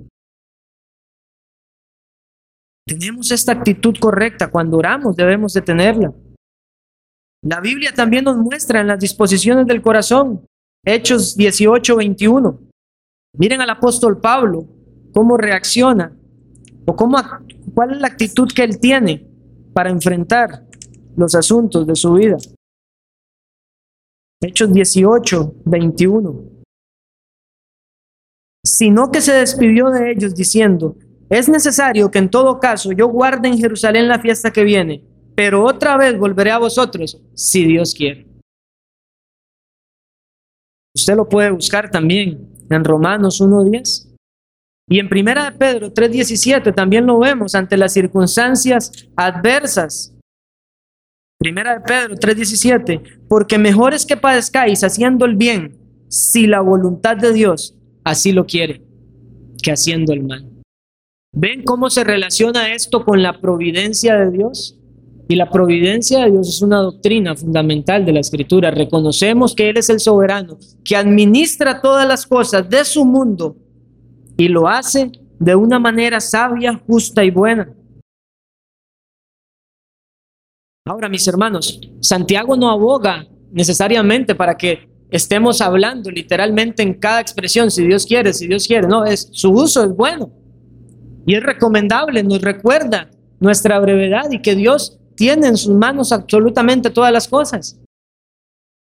Tenemos 2.86 3.30
esta 3.30 3.52
actitud 3.52 3.94
correcta, 3.98 4.50
cuando 4.50 4.76
oramos 4.76 5.16
debemos 5.16 5.54
de 5.54 5.62
tenerla. 5.62 6.12
La 7.42 7.60
Biblia 7.60 7.92
también 7.94 8.24
nos 8.24 8.36
muestra 8.36 8.80
en 8.80 8.88
las 8.88 9.00
disposiciones 9.00 9.66
del 9.66 9.82
corazón, 9.82 10.46
Hechos 10.84 11.34
18, 11.36 11.96
21. 11.96 12.60
Miren 13.38 13.60
al 13.62 13.70
apóstol 13.70 14.20
Pablo, 14.20 14.68
cómo 15.12 15.36
reacciona, 15.36 16.14
o 16.86 16.94
cómo, 16.94 17.16
cuál 17.74 17.92
es 17.92 18.00
la 18.00 18.08
actitud 18.08 18.48
que 18.54 18.64
él 18.64 18.78
tiene 18.78 19.26
para 19.72 19.90
enfrentar 19.90 20.66
los 21.16 21.34
asuntos 21.34 21.86
de 21.86 21.96
su 21.96 22.12
vida. 22.12 22.36
Hechos 24.42 24.72
18, 24.72 25.54
21. 25.64 26.44
Sino 28.62 29.10
que 29.10 29.22
se 29.22 29.32
despidió 29.32 29.88
de 29.88 30.12
ellos 30.12 30.34
diciendo, 30.34 30.96
es 31.30 31.48
necesario 31.48 32.10
que 32.10 32.18
en 32.18 32.28
todo 32.28 32.60
caso 32.60 32.92
yo 32.92 33.08
guarde 33.08 33.48
en 33.48 33.58
Jerusalén 33.58 34.06
la 34.06 34.18
fiesta 34.18 34.52
que 34.52 34.64
viene, 34.64 35.02
pero 35.34 35.64
otra 35.64 35.96
vez 35.96 36.18
volveré 36.18 36.50
a 36.50 36.58
vosotros, 36.58 37.20
si 37.34 37.64
Dios 37.64 37.94
quiere. 37.94 38.33
Usted 40.94 41.16
lo 41.16 41.28
puede 41.28 41.50
buscar 41.50 41.90
también 41.90 42.48
en 42.70 42.84
Romanos 42.84 43.40
1.10. 43.40 44.14
Y 44.88 44.98
en 44.98 45.08
Primera 45.08 45.50
de 45.50 45.58
Pedro 45.58 45.92
3.17 45.92 46.74
también 46.74 47.06
lo 47.06 47.18
vemos 47.18 47.54
ante 47.54 47.76
las 47.76 47.92
circunstancias 47.92 48.92
adversas 49.16 50.14
Primera 51.44 51.74
de 51.74 51.80
Pedro 51.80 52.16
3:17, 52.16 53.26
porque 53.28 53.58
mejor 53.58 53.92
es 53.92 54.06
que 54.06 54.16
padezcáis 54.16 54.82
haciendo 54.82 55.26
el 55.26 55.36
bien, 55.36 55.76
si 56.08 56.46
la 56.46 56.62
voluntad 56.62 57.18
de 57.18 57.34
Dios 57.34 57.76
así 58.02 58.32
lo 58.32 58.46
quiere, 58.46 58.82
que 59.62 59.70
haciendo 59.70 60.14
el 60.14 60.22
mal. 60.22 60.50
¿Ven 61.34 61.62
cómo 61.62 61.90
se 61.90 62.02
relaciona 62.02 62.72
esto 62.72 63.04
con 63.04 63.22
la 63.22 63.42
providencia 63.42 64.16
de 64.16 64.30
Dios? 64.30 64.80
Y 65.26 65.36
la 65.36 65.48
providencia 65.48 66.24
de 66.24 66.32
Dios 66.32 66.48
es 66.48 66.62
una 66.62 66.78
doctrina 66.80 67.34
fundamental 67.34 68.04
de 68.04 68.12
la 68.12 68.20
Escritura. 68.20 68.70
Reconocemos 68.70 69.54
que 69.54 69.70
Él 69.70 69.78
es 69.78 69.88
el 69.88 70.00
soberano, 70.00 70.58
que 70.84 70.96
administra 70.96 71.80
todas 71.80 72.06
las 72.06 72.26
cosas 72.26 72.68
de 72.68 72.84
su 72.84 73.04
mundo 73.04 73.56
y 74.36 74.48
lo 74.48 74.68
hace 74.68 75.10
de 75.38 75.54
una 75.54 75.78
manera 75.78 76.20
sabia, 76.20 76.80
justa 76.86 77.24
y 77.24 77.30
buena. 77.30 77.72
Ahora, 80.86 81.08
mis 81.08 81.26
hermanos, 81.26 81.80
Santiago 82.00 82.56
no 82.56 82.70
aboga 82.70 83.26
necesariamente 83.50 84.34
para 84.34 84.56
que 84.56 84.90
estemos 85.10 85.62
hablando 85.62 86.10
literalmente 86.10 86.82
en 86.82 86.94
cada 86.94 87.20
expresión, 87.20 87.70
si 87.70 87.86
Dios 87.86 88.04
quiere, 88.04 88.34
si 88.34 88.46
Dios 88.46 88.66
quiere. 88.66 88.86
No, 88.86 89.04
es 89.06 89.28
su 89.32 89.50
uso 89.50 89.84
es 89.84 89.96
bueno 89.96 90.30
y 91.26 91.34
es 91.34 91.42
recomendable, 91.42 92.22
nos 92.22 92.42
recuerda 92.42 93.10
nuestra 93.40 93.78
brevedad 93.78 94.30
y 94.30 94.42
que 94.42 94.54
Dios 94.54 94.98
tiene 95.14 95.48
en 95.48 95.56
sus 95.56 95.74
manos 95.74 96.12
absolutamente 96.12 96.90
todas 96.90 97.12
las 97.12 97.28
cosas. 97.28 97.78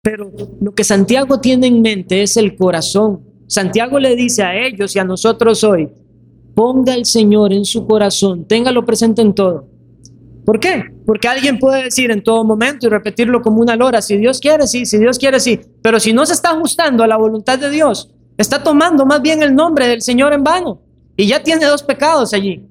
Pero 0.02 0.32
lo 0.60 0.74
que 0.74 0.84
Santiago 0.84 1.40
tiene 1.40 1.66
en 1.66 1.82
mente 1.82 2.22
es 2.22 2.36
el 2.36 2.56
corazón. 2.56 3.20
Santiago 3.46 3.98
le 3.98 4.16
dice 4.16 4.42
a 4.42 4.56
ellos 4.56 4.94
y 4.96 4.98
a 4.98 5.04
nosotros 5.04 5.62
hoy, 5.64 5.90
ponga 6.54 6.94
al 6.94 7.04
Señor 7.04 7.52
en 7.52 7.64
su 7.64 7.86
corazón, 7.86 8.46
téngalo 8.46 8.84
presente 8.84 9.22
en 9.22 9.34
todo. 9.34 9.66
¿Por 10.44 10.58
qué? 10.58 10.84
Porque 11.04 11.28
alguien 11.28 11.58
puede 11.58 11.84
decir 11.84 12.10
en 12.10 12.22
todo 12.22 12.44
momento 12.44 12.86
y 12.86 12.90
repetirlo 12.90 13.42
como 13.42 13.60
una 13.60 13.76
lora, 13.76 14.00
si 14.00 14.16
Dios 14.16 14.40
quiere, 14.40 14.66
sí, 14.66 14.86
si 14.86 14.98
Dios 14.98 15.18
quiere, 15.18 15.38
sí, 15.38 15.60
pero 15.82 16.00
si 16.00 16.12
no 16.12 16.24
se 16.24 16.32
está 16.32 16.50
ajustando 16.50 17.04
a 17.04 17.06
la 17.06 17.16
voluntad 17.16 17.58
de 17.58 17.70
Dios, 17.70 18.10
está 18.38 18.62
tomando 18.62 19.04
más 19.04 19.20
bien 19.20 19.42
el 19.42 19.54
nombre 19.54 19.86
del 19.86 20.00
Señor 20.00 20.32
en 20.32 20.42
vano 20.42 20.80
y 21.16 21.26
ya 21.26 21.42
tiene 21.42 21.66
dos 21.66 21.82
pecados 21.82 22.32
allí. 22.32 22.66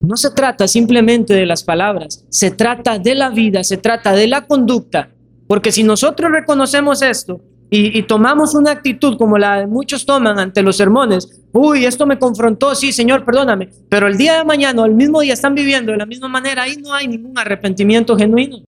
No 0.00 0.16
se 0.16 0.30
trata 0.30 0.68
simplemente 0.68 1.34
de 1.34 1.46
las 1.46 1.64
palabras, 1.64 2.24
se 2.30 2.50
trata 2.50 2.98
de 2.98 3.14
la 3.14 3.30
vida, 3.30 3.64
se 3.64 3.76
trata 3.78 4.12
de 4.12 4.28
la 4.28 4.46
conducta, 4.46 5.10
porque 5.48 5.72
si 5.72 5.82
nosotros 5.82 6.30
reconocemos 6.30 7.02
esto, 7.02 7.40
y, 7.70 8.02
tomamos 8.04 8.54
una 8.54 8.70
actitud 8.70 9.18
como 9.18 9.36
la 9.36 9.60
de 9.60 9.66
muchos 9.66 10.06
toman 10.06 10.38
ante 10.38 10.62
los 10.62 10.76
sermones, 10.76 11.42
uy, 11.52 11.84
esto 11.84 12.06
me 12.06 12.18
confrontó, 12.18 12.74
sí, 12.74 12.92
Señor, 12.92 13.26
perdóname, 13.26 13.68
pero 13.90 14.06
el 14.06 14.16
día 14.16 14.38
de 14.38 14.44
mañana 14.44 14.82
o 14.82 14.86
el 14.86 14.94
mismo 14.94 15.20
día 15.20 15.34
están 15.34 15.54
viviendo 15.54 15.92
de 15.92 15.98
la 15.98 16.06
misma 16.06 16.28
manera, 16.28 16.62
ahí 16.62 16.76
no 16.76 16.94
hay 16.94 17.08
ningún 17.08 17.36
arrepentimiento 17.38 18.16
genuino. 18.16 18.64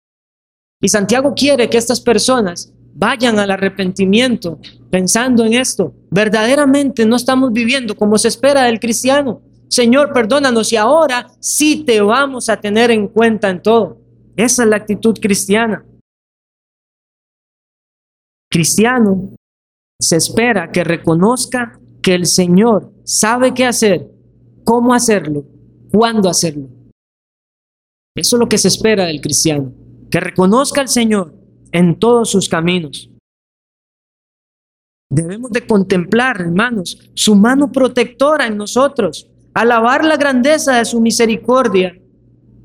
Y 0.81 0.89
Santiago 0.89 1.33
quiere 1.33 1.69
que 1.69 1.77
estas 1.77 2.01
personas 2.01 2.73
vayan 2.93 3.39
al 3.39 3.51
arrepentimiento 3.51 4.59
pensando 4.89 5.45
en 5.45 5.53
esto. 5.53 5.93
Verdaderamente 6.11 7.05
no 7.05 7.15
estamos 7.15 7.53
viviendo 7.53 7.95
como 7.95 8.17
se 8.17 8.27
espera 8.27 8.63
del 8.63 8.79
cristiano. 8.79 9.41
Señor, 9.69 10.11
perdónanos 10.13 10.73
y 10.73 10.75
ahora 10.75 11.27
sí 11.39 11.83
te 11.85 12.01
vamos 12.01 12.49
a 12.49 12.57
tener 12.57 12.91
en 12.91 13.07
cuenta 13.07 13.49
en 13.49 13.61
todo. 13.61 14.01
Esa 14.35 14.63
es 14.63 14.69
la 14.69 14.77
actitud 14.77 15.17
cristiana 15.19 15.85
cristiano 18.49 19.35
se 20.01 20.15
espera 20.17 20.71
que 20.71 20.83
reconozca 20.83 21.79
que 22.01 22.15
el 22.15 22.25
Señor 22.25 22.91
sabe 23.03 23.53
qué 23.53 23.65
hacer, 23.65 24.09
cómo 24.65 24.93
hacerlo, 24.93 25.45
cuándo 25.91 26.29
hacerlo. 26.29 26.67
Eso 28.15 28.35
es 28.35 28.39
lo 28.39 28.49
que 28.49 28.57
se 28.57 28.69
espera 28.69 29.05
del 29.05 29.21
cristiano, 29.21 29.71
que 30.09 30.19
reconozca 30.19 30.81
al 30.81 30.87
Señor 30.87 31.33
en 31.71 31.99
todos 31.99 32.29
sus 32.29 32.49
caminos. 32.49 33.09
Debemos 35.11 35.51
de 35.51 35.65
contemplar, 35.65 36.39
hermanos, 36.39 37.11
su 37.13 37.35
mano 37.35 37.71
protectora 37.71 38.47
en 38.47 38.57
nosotros, 38.57 39.29
alabar 39.59 40.05
la 40.05 40.15
grandeza 40.15 40.77
de 40.77 40.85
su 40.85 41.01
misericordia 41.01 41.93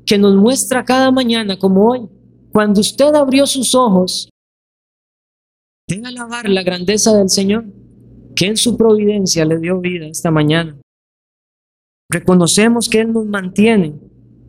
que 0.05 0.17
nos 0.17 0.33
muestra 0.35 0.85
cada 0.85 1.11
mañana 1.11 1.59
como 1.59 1.89
hoy. 1.89 2.07
Cuando 2.53 2.79
usted 2.79 3.13
abrió 3.13 3.45
sus 3.45 3.75
ojos, 3.75 4.29
debe 5.89 6.07
alabar 6.07 6.47
la 6.47 6.63
grandeza 6.63 7.13
del 7.13 7.29
Señor, 7.29 7.65
que 8.33 8.47
en 8.47 8.55
su 8.55 8.77
providencia 8.77 9.43
le 9.43 9.59
dio 9.59 9.81
vida 9.81 10.05
esta 10.05 10.31
mañana. 10.31 10.79
Reconocemos 12.09 12.87
que 12.87 13.01
Él 13.01 13.11
nos 13.11 13.25
mantiene, 13.25 13.99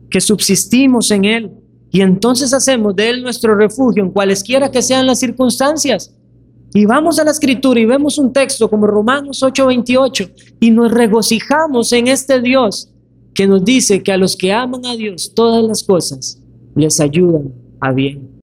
que 0.09 0.21
subsistimos 0.21 1.11
en 1.11 1.25
Él 1.25 1.51
y 1.91 1.99
entonces 1.99 2.53
hacemos 2.53 2.95
de 2.95 3.09
Él 3.09 3.23
nuestro 3.23 3.55
refugio 3.55 4.05
en 4.05 4.11
cualesquiera 4.11 4.71
que 4.71 4.81
sean 4.81 5.05
las 5.05 5.19
circunstancias. 5.19 6.15
Y 6.73 6.85
vamos 6.85 7.19
a 7.19 7.23
la 7.23 7.31
escritura 7.31 7.79
y 7.79 7.85
vemos 7.85 8.17
un 8.17 8.33
texto 8.33 8.69
como 8.69 8.87
Romanos 8.87 9.41
8:28 9.41 10.31
y 10.59 10.71
nos 10.71 10.91
regocijamos 10.91 11.91
en 11.93 12.07
este 12.07 12.41
Dios 12.41 12.89
que 13.33 13.47
nos 13.47 13.63
dice 13.63 14.03
que 14.03 14.11
a 14.11 14.17
los 14.17 14.35
que 14.35 14.51
aman 14.51 14.85
a 14.85 14.95
Dios 14.95 15.33
todas 15.33 15.63
las 15.63 15.83
cosas 15.83 16.41
les 16.75 16.99
ayudan 16.99 17.53
a 17.79 17.91
bien. 17.91 18.39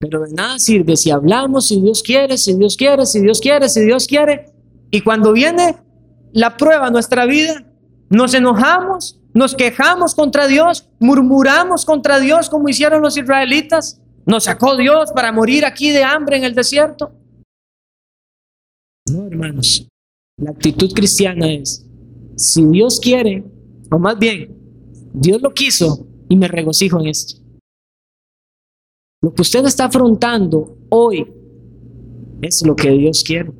Pero 0.00 0.22
de 0.22 0.32
nada 0.32 0.58
sirve 0.58 0.96
si 0.96 1.12
hablamos, 1.12 1.68
si 1.68 1.80
Dios 1.80 2.02
quiere, 2.02 2.36
si 2.36 2.54
Dios 2.54 2.76
quiere, 2.76 3.06
si 3.06 3.20
Dios 3.20 3.40
quiere, 3.40 3.68
si 3.68 3.80
Dios 3.82 4.08
quiere. 4.08 4.52
Y 4.90 5.00
cuando 5.02 5.32
viene 5.32 5.76
la 6.32 6.56
prueba 6.56 6.88
en 6.88 6.92
nuestra 6.92 7.24
vida, 7.24 7.64
nos 8.10 8.34
enojamos, 8.34 9.20
nos 9.32 9.54
quejamos 9.54 10.16
contra 10.16 10.48
Dios, 10.48 10.88
murmuramos 10.98 11.84
contra 11.84 12.18
Dios 12.18 12.50
como 12.50 12.68
hicieron 12.68 13.00
los 13.00 13.16
israelitas. 13.16 14.01
Nos 14.24 14.44
sacó 14.44 14.76
Dios 14.76 15.10
para 15.12 15.32
morir 15.32 15.64
aquí 15.64 15.90
de 15.90 16.04
hambre 16.04 16.36
en 16.36 16.44
el 16.44 16.54
desierto. 16.54 17.12
No, 19.10 19.26
hermanos. 19.26 19.86
La 20.38 20.50
actitud 20.50 20.92
cristiana 20.92 21.52
es, 21.52 21.84
si 22.36 22.64
Dios 22.66 22.98
quiere, 23.00 23.44
o 23.90 23.98
más 23.98 24.18
bien, 24.18 24.56
Dios 25.12 25.42
lo 25.42 25.52
quiso 25.52 26.06
y 26.28 26.36
me 26.36 26.48
regocijo 26.48 27.00
en 27.00 27.08
esto. 27.08 27.40
Lo 29.20 29.32
que 29.32 29.42
usted 29.42 29.64
está 29.66 29.84
afrontando 29.84 30.78
hoy 30.88 31.32
es 32.40 32.64
lo 32.66 32.74
que 32.74 32.90
Dios 32.90 33.22
quiere, 33.22 33.52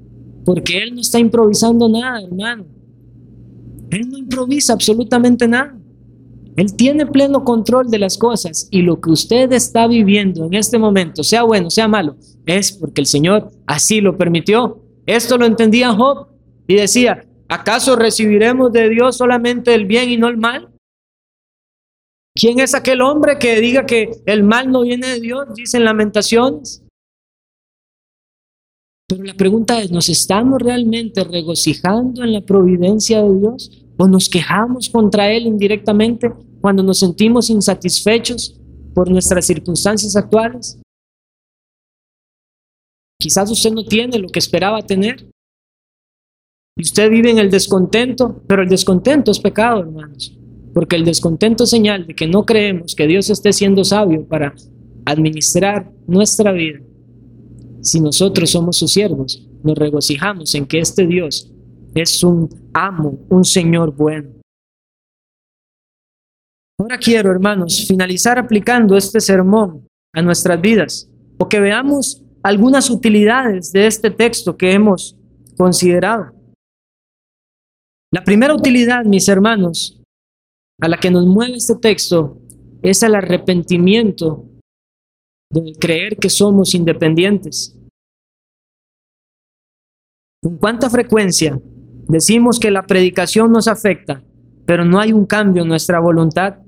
porque 0.44 0.78
Él 0.78 0.94
no 0.94 1.00
está 1.00 1.18
improvisando 1.18 1.88
nada, 1.88 2.22
hermano. 2.22 2.66
Él 3.90 4.08
no 4.08 4.18
improvisa 4.18 4.72
absolutamente 4.72 5.46
nada. 5.46 5.78
Él 6.56 6.74
tiene 6.74 7.06
pleno 7.06 7.44
control 7.44 7.90
de 7.90 7.98
las 7.98 8.18
cosas 8.18 8.68
y 8.70 8.82
lo 8.82 9.00
que 9.00 9.10
usted 9.10 9.52
está 9.52 9.86
viviendo 9.86 10.46
en 10.46 10.54
este 10.54 10.78
momento, 10.78 11.22
sea 11.22 11.42
bueno, 11.44 11.70
sea 11.70 11.88
malo, 11.88 12.16
es 12.46 12.72
porque 12.72 13.00
el 13.00 13.06
Señor 13.06 13.50
así 13.66 14.00
lo 14.00 14.16
permitió. 14.16 14.82
Esto 15.06 15.38
lo 15.38 15.46
entendía 15.46 15.92
Job 15.92 16.28
y 16.66 16.74
decía, 16.74 17.26
¿Acaso 17.52 17.96
recibiremos 17.96 18.72
de 18.72 18.88
Dios 18.88 19.18
solamente 19.18 19.74
el 19.74 19.84
bien 19.84 20.08
y 20.08 20.16
no 20.16 20.28
el 20.28 20.38
mal? 20.38 20.70
¿Quién 22.34 22.60
es 22.60 22.74
aquel 22.74 23.02
hombre 23.02 23.38
que 23.38 23.60
diga 23.60 23.84
que 23.84 24.10
el 24.24 24.42
mal 24.42 24.70
no 24.70 24.80
viene 24.80 25.06
de 25.08 25.20
Dios? 25.20 25.54
Dicen 25.54 25.84
lamentaciones. 25.84 26.82
Pero 29.06 29.22
la 29.22 29.34
pregunta 29.34 29.82
es, 29.82 29.90
¿nos 29.90 30.08
estamos 30.08 30.62
realmente 30.62 31.24
regocijando 31.24 32.24
en 32.24 32.32
la 32.32 32.40
providencia 32.40 33.22
de 33.22 33.38
Dios? 33.38 33.81
¿O 33.96 34.06
nos 34.08 34.28
quejamos 34.28 34.88
contra 34.88 35.30
Él 35.30 35.46
indirectamente 35.46 36.32
cuando 36.60 36.82
nos 36.82 36.98
sentimos 36.98 37.50
insatisfechos 37.50 38.58
por 38.94 39.10
nuestras 39.10 39.46
circunstancias 39.46 40.16
actuales? 40.16 40.78
Quizás 43.18 43.50
usted 43.50 43.70
no 43.70 43.84
tiene 43.84 44.18
lo 44.18 44.28
que 44.28 44.38
esperaba 44.38 44.82
tener. 44.82 45.28
Y 46.76 46.82
usted 46.82 47.10
vive 47.10 47.30
en 47.30 47.38
el 47.38 47.50
descontento, 47.50 48.42
pero 48.48 48.62
el 48.62 48.68
descontento 48.68 49.30
es 49.30 49.38
pecado, 49.38 49.80
hermanos. 49.80 50.36
Porque 50.74 50.96
el 50.96 51.04
descontento 51.04 51.64
es 51.64 51.70
señal 51.70 52.06
de 52.06 52.14
que 52.14 52.26
no 52.26 52.44
creemos 52.44 52.94
que 52.94 53.06
Dios 53.06 53.30
esté 53.30 53.52
siendo 53.52 53.84
sabio 53.84 54.26
para 54.26 54.54
administrar 55.04 55.92
nuestra 56.06 56.50
vida. 56.50 56.80
Si 57.82 58.00
nosotros 58.00 58.50
somos 58.50 58.78
sus 58.78 58.92
siervos, 58.92 59.46
nos 59.62 59.76
regocijamos 59.76 60.54
en 60.54 60.66
que 60.66 60.80
este 60.80 61.06
Dios 61.06 61.52
es 61.94 62.22
un 62.24 62.48
amo, 62.72 63.18
un 63.28 63.44
Señor 63.44 63.94
bueno. 63.94 64.30
Ahora 66.78 66.98
quiero, 66.98 67.30
hermanos, 67.30 67.84
finalizar 67.86 68.38
aplicando 68.38 68.96
este 68.96 69.20
sermón 69.20 69.86
a 70.14 70.22
nuestras 70.22 70.60
vidas, 70.60 71.08
o 71.38 71.48
que 71.48 71.60
veamos 71.60 72.22
algunas 72.42 72.90
utilidades 72.90 73.72
de 73.72 73.86
este 73.86 74.10
texto 74.10 74.56
que 74.56 74.72
hemos 74.72 75.16
considerado. 75.56 76.32
La 78.12 78.24
primera 78.24 78.54
utilidad, 78.54 79.04
mis 79.04 79.28
hermanos, 79.28 80.00
a 80.80 80.88
la 80.88 80.98
que 80.98 81.10
nos 81.10 81.24
mueve 81.26 81.56
este 81.56 81.76
texto 81.76 82.40
es 82.82 83.02
el 83.02 83.14
arrepentimiento 83.14 84.44
de 85.50 85.74
creer 85.78 86.16
que 86.16 86.28
somos 86.28 86.74
independientes. 86.74 87.78
¿Con 90.42 90.58
cuánta 90.58 90.90
frecuencia 90.90 91.60
decimos 92.12 92.60
que 92.60 92.70
la 92.70 92.82
predicación 92.82 93.50
nos 93.50 93.66
afecta, 93.66 94.22
pero 94.66 94.84
no 94.84 95.00
hay 95.00 95.12
un 95.12 95.26
cambio 95.26 95.62
en 95.62 95.68
nuestra 95.68 95.98
voluntad? 95.98 96.58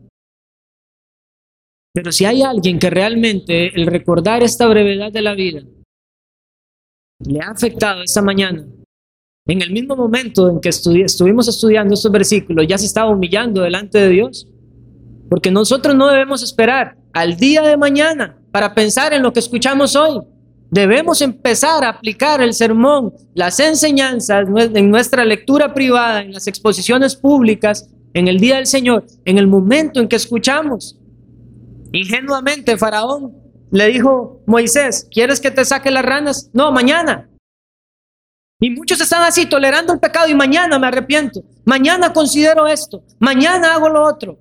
Pero 1.92 2.10
si 2.10 2.24
hay 2.24 2.42
alguien 2.42 2.78
que 2.78 2.90
realmente 2.90 3.68
el 3.74 3.86
recordar 3.86 4.42
esta 4.42 4.66
brevedad 4.66 5.12
de 5.12 5.22
la 5.22 5.34
vida 5.34 5.60
le 7.20 7.40
ha 7.40 7.50
afectado 7.50 8.02
esta 8.02 8.22
mañana, 8.22 8.66
en 9.46 9.60
el 9.60 9.70
mismo 9.70 9.94
momento 9.94 10.48
en 10.48 10.60
que 10.60 10.70
estuvimos 10.70 11.46
estudiando 11.46 11.92
estos 11.92 12.10
versículos, 12.10 12.66
ya 12.66 12.78
se 12.78 12.86
estaba 12.86 13.10
humillando 13.10 13.60
delante 13.60 13.98
de 13.98 14.08
Dios. 14.08 14.48
Porque 15.28 15.50
nosotros 15.50 15.94
no 15.94 16.08
debemos 16.08 16.42
esperar 16.42 16.96
al 17.12 17.36
día 17.36 17.62
de 17.62 17.76
mañana 17.76 18.38
para 18.50 18.74
pensar 18.74 19.12
en 19.12 19.22
lo 19.22 19.32
que 19.32 19.40
escuchamos 19.40 19.96
hoy. 19.96 20.20
Debemos 20.74 21.22
empezar 21.22 21.84
a 21.84 21.90
aplicar 21.90 22.42
el 22.42 22.52
sermón, 22.52 23.14
las 23.32 23.60
enseñanzas 23.60 24.48
en 24.74 24.90
nuestra 24.90 25.24
lectura 25.24 25.72
privada, 25.72 26.22
en 26.22 26.32
las 26.32 26.48
exposiciones 26.48 27.14
públicas, 27.14 27.88
en 28.12 28.26
el 28.26 28.40
día 28.40 28.56
del 28.56 28.66
Señor, 28.66 29.06
en 29.24 29.38
el 29.38 29.46
momento 29.46 30.00
en 30.00 30.08
que 30.08 30.16
escuchamos. 30.16 30.98
Ingenuamente 31.92 32.76
Faraón 32.76 33.36
le 33.70 33.86
dijo, 33.86 34.42
Moisés, 34.46 35.06
¿quieres 35.12 35.38
que 35.38 35.52
te 35.52 35.64
saque 35.64 35.92
las 35.92 36.04
ranas? 36.04 36.50
No, 36.52 36.72
mañana. 36.72 37.30
Y 38.58 38.70
muchos 38.70 39.00
están 39.00 39.22
así, 39.22 39.46
tolerando 39.46 39.92
el 39.92 40.00
pecado 40.00 40.26
y 40.26 40.34
mañana 40.34 40.76
me 40.80 40.88
arrepiento, 40.88 41.44
mañana 41.64 42.12
considero 42.12 42.66
esto, 42.66 43.04
mañana 43.20 43.74
hago 43.74 43.90
lo 43.90 44.04
otro. 44.04 44.40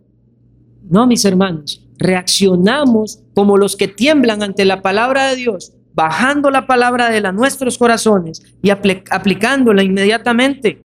No, 0.90 1.06
mis 1.06 1.26
hermanos, 1.26 1.86
reaccionamos 2.00 3.20
como 3.36 3.56
los 3.56 3.76
que 3.76 3.88
tiemblan 3.88 4.42
ante 4.42 4.66
la 4.66 4.82
palabra 4.82 5.28
de 5.28 5.36
Dios, 5.36 5.74
bajando 5.94 6.50
la 6.50 6.66
palabra 6.66 7.10
de 7.10 7.18
él 7.18 7.36
nuestros 7.36 7.78
corazones 7.78 8.41
y 8.62 8.70
aplicándola 8.70 9.84
inmediatamente. 9.84 10.82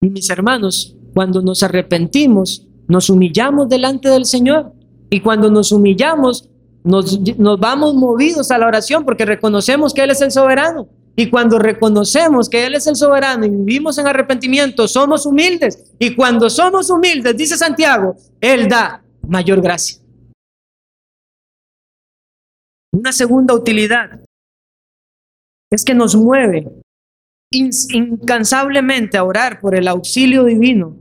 Y 0.00 0.10
mis 0.10 0.28
hermanos, 0.30 0.96
cuando 1.14 1.42
nos 1.42 1.62
arrepentimos, 1.62 2.66
nos 2.88 3.10
humillamos 3.10 3.68
delante 3.68 4.08
del 4.08 4.24
Señor. 4.24 4.72
Y 5.10 5.20
cuando 5.20 5.50
nos 5.50 5.72
humillamos, 5.72 6.48
nos, 6.84 7.20
nos 7.38 7.58
vamos 7.58 7.94
movidos 7.94 8.50
a 8.50 8.58
la 8.58 8.66
oración 8.66 9.04
porque 9.04 9.24
reconocemos 9.24 9.94
que 9.94 10.02
Él 10.02 10.10
es 10.10 10.20
el 10.20 10.30
soberano 10.30 10.88
y 11.16 11.30
cuando 11.30 11.58
reconocemos 11.58 12.50
que 12.50 12.66
Él 12.66 12.74
es 12.74 12.86
el 12.86 12.94
soberano 12.94 13.46
y 13.46 13.48
vivimos 13.48 13.96
en 13.96 14.06
arrepentimiento, 14.06 14.86
somos 14.86 15.24
humildes. 15.24 15.94
Y 15.98 16.14
cuando 16.14 16.50
somos 16.50 16.90
humildes, 16.90 17.34
dice 17.36 17.56
Santiago, 17.56 18.16
Él 18.38 18.68
da 18.68 19.02
mayor 19.26 19.62
gracia. 19.62 19.98
Una 22.96 23.12
segunda 23.12 23.52
utilidad 23.52 24.20
es 25.70 25.84
que 25.84 25.94
nos 25.94 26.16
mueve 26.16 26.66
incansablemente 27.52 29.18
a 29.18 29.24
orar 29.24 29.60
por 29.60 29.74
el 29.74 29.86
auxilio 29.86 30.44
divino 30.44 30.96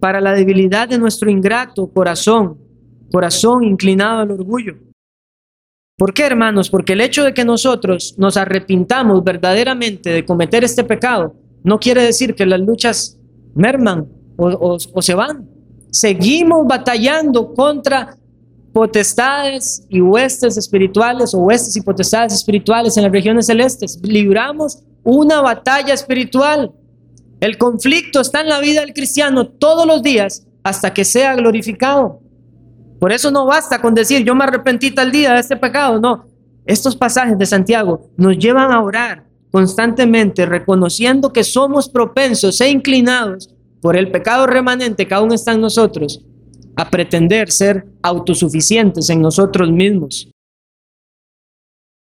para 0.00 0.22
la 0.22 0.32
debilidad 0.32 0.88
de 0.88 0.96
nuestro 0.96 1.30
ingrato 1.30 1.92
corazón, 1.92 2.58
corazón 3.12 3.62
inclinado 3.62 4.20
al 4.20 4.30
orgullo. 4.30 4.78
¿Por 5.98 6.14
qué, 6.14 6.24
hermanos? 6.24 6.70
Porque 6.70 6.94
el 6.94 7.02
hecho 7.02 7.24
de 7.24 7.34
que 7.34 7.44
nosotros 7.44 8.14
nos 8.16 8.38
arrepintamos 8.38 9.22
verdaderamente 9.22 10.08
de 10.08 10.24
cometer 10.24 10.64
este 10.64 10.82
pecado 10.82 11.36
no 11.62 11.78
quiere 11.78 12.04
decir 12.04 12.34
que 12.34 12.46
las 12.46 12.60
luchas 12.60 13.18
merman 13.54 14.08
o, 14.38 14.78
se 14.78 15.14
van. 15.14 15.46
Seguimos 15.90 16.66
batallando 16.66 17.52
contra 17.52 18.16
potestades 18.74 19.86
y 19.88 20.00
huestes 20.00 20.56
espirituales 20.56 21.32
o 21.32 21.38
huestes 21.38 21.76
y 21.76 21.80
potestades 21.80 22.34
espirituales 22.34 22.96
en 22.96 23.04
las 23.04 23.12
regiones 23.12 23.46
celestes. 23.46 24.00
Libramos 24.02 24.82
una 25.04 25.40
batalla 25.40 25.94
espiritual. 25.94 26.72
El 27.38 27.56
conflicto 27.56 28.20
está 28.20 28.40
en 28.40 28.48
la 28.48 28.58
vida 28.58 28.80
del 28.80 28.92
cristiano 28.92 29.46
todos 29.46 29.86
los 29.86 30.02
días 30.02 30.44
hasta 30.64 30.92
que 30.92 31.04
sea 31.04 31.36
glorificado. 31.36 32.20
Por 32.98 33.12
eso 33.12 33.30
no 33.30 33.46
basta 33.46 33.80
con 33.80 33.94
decir 33.94 34.24
yo 34.24 34.34
me 34.34 34.42
arrepentí 34.42 34.90
tal 34.90 35.12
día 35.12 35.34
de 35.34 35.40
este 35.40 35.56
pecado, 35.56 36.00
no. 36.00 36.26
estos 36.66 36.96
pasajes 36.96 37.38
de 37.38 37.46
Santiago 37.46 38.10
nos 38.16 38.36
llevan 38.36 38.72
a 38.72 38.82
orar 38.82 39.24
constantemente, 39.52 40.46
reconociendo 40.46 41.32
que 41.32 41.44
somos 41.44 41.88
propensos 41.88 42.60
e 42.60 42.70
inclinados 42.70 43.54
por 43.80 43.96
el 43.96 44.10
pecado 44.10 44.48
remanente 44.48 45.06
que 45.06 45.14
aún 45.14 45.32
está 45.32 45.52
en 45.52 45.60
nosotros, 45.60 46.24
a 46.76 46.90
pretender 46.90 47.50
ser 47.50 47.86
autosuficientes 48.02 49.08
en 49.10 49.20
nosotros 49.22 49.70
mismos. 49.70 50.30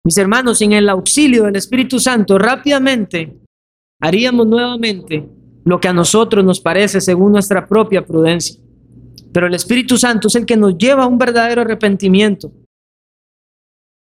Mis 0.04 0.18
hermanos, 0.18 0.58
sin 0.58 0.72
el 0.72 0.88
auxilio 0.88 1.44
del 1.44 1.56
Espíritu 1.56 1.98
Santo, 1.98 2.38
rápidamente 2.38 3.38
haríamos 4.00 4.46
nuevamente 4.46 5.28
lo 5.64 5.80
que 5.80 5.88
a 5.88 5.94
nosotros 5.94 6.44
nos 6.44 6.60
parece 6.60 7.00
según 7.00 7.32
nuestra 7.32 7.66
propia 7.66 8.04
prudencia. 8.04 8.60
Pero 9.32 9.46
el 9.46 9.54
Espíritu 9.54 9.96
Santo 9.96 10.28
es 10.28 10.34
el 10.34 10.46
que 10.46 10.56
nos 10.56 10.76
lleva 10.76 11.04
a 11.04 11.06
un 11.06 11.18
verdadero 11.18 11.62
arrepentimiento. 11.62 12.52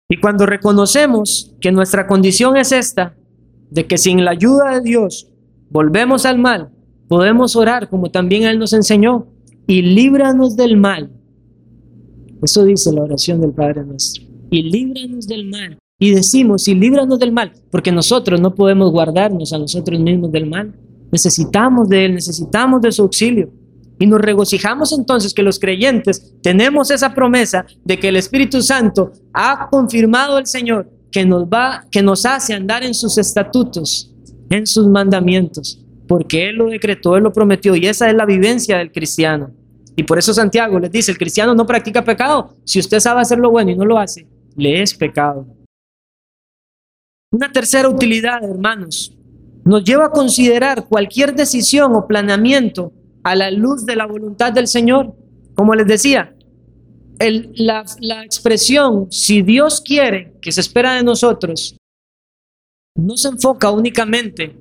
Y 0.08 0.18
cuando 0.18 0.46
reconocemos 0.46 1.54
que 1.60 1.72
nuestra 1.72 2.06
condición 2.06 2.56
es 2.56 2.72
esta, 2.72 3.14
de 3.70 3.86
que 3.86 3.96
sin 3.96 4.24
la 4.24 4.32
ayuda 4.32 4.74
de 4.74 4.80
Dios 4.82 5.30
volvemos 5.70 6.26
al 6.26 6.38
mal, 6.38 6.70
podemos 7.08 7.56
orar 7.56 7.88
como 7.88 8.10
también 8.10 8.44
Él 8.44 8.58
nos 8.58 8.72
enseñó, 8.72 9.31
y 9.66 9.82
líbranos 9.82 10.56
del 10.56 10.76
mal. 10.76 11.10
Eso 12.42 12.64
dice 12.64 12.92
la 12.92 13.02
oración 13.02 13.40
del 13.40 13.52
Padre 13.52 13.84
nuestro. 13.84 14.24
Y 14.50 14.62
líbranos 14.62 15.26
del 15.26 15.48
mal. 15.48 15.78
Y 15.98 16.10
decimos, 16.10 16.66
y 16.66 16.74
líbranos 16.74 17.18
del 17.18 17.30
mal, 17.30 17.52
porque 17.70 17.92
nosotros 17.92 18.40
no 18.40 18.54
podemos 18.54 18.90
guardarnos 18.90 19.52
a 19.52 19.58
nosotros 19.58 20.00
mismos 20.00 20.32
del 20.32 20.46
mal. 20.46 20.74
Necesitamos 21.12 21.88
de 21.88 22.06
Él, 22.06 22.14
necesitamos 22.14 22.82
de 22.82 22.90
su 22.90 23.02
auxilio. 23.02 23.50
Y 23.98 24.06
nos 24.06 24.20
regocijamos 24.20 24.92
entonces 24.92 25.32
que 25.32 25.44
los 25.44 25.60
creyentes 25.60 26.34
tenemos 26.42 26.90
esa 26.90 27.14
promesa 27.14 27.64
de 27.84 28.00
que 28.00 28.08
el 28.08 28.16
Espíritu 28.16 28.60
Santo 28.60 29.12
ha 29.32 29.68
confirmado 29.70 30.38
el 30.38 30.46
Señor 30.46 30.90
que 31.12 31.24
nos 31.24 31.44
va, 31.44 31.86
que 31.90 32.02
nos 32.02 32.26
hace 32.26 32.54
andar 32.54 32.82
en 32.82 32.94
sus 32.94 33.18
estatutos, 33.18 34.12
en 34.50 34.66
sus 34.66 34.88
mandamientos, 34.88 35.81
porque 36.12 36.50
Él 36.50 36.56
lo 36.56 36.66
decretó, 36.66 37.16
Él 37.16 37.22
lo 37.22 37.32
prometió, 37.32 37.74
y 37.74 37.86
esa 37.86 38.10
es 38.10 38.14
la 38.14 38.26
vivencia 38.26 38.76
del 38.76 38.92
cristiano. 38.92 39.50
Y 39.96 40.02
por 40.02 40.18
eso 40.18 40.34
Santiago 40.34 40.78
les 40.78 40.92
dice, 40.92 41.10
el 41.10 41.16
cristiano 41.16 41.54
no 41.54 41.64
practica 41.64 42.04
pecado. 42.04 42.54
Si 42.64 42.78
usted 42.78 43.00
sabe 43.00 43.22
hacer 43.22 43.38
lo 43.38 43.50
bueno 43.50 43.70
y 43.70 43.76
no 43.76 43.86
lo 43.86 43.96
hace, 43.96 44.26
le 44.54 44.82
es 44.82 44.92
pecado. 44.92 45.46
Una 47.30 47.50
tercera 47.50 47.88
utilidad, 47.88 48.44
hermanos, 48.44 49.16
nos 49.64 49.84
lleva 49.84 50.04
a 50.04 50.10
considerar 50.10 50.86
cualquier 50.86 51.34
decisión 51.34 51.94
o 51.94 52.06
planeamiento 52.06 52.92
a 53.22 53.34
la 53.34 53.50
luz 53.50 53.86
de 53.86 53.96
la 53.96 54.04
voluntad 54.04 54.52
del 54.52 54.66
Señor. 54.66 55.14
Como 55.54 55.74
les 55.74 55.86
decía, 55.86 56.36
la, 57.54 57.86
la 58.00 58.22
expresión, 58.22 59.10
si 59.10 59.40
Dios 59.40 59.80
quiere, 59.80 60.34
que 60.42 60.52
se 60.52 60.60
espera 60.60 60.92
de 60.92 61.04
nosotros, 61.04 61.74
no 62.96 63.16
se 63.16 63.28
enfoca 63.28 63.70
únicamente 63.70 64.60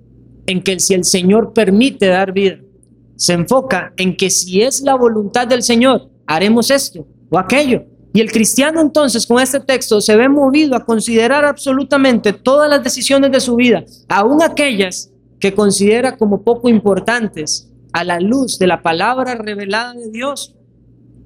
en 0.51 0.61
que 0.61 0.79
si 0.79 0.93
el 0.93 1.05
Señor 1.05 1.53
permite 1.53 2.07
dar 2.07 2.31
vida, 2.31 2.57
se 3.15 3.33
enfoca 3.33 3.93
en 3.97 4.15
que 4.15 4.29
si 4.29 4.61
es 4.61 4.81
la 4.81 4.95
voluntad 4.95 5.47
del 5.47 5.63
Señor, 5.63 6.09
haremos 6.25 6.71
esto 6.71 7.05
o 7.29 7.37
aquello. 7.37 7.83
Y 8.13 8.19
el 8.19 8.31
cristiano 8.31 8.81
entonces 8.81 9.25
con 9.25 9.41
este 9.41 9.59
texto 9.59 10.01
se 10.01 10.15
ve 10.15 10.27
movido 10.27 10.75
a 10.75 10.85
considerar 10.85 11.45
absolutamente 11.45 12.33
todas 12.33 12.69
las 12.69 12.83
decisiones 12.83 13.31
de 13.31 13.39
su 13.39 13.55
vida, 13.55 13.83
aun 14.09 14.41
aquellas 14.43 15.11
que 15.39 15.53
considera 15.53 16.17
como 16.17 16.43
poco 16.43 16.67
importantes, 16.67 17.71
a 17.93 18.03
la 18.03 18.19
luz 18.19 18.57
de 18.57 18.67
la 18.67 18.81
palabra 18.81 19.35
revelada 19.35 19.93
de 19.93 20.09
Dios. 20.09 20.55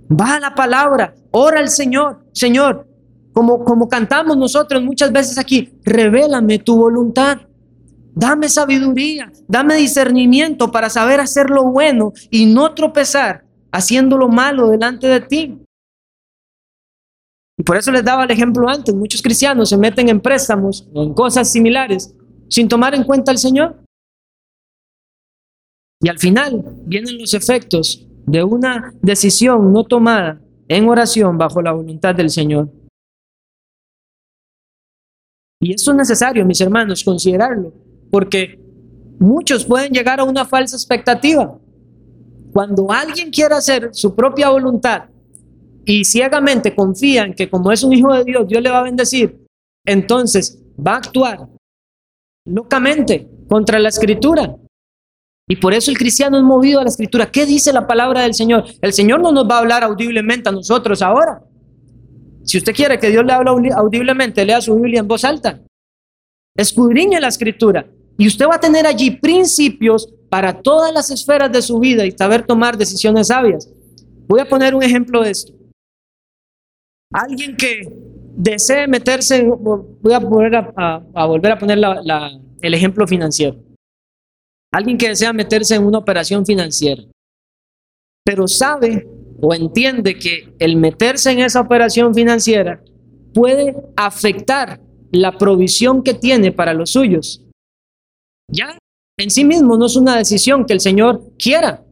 Va 0.09 0.35
a 0.35 0.39
la 0.39 0.55
palabra, 0.55 1.15
ora 1.31 1.59
al 1.59 1.69
Señor, 1.69 2.25
Señor, 2.31 2.87
como, 3.33 3.63
como 3.63 3.89
cantamos 3.89 4.37
nosotros 4.37 4.81
muchas 4.83 5.11
veces 5.11 5.37
aquí, 5.37 5.73
revélame 5.83 6.59
tu 6.59 6.77
voluntad. 6.77 7.39
Dame 8.15 8.47
sabiduría, 8.47 9.29
dame 9.45 9.75
discernimiento 9.75 10.71
para 10.71 10.89
saber 10.89 11.19
hacer 11.19 11.49
lo 11.49 11.65
bueno 11.65 12.13
y 12.31 12.45
no 12.45 12.73
tropezar 12.73 13.45
haciendo 13.73 14.17
lo 14.17 14.29
malo 14.29 14.69
delante 14.69 15.07
de 15.07 15.19
ti. 15.19 15.61
Y 17.57 17.63
por 17.63 17.75
eso 17.75 17.91
les 17.91 18.05
daba 18.05 18.23
el 18.23 18.31
ejemplo 18.31 18.69
antes, 18.69 18.95
muchos 18.95 19.21
cristianos 19.21 19.69
se 19.69 19.77
meten 19.77 20.07
en 20.07 20.21
préstamos 20.21 20.87
o 20.93 21.03
en 21.03 21.13
cosas 21.13 21.51
similares 21.51 22.15
sin 22.49 22.69
tomar 22.69 22.95
en 22.95 23.03
cuenta 23.03 23.31
al 23.31 23.37
Señor. 23.37 23.83
Y 26.01 26.07
al 26.07 26.17
final 26.17 26.63
vienen 26.85 27.17
los 27.17 27.33
efectos 27.33 28.07
de 28.25 28.43
una 28.43 28.93
decisión 29.01 29.73
no 29.73 29.83
tomada 29.83 30.41
en 30.69 30.87
oración 30.87 31.37
bajo 31.37 31.61
la 31.61 31.73
voluntad 31.73 32.15
del 32.15 32.29
Señor. 32.29 32.69
Y 35.59 35.73
eso 35.73 35.91
es 35.91 35.97
necesario, 35.97 36.45
mis 36.45 36.61
hermanos, 36.61 37.03
considerarlo, 37.03 37.73
porque 38.15 38.57
muchos 39.19 39.65
pueden 39.65 39.91
llegar 39.91 40.21
a 40.21 40.23
una 40.23 40.45
falsa 40.45 40.77
expectativa. 40.77 41.59
Cuando 42.53 42.89
alguien 42.89 43.29
quiere 43.29 43.55
hacer 43.55 43.89
su 43.91 44.15
propia 44.15 44.51
voluntad 44.51 45.09
y 45.83 46.05
ciegamente 46.05 46.73
confían 46.73 47.33
que 47.33 47.49
como 47.49 47.73
es 47.73 47.83
un 47.83 47.91
hijo 47.91 48.13
de 48.13 48.23
Dios, 48.23 48.47
Dios 48.47 48.63
le 48.63 48.69
va 48.69 48.79
a 48.79 48.83
bendecir, 48.83 49.37
entonces 49.85 50.63
va 50.79 50.93
a 50.93 50.97
actuar 50.99 51.45
locamente 52.45 53.27
contra 53.49 53.79
la 53.79 53.89
escritura. 53.89 54.55
Y 55.49 55.57
por 55.57 55.73
eso 55.73 55.91
el 55.91 55.97
cristiano 55.97 56.37
es 56.37 56.43
movido 56.45 56.79
a 56.79 56.83
la 56.83 56.89
escritura. 56.89 57.29
¿Qué 57.29 57.45
dice 57.45 57.73
la 57.73 57.85
palabra 57.85 58.21
del 58.21 58.33
Señor? 58.33 58.63
El 58.79 58.93
Señor 58.93 59.19
no 59.19 59.33
nos 59.33 59.45
va 59.45 59.57
a 59.57 59.59
hablar 59.59 59.83
audiblemente 59.83 60.47
a 60.47 60.53
nosotros 60.53 61.01
ahora. 61.01 61.41
Si 62.45 62.59
usted 62.59 62.73
quiere 62.73 62.97
que 62.97 63.09
Dios 63.09 63.25
le 63.25 63.33
hable 63.33 63.73
audiblemente, 63.73 64.45
lea 64.45 64.61
su 64.61 64.73
Biblia 64.73 65.01
en 65.01 65.07
voz 65.09 65.25
alta. 65.25 65.59
Escudriñe 66.55 67.19
la 67.19 67.27
escritura. 67.27 67.85
Y 68.17 68.27
usted 68.27 68.45
va 68.47 68.55
a 68.55 68.59
tener 68.59 68.87
allí 68.87 69.11
principios 69.11 70.13
para 70.29 70.61
todas 70.61 70.93
las 70.93 71.11
esferas 71.11 71.51
de 71.51 71.61
su 71.61 71.79
vida 71.79 72.05
y 72.05 72.11
saber 72.11 72.45
tomar 72.45 72.77
decisiones 72.77 73.27
sabias. 73.27 73.69
Voy 74.27 74.39
a 74.39 74.45
poner 74.47 74.73
un 74.73 74.83
ejemplo 74.83 75.21
de 75.21 75.31
esto. 75.31 75.53
Alguien 77.11 77.55
que 77.55 77.87
desee 78.35 78.87
meterse, 78.87 79.43
voy 79.43 80.13
a, 80.13 80.19
volver 80.19 80.55
a, 80.55 81.59
poner 81.59 81.79
el 82.61 82.73
ejemplo 82.73 83.07
financiero. 83.07 83.57
Alguien 84.71 84.97
que 84.97 85.09
desea 85.09 85.31
meterse 85.31 85.75
en 85.75 85.85
una 85.85 85.99
operación 85.99 86.45
financiera, 86.45 87.03
pero 88.25 88.47
sabe 88.47 89.07
o 89.41 89.53
entiende 89.53 90.17
que 90.17 90.53
el 90.59 90.75
meterse 90.75 91.31
en 91.31 91.39
esa 91.39 91.61
operación 91.61 92.13
financiera 92.13 92.81
puede 93.33 93.75
afectar 93.95 94.81
la 95.11 95.37
provisión 95.37 96.03
que 96.03 96.13
tiene 96.13 96.51
para 96.51 96.73
los 96.73 96.91
suyos. 96.91 97.44
Ya 98.47 98.77
en 99.17 99.29
sí 99.29 99.45
mismo 99.45 99.77
no 99.77 99.85
es 99.85 99.95
una 99.95 100.17
decisión 100.17 100.65
que 100.65 100.73
el 100.73 100.81
Señor 100.81 101.21
quiera. 101.37 101.83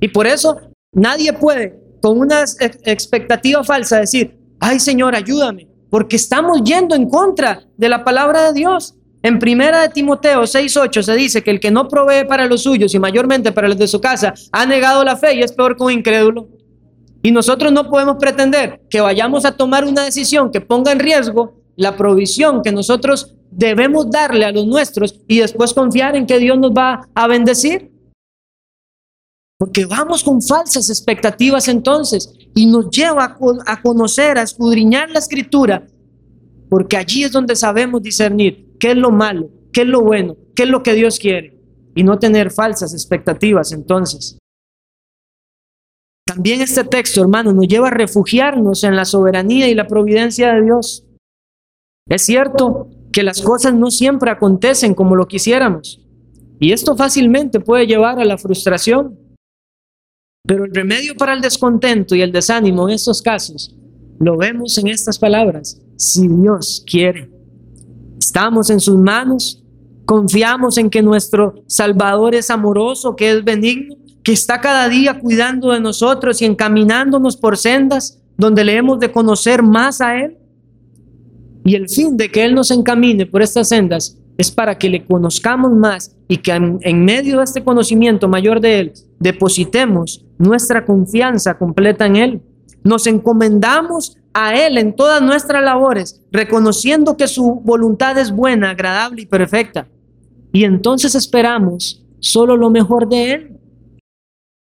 Y 0.00 0.08
por 0.08 0.26
eso 0.26 0.56
nadie 0.92 1.32
puede 1.32 1.80
con 2.00 2.18
una 2.18 2.42
expectativa 2.42 3.64
falsa 3.64 3.98
decir, 3.98 4.38
ay 4.60 4.78
Señor, 4.78 5.14
ayúdame, 5.14 5.68
porque 5.90 6.16
estamos 6.16 6.62
yendo 6.62 6.94
en 6.94 7.08
contra 7.08 7.62
de 7.76 7.88
la 7.88 8.04
palabra 8.04 8.46
de 8.46 8.52
Dios. 8.52 8.94
En 9.22 9.38
primera 9.38 9.80
de 9.80 9.88
Timoteo 9.88 10.42
6:8 10.42 11.02
se 11.02 11.14
dice 11.14 11.42
que 11.42 11.50
el 11.50 11.60
que 11.60 11.70
no 11.70 11.88
provee 11.88 12.26
para 12.28 12.46
los 12.46 12.62
suyos 12.62 12.94
y 12.94 12.98
mayormente 12.98 13.52
para 13.52 13.68
los 13.68 13.78
de 13.78 13.88
su 13.88 14.00
casa 14.00 14.34
ha 14.52 14.66
negado 14.66 15.02
la 15.02 15.16
fe 15.16 15.34
y 15.34 15.42
es 15.42 15.52
peor 15.52 15.76
que 15.76 15.82
un 15.82 15.92
incrédulo. 15.92 16.48
Y 17.22 17.32
nosotros 17.32 17.72
no 17.72 17.88
podemos 17.88 18.16
pretender 18.20 18.82
que 18.90 19.00
vayamos 19.00 19.46
a 19.46 19.56
tomar 19.56 19.86
una 19.86 20.04
decisión 20.04 20.52
que 20.52 20.60
ponga 20.60 20.92
en 20.92 20.98
riesgo 20.98 21.54
la 21.74 21.96
provisión 21.96 22.62
que 22.62 22.70
nosotros 22.70 23.34
debemos 23.56 24.10
darle 24.10 24.44
a 24.44 24.52
los 24.52 24.66
nuestros 24.66 25.20
y 25.28 25.38
después 25.40 25.72
confiar 25.72 26.16
en 26.16 26.26
que 26.26 26.38
Dios 26.38 26.58
nos 26.58 26.72
va 26.72 27.08
a 27.14 27.26
bendecir. 27.26 27.92
Porque 29.58 29.86
vamos 29.86 30.24
con 30.24 30.42
falsas 30.42 30.90
expectativas 30.90 31.68
entonces 31.68 32.32
y 32.54 32.66
nos 32.66 32.90
lleva 32.90 33.36
a, 33.66 33.82
conocer, 33.82 34.36
a 34.36 34.42
escudriñar 34.42 35.10
la 35.10 35.20
escritura, 35.20 35.86
porque 36.68 36.96
allí 36.96 37.24
es 37.24 37.32
donde 37.32 37.54
sabemos 37.54 38.02
discernir 38.02 38.76
qué 38.80 38.90
es 38.90 38.96
lo 38.96 39.10
malo, 39.10 39.48
qué 39.72 39.82
es 39.82 39.86
lo 39.86 40.02
bueno, 40.02 40.36
qué 40.56 40.64
es 40.64 40.68
lo 40.68 40.82
que 40.82 40.94
Dios 40.94 41.18
quiere 41.18 41.60
y 41.94 42.02
no 42.02 42.18
tener 42.18 42.50
falsas 42.50 42.92
expectativas 42.92 43.72
entonces. 43.72 44.38
También 46.26 46.60
este 46.60 46.82
texto, 46.82 47.20
hermano, 47.20 47.52
nos 47.52 47.68
lleva 47.68 47.88
a 47.88 47.92
refugiarnos 47.92 48.82
en 48.82 48.96
la 48.96 49.04
soberanía 49.04 49.68
y 49.68 49.74
la 49.74 49.86
providencia 49.86 50.52
de 50.52 50.62
Dios. 50.62 51.04
Es 52.08 52.22
cierto 52.22 52.88
que 53.14 53.22
las 53.22 53.40
cosas 53.40 53.72
no 53.72 53.92
siempre 53.92 54.30
acontecen 54.30 54.92
como 54.92 55.14
lo 55.14 55.28
quisiéramos 55.28 56.04
y 56.58 56.72
esto 56.72 56.96
fácilmente 56.96 57.60
puede 57.60 57.86
llevar 57.86 58.18
a 58.18 58.24
la 58.24 58.36
frustración. 58.36 59.18
Pero 60.46 60.64
el 60.64 60.74
remedio 60.74 61.14
para 61.14 61.32
el 61.32 61.40
descontento 61.40 62.16
y 62.16 62.22
el 62.22 62.32
desánimo 62.32 62.88
en 62.88 62.94
estos 62.96 63.22
casos 63.22 63.74
lo 64.18 64.36
vemos 64.36 64.76
en 64.78 64.88
estas 64.88 65.18
palabras, 65.18 65.80
si 65.96 66.26
Dios 66.26 66.84
quiere. 66.90 67.30
Estamos 68.18 68.70
en 68.70 68.80
sus 68.80 68.96
manos. 68.96 69.62
Confiamos 70.04 70.76
en 70.76 70.90
que 70.90 71.02
nuestro 71.02 71.54
Salvador 71.66 72.34
es 72.34 72.50
amoroso, 72.50 73.14
que 73.14 73.30
es 73.30 73.44
benigno, 73.44 73.96
que 74.22 74.32
está 74.32 74.60
cada 74.60 74.88
día 74.88 75.20
cuidando 75.20 75.70
de 75.70 75.80
nosotros 75.80 76.42
y 76.42 76.46
encaminándonos 76.46 77.36
por 77.36 77.56
sendas 77.56 78.18
donde 78.36 78.64
le 78.64 78.76
hemos 78.76 78.98
de 78.98 79.12
conocer 79.12 79.62
más 79.62 80.00
a 80.00 80.20
Él. 80.20 80.36
Y 81.64 81.74
el 81.74 81.88
fin 81.88 82.16
de 82.16 82.30
que 82.30 82.44
Él 82.44 82.54
nos 82.54 82.70
encamine 82.70 83.24
por 83.26 83.42
estas 83.42 83.68
sendas 83.68 84.18
es 84.36 84.50
para 84.50 84.76
que 84.78 84.88
le 84.88 85.04
conozcamos 85.04 85.72
más 85.72 86.14
y 86.28 86.36
que 86.36 86.52
en, 86.52 87.04
medio 87.04 87.38
de 87.38 87.44
este 87.44 87.64
conocimiento 87.64 88.28
mayor 88.28 88.60
de 88.60 88.80
Él 88.80 88.92
depositemos 89.18 90.24
nuestra 90.38 90.84
confianza 90.84 91.56
completa 91.56 92.06
en 92.06 92.16
Él. 92.16 92.42
Nos 92.82 93.06
encomendamos 93.06 94.18
a 94.34 94.54
Él 94.54 94.76
en 94.76 94.94
todas 94.94 95.22
nuestras 95.22 95.64
labores, 95.64 96.20
reconociendo 96.30 97.16
que 97.16 97.28
su 97.28 97.62
voluntad 97.64 98.18
es 98.18 98.30
buena, 98.30 98.70
agradable 98.70 99.22
y 99.22 99.26
perfecta. 99.26 99.88
Y 100.52 100.64
entonces 100.64 101.14
esperamos 101.14 102.04
solo 102.18 102.56
lo 102.56 102.68
mejor 102.68 103.08
de 103.08 103.32
Él. 103.32 103.60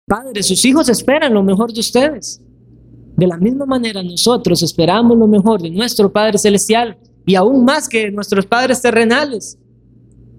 Padre, 0.06 0.42
sus 0.42 0.62
hijos 0.64 0.88
esperan 0.88 1.32
lo 1.32 1.42
mejor 1.42 1.72
de 1.72 1.80
ustedes. 1.80 2.42
De 3.16 3.26
la 3.26 3.36
misma 3.36 3.66
manera 3.66 4.02
nosotros 4.02 4.62
esperamos 4.62 5.18
lo 5.18 5.26
mejor 5.26 5.60
de 5.60 5.70
nuestro 5.70 6.12
Padre 6.12 6.38
Celestial 6.38 6.98
y 7.26 7.34
aún 7.34 7.64
más 7.64 7.88
que 7.88 8.10
nuestros 8.10 8.46
padres 8.46 8.80
terrenales. 8.82 9.58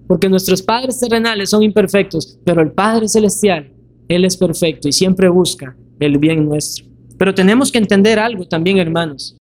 Porque 0.06 0.28
nuestros 0.28 0.62
padres 0.62 1.00
terrenales 1.00 1.50
son 1.50 1.62
imperfectos, 1.62 2.38
pero 2.44 2.60
el 2.60 2.72
Padre 2.72 3.08
Celestial, 3.08 3.72
Él 4.08 4.24
es 4.24 4.36
perfecto 4.36 4.88
y 4.88 4.92
siempre 4.92 5.28
busca 5.28 5.76
el 5.98 6.18
bien 6.18 6.46
nuestro. 6.46 6.86
Pero 7.16 7.34
tenemos 7.34 7.72
que 7.72 7.78
entender 7.78 8.18
algo 8.18 8.46
también, 8.46 8.78
hermanos. 8.78 9.36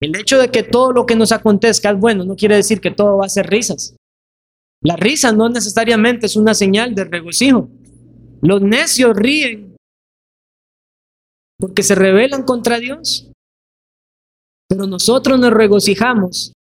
El 0.00 0.14
hecho 0.16 0.38
de 0.38 0.50
que 0.50 0.62
todo 0.62 0.92
lo 0.92 1.06
que 1.06 1.16
nos 1.16 1.32
acontezca 1.32 1.90
es 1.90 1.98
bueno 1.98 2.24
no 2.24 2.36
quiere 2.36 2.56
decir 2.56 2.80
que 2.80 2.90
todo 2.90 3.18
va 3.18 3.26
a 3.26 3.30
ser 3.30 3.46
risas. 3.46 3.96
La 4.82 4.96
risa 4.96 5.32
no 5.32 5.48
necesariamente 5.48 6.26
es 6.26 6.36
una 6.36 6.52
señal 6.52 6.94
de 6.94 7.04
regocijo. 7.04 7.70
Los 8.42 8.60
necios 8.60 9.16
ríen 9.16 9.75
porque 11.58 11.82
se 11.82 11.94
rebelan 11.94 12.42
contra 12.42 12.78
Dios. 12.78 13.30
Pero 14.68 14.86
nosotros 14.86 15.38
nos 15.38 15.52
regocijamos 15.52 16.52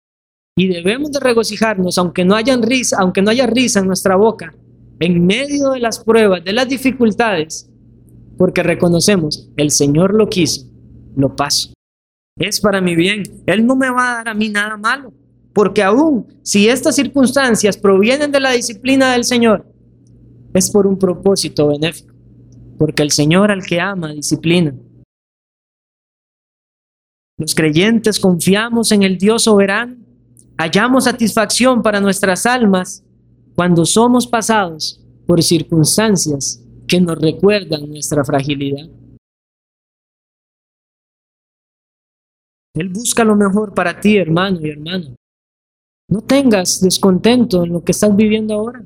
y 0.57 0.67
debemos 0.67 1.11
de 1.11 1.19
regocijarnos 1.19 1.97
aunque 1.97 2.23
no 2.23 2.35
haya 2.35 2.55
risa, 2.57 2.97
aunque 2.99 3.21
no 3.21 3.31
haya 3.31 3.47
risa 3.47 3.79
en 3.79 3.87
nuestra 3.87 4.15
boca, 4.15 4.55
en 4.99 5.25
medio 5.25 5.71
de 5.71 5.79
las 5.79 6.03
pruebas, 6.03 6.43
de 6.43 6.53
las 6.53 6.69
dificultades, 6.69 7.69
porque 8.37 8.63
reconocemos, 8.63 9.49
el 9.57 9.71
Señor 9.71 10.13
lo 10.13 10.29
quiso, 10.29 10.67
lo 11.15 11.35
paso. 11.35 11.73
Es 12.37 12.59
para 12.59 12.81
mi 12.81 12.95
bien. 12.95 13.23
Él 13.45 13.65
no 13.65 13.75
me 13.75 13.89
va 13.89 14.11
a 14.11 14.15
dar 14.15 14.29
a 14.29 14.33
mí 14.33 14.49
nada 14.49 14.77
malo, 14.77 15.13
porque 15.53 15.81
aún 15.81 16.27
si 16.43 16.67
estas 16.67 16.95
circunstancias 16.95 17.77
provienen 17.77 18.31
de 18.31 18.41
la 18.41 18.51
disciplina 18.51 19.13
del 19.13 19.23
Señor, 19.23 19.65
es 20.53 20.69
por 20.69 20.85
un 20.87 20.97
propósito 20.97 21.67
benéfico, 21.67 22.13
porque 22.77 23.03
el 23.03 23.11
Señor 23.11 23.51
al 23.51 23.65
que 23.65 23.79
ama 23.79 24.13
disciplina. 24.13 24.73
Los 27.37 27.53
creyentes 27.53 28.19
confiamos 28.19 28.91
en 28.91 29.03
el 29.03 29.17
Dios 29.17 29.43
soberano, 29.43 29.97
hallamos 30.57 31.03
satisfacción 31.03 31.81
para 31.81 31.99
nuestras 31.99 32.45
almas 32.45 33.03
cuando 33.55 33.85
somos 33.85 34.25
pasados 34.25 35.01
por 35.27 35.43
circunstancias 35.43 36.63
que 36.87 37.01
nos 37.01 37.19
recuerdan 37.19 37.89
nuestra 37.89 38.23
fragilidad. 38.23 38.87
Él 42.75 42.89
busca 42.89 43.23
lo 43.23 43.35
mejor 43.35 43.73
para 43.73 43.99
ti, 43.99 44.17
hermano 44.17 44.59
y 44.61 44.69
hermana. 44.69 45.15
No 46.09 46.21
tengas 46.21 46.81
descontento 46.81 47.63
en 47.63 47.73
lo 47.73 47.83
que 47.83 47.91
estás 47.91 48.15
viviendo 48.15 48.53
ahora. 48.53 48.83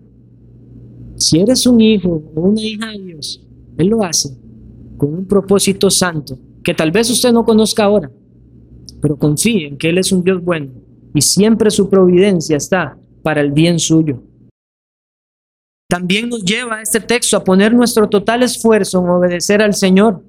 Si 1.18 1.40
eres 1.40 1.66
un 1.68 1.82
hijo 1.82 2.24
o 2.36 2.42
una 2.42 2.62
hija 2.62 2.88
de 2.92 3.00
Dios, 3.00 3.46
Él 3.78 3.88
lo 3.88 4.04
hace 4.04 4.30
con 4.98 5.14
un 5.14 5.28
propósito 5.28 5.90
santo 5.90 6.38
que 6.64 6.74
tal 6.74 6.92
vez 6.92 7.10
usted 7.10 7.32
no 7.32 7.44
conozca 7.44 7.84
ahora, 7.84 8.12
pero 9.02 9.18
confíe 9.18 9.68
en 9.68 9.78
que 9.78 9.90
Él 9.90 9.98
es 9.98 10.12
un 10.12 10.24
Dios 10.24 10.44
bueno 10.44 10.72
y 11.14 11.22
siempre 11.22 11.72
su 11.72 11.90
providencia 11.90 12.58
está 12.58 12.98
para 13.24 13.42
el 13.42 13.52
bien 13.52 13.80
suyo. 13.80 14.22
También 15.90 16.30
nos 16.30 16.44
lleva 16.44 16.82
este 16.82 17.00
texto 17.00 17.36
a 17.36 17.44
poner 17.44 17.74
nuestro 17.74 18.08
total 18.08 18.44
esfuerzo 18.44 19.02
en 19.02 19.10
obedecer 19.10 19.62
al 19.62 19.74
Señor. 19.74 20.24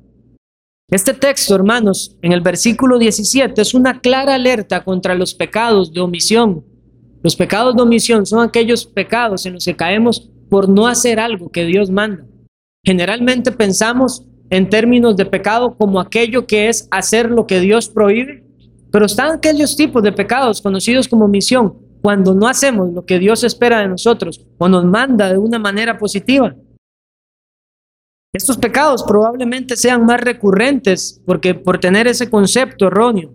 Este 0.91 1.13
texto, 1.13 1.55
hermanos, 1.55 2.17
en 2.23 2.33
el 2.33 2.41
versículo 2.41 2.99
17 2.99 3.61
es 3.61 3.75
una 3.75 4.01
clara 4.01 4.35
alerta 4.35 4.83
contra 4.83 5.15
los 5.15 5.35
pecados 5.35 5.93
de 5.93 6.01
omisión. 6.01 6.65
Los 7.23 7.37
pecados 7.37 7.77
de 7.77 7.83
omisión 7.83 8.25
son 8.25 8.43
aquellos 8.43 8.87
pecados 8.87 9.45
en 9.45 9.53
los 9.55 9.65
que 9.65 9.77
caemos 9.77 10.31
por 10.49 10.69
no 10.69 10.87
hacer 10.87 11.21
algo 11.21 11.51
que 11.51 11.67
Dios 11.67 11.91
manda. 11.91 12.25
Generalmente 12.85 13.53
pensamos 13.53 14.25
en 14.49 14.69
términos 14.69 15.17
de 15.17 15.27
pecado 15.27 15.77
como 15.77 16.01
aquello 16.01 16.47
que 16.47 16.69
es 16.69 16.89
hacer 16.91 17.31
lo 17.31 17.47
que 17.47 17.61
Dios 17.61 17.89
prohíbe, 17.89 18.43
pero 18.91 19.07
están 19.07 19.37
aquellos 19.37 19.77
tipos 19.77 20.03
de 20.03 20.13
pecados 20.13 20.61
conocidos 20.61 21.09
como 21.09 21.27
omisión, 21.27 21.79
cuando 22.03 22.35
no 22.35 22.49
hacemos 22.49 22.93
lo 22.93 23.05
que 23.05 23.19
Dios 23.19 23.45
espera 23.45 23.81
de 23.81 23.89
nosotros 23.89 24.45
o 24.59 24.69
nos 24.69 24.85
manda 24.85 25.31
de 25.31 25.39
una 25.39 25.59
manera 25.59 25.99
positiva. 25.99 26.55
Estos 28.33 28.57
pecados 28.57 29.03
probablemente 29.03 29.77
sean 29.77 30.07
más 30.07 30.21
recurrentes 30.21 31.21
porque 31.27 31.55
por 31.55 31.79
tener 31.79 32.07
ese 32.07 32.31
concepto 32.31 32.87
erróneo. 32.87 33.35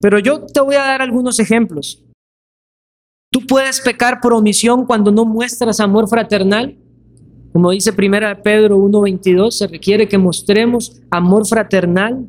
Pero 0.00 0.18
yo 0.18 0.46
te 0.46 0.60
voy 0.60 0.76
a 0.76 0.84
dar 0.84 1.02
algunos 1.02 1.40
ejemplos. 1.40 2.04
Tú 3.32 3.40
puedes 3.46 3.80
pecar 3.80 4.20
por 4.20 4.32
omisión 4.32 4.86
cuando 4.86 5.10
no 5.10 5.24
muestras 5.24 5.80
amor 5.80 6.08
fraternal. 6.08 6.78
Como 7.52 7.70
dice 7.70 7.92
primera 7.92 8.42
Pedro 8.42 8.78
1:22, 8.78 9.58
se 9.58 9.66
requiere 9.66 10.06
que 10.06 10.18
mostremos 10.18 11.00
amor 11.10 11.46
fraternal 11.46 12.28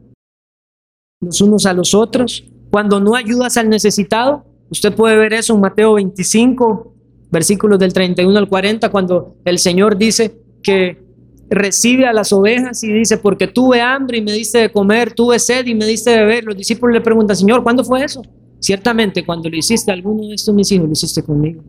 los 1.22 1.42
unos 1.42 1.66
a 1.66 1.74
los 1.74 1.94
otros. 1.94 2.44
Cuando 2.72 3.00
no 3.00 3.16
ayudas 3.16 3.58
al 3.58 3.70
necesitado, 3.70 4.46
Usted 4.70 4.94
puede 4.94 5.16
ver 5.16 5.34
eso 5.34 5.54
en 5.54 5.62
Mateo 5.62 5.94
25, 5.94 6.94
versículos 7.32 7.80
del 7.80 7.94
31 7.94 8.38
al 8.38 8.50
40, 8.50 8.90
cuando 8.90 9.38
el 9.46 9.60
Señor 9.60 9.98
dice 9.98 10.42
que 10.62 11.06
recibe 11.50 12.06
a 12.06 12.12
las 12.12 12.34
ovejas 12.34 12.84
y 12.84 12.92
dice, 12.92 13.18
porque 13.18 13.48
tuve 13.48 13.80
hambre 13.80 14.18
y 14.18 14.22
me 14.22 14.34
diste 14.34 14.58
de 14.58 14.72
comer, 14.72 15.14
tuve 15.14 15.40
sed 15.40 15.66
y 15.66 15.76
me 15.76 15.86
diste 15.86 16.12
de 16.12 16.18
beber. 16.18 16.44
Los 16.44 16.58
discípulos 16.58 16.94
le 16.94 17.02
preguntan, 17.02 17.38
Señor, 17.38 17.64
¿cuándo 17.64 17.86
fue 17.86 18.04
eso? 18.04 18.22
Ciertamente, 18.60 19.26
cuando 19.26 19.50
lo 19.50 19.56
hiciste 19.56 19.92
a 19.92 19.94
alguno 19.94 20.28
de 20.28 20.36
estos 20.36 20.54
mis 20.54 20.70
hijos, 20.72 20.88
lo 20.88 20.92
hiciste 20.92 21.24
conmigo. 21.24 21.64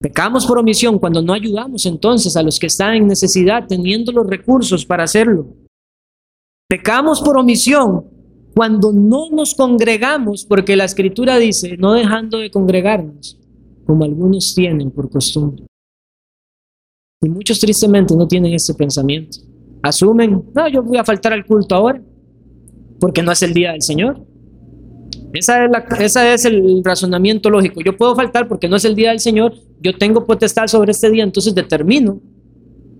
Pecamos 0.00 0.46
por 0.46 0.58
omisión 0.58 0.98
cuando 0.98 1.20
no 1.20 1.34
ayudamos 1.34 1.84
entonces 1.84 2.36
a 2.36 2.42
los 2.42 2.58
que 2.58 2.68
están 2.68 2.94
en 2.94 3.06
necesidad, 3.08 3.66
teniendo 3.66 4.12
los 4.12 4.26
recursos 4.26 4.86
para 4.86 5.02
hacerlo. 5.04 5.48
Pecamos 6.68 7.20
por 7.20 7.36
omisión 7.36 8.07
cuando 8.58 8.92
no 8.92 9.30
nos 9.30 9.54
congregamos, 9.54 10.44
porque 10.44 10.74
la 10.74 10.84
escritura 10.84 11.38
dice, 11.38 11.76
no 11.76 11.92
dejando 11.92 12.38
de 12.38 12.50
congregarnos, 12.50 13.38
como 13.86 14.02
algunos 14.02 14.52
tienen 14.52 14.90
por 14.90 15.08
costumbre. 15.08 15.64
Y 17.22 17.28
muchos 17.28 17.60
tristemente 17.60 18.16
no 18.16 18.26
tienen 18.26 18.52
ese 18.52 18.74
pensamiento. 18.74 19.38
Asumen, 19.80 20.50
no, 20.52 20.68
yo 20.68 20.82
voy 20.82 20.98
a 20.98 21.04
faltar 21.04 21.32
al 21.34 21.46
culto 21.46 21.72
ahora, 21.76 22.02
porque 22.98 23.22
no 23.22 23.30
es 23.30 23.40
el 23.44 23.54
día 23.54 23.70
del 23.70 23.82
Señor. 23.82 24.26
Esa 25.32 25.66
es, 26.00 26.16
es 26.16 26.44
el 26.44 26.82
razonamiento 26.82 27.50
lógico. 27.50 27.80
Yo 27.80 27.96
puedo 27.96 28.16
faltar 28.16 28.48
porque 28.48 28.68
no 28.68 28.74
es 28.74 28.84
el 28.84 28.96
día 28.96 29.10
del 29.10 29.20
Señor, 29.20 29.54
yo 29.80 29.96
tengo 29.96 30.26
potestad 30.26 30.66
sobre 30.66 30.90
este 30.90 31.12
día, 31.12 31.22
entonces 31.22 31.54
determino 31.54 32.20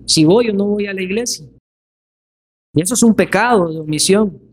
si 0.06 0.24
voy 0.24 0.50
o 0.50 0.52
no 0.52 0.66
voy 0.66 0.86
a 0.86 0.94
la 0.94 1.02
iglesia. 1.02 1.48
Y 2.74 2.80
eso 2.80 2.94
es 2.94 3.02
un 3.02 3.12
pecado 3.12 3.72
de 3.72 3.80
omisión. 3.80 4.46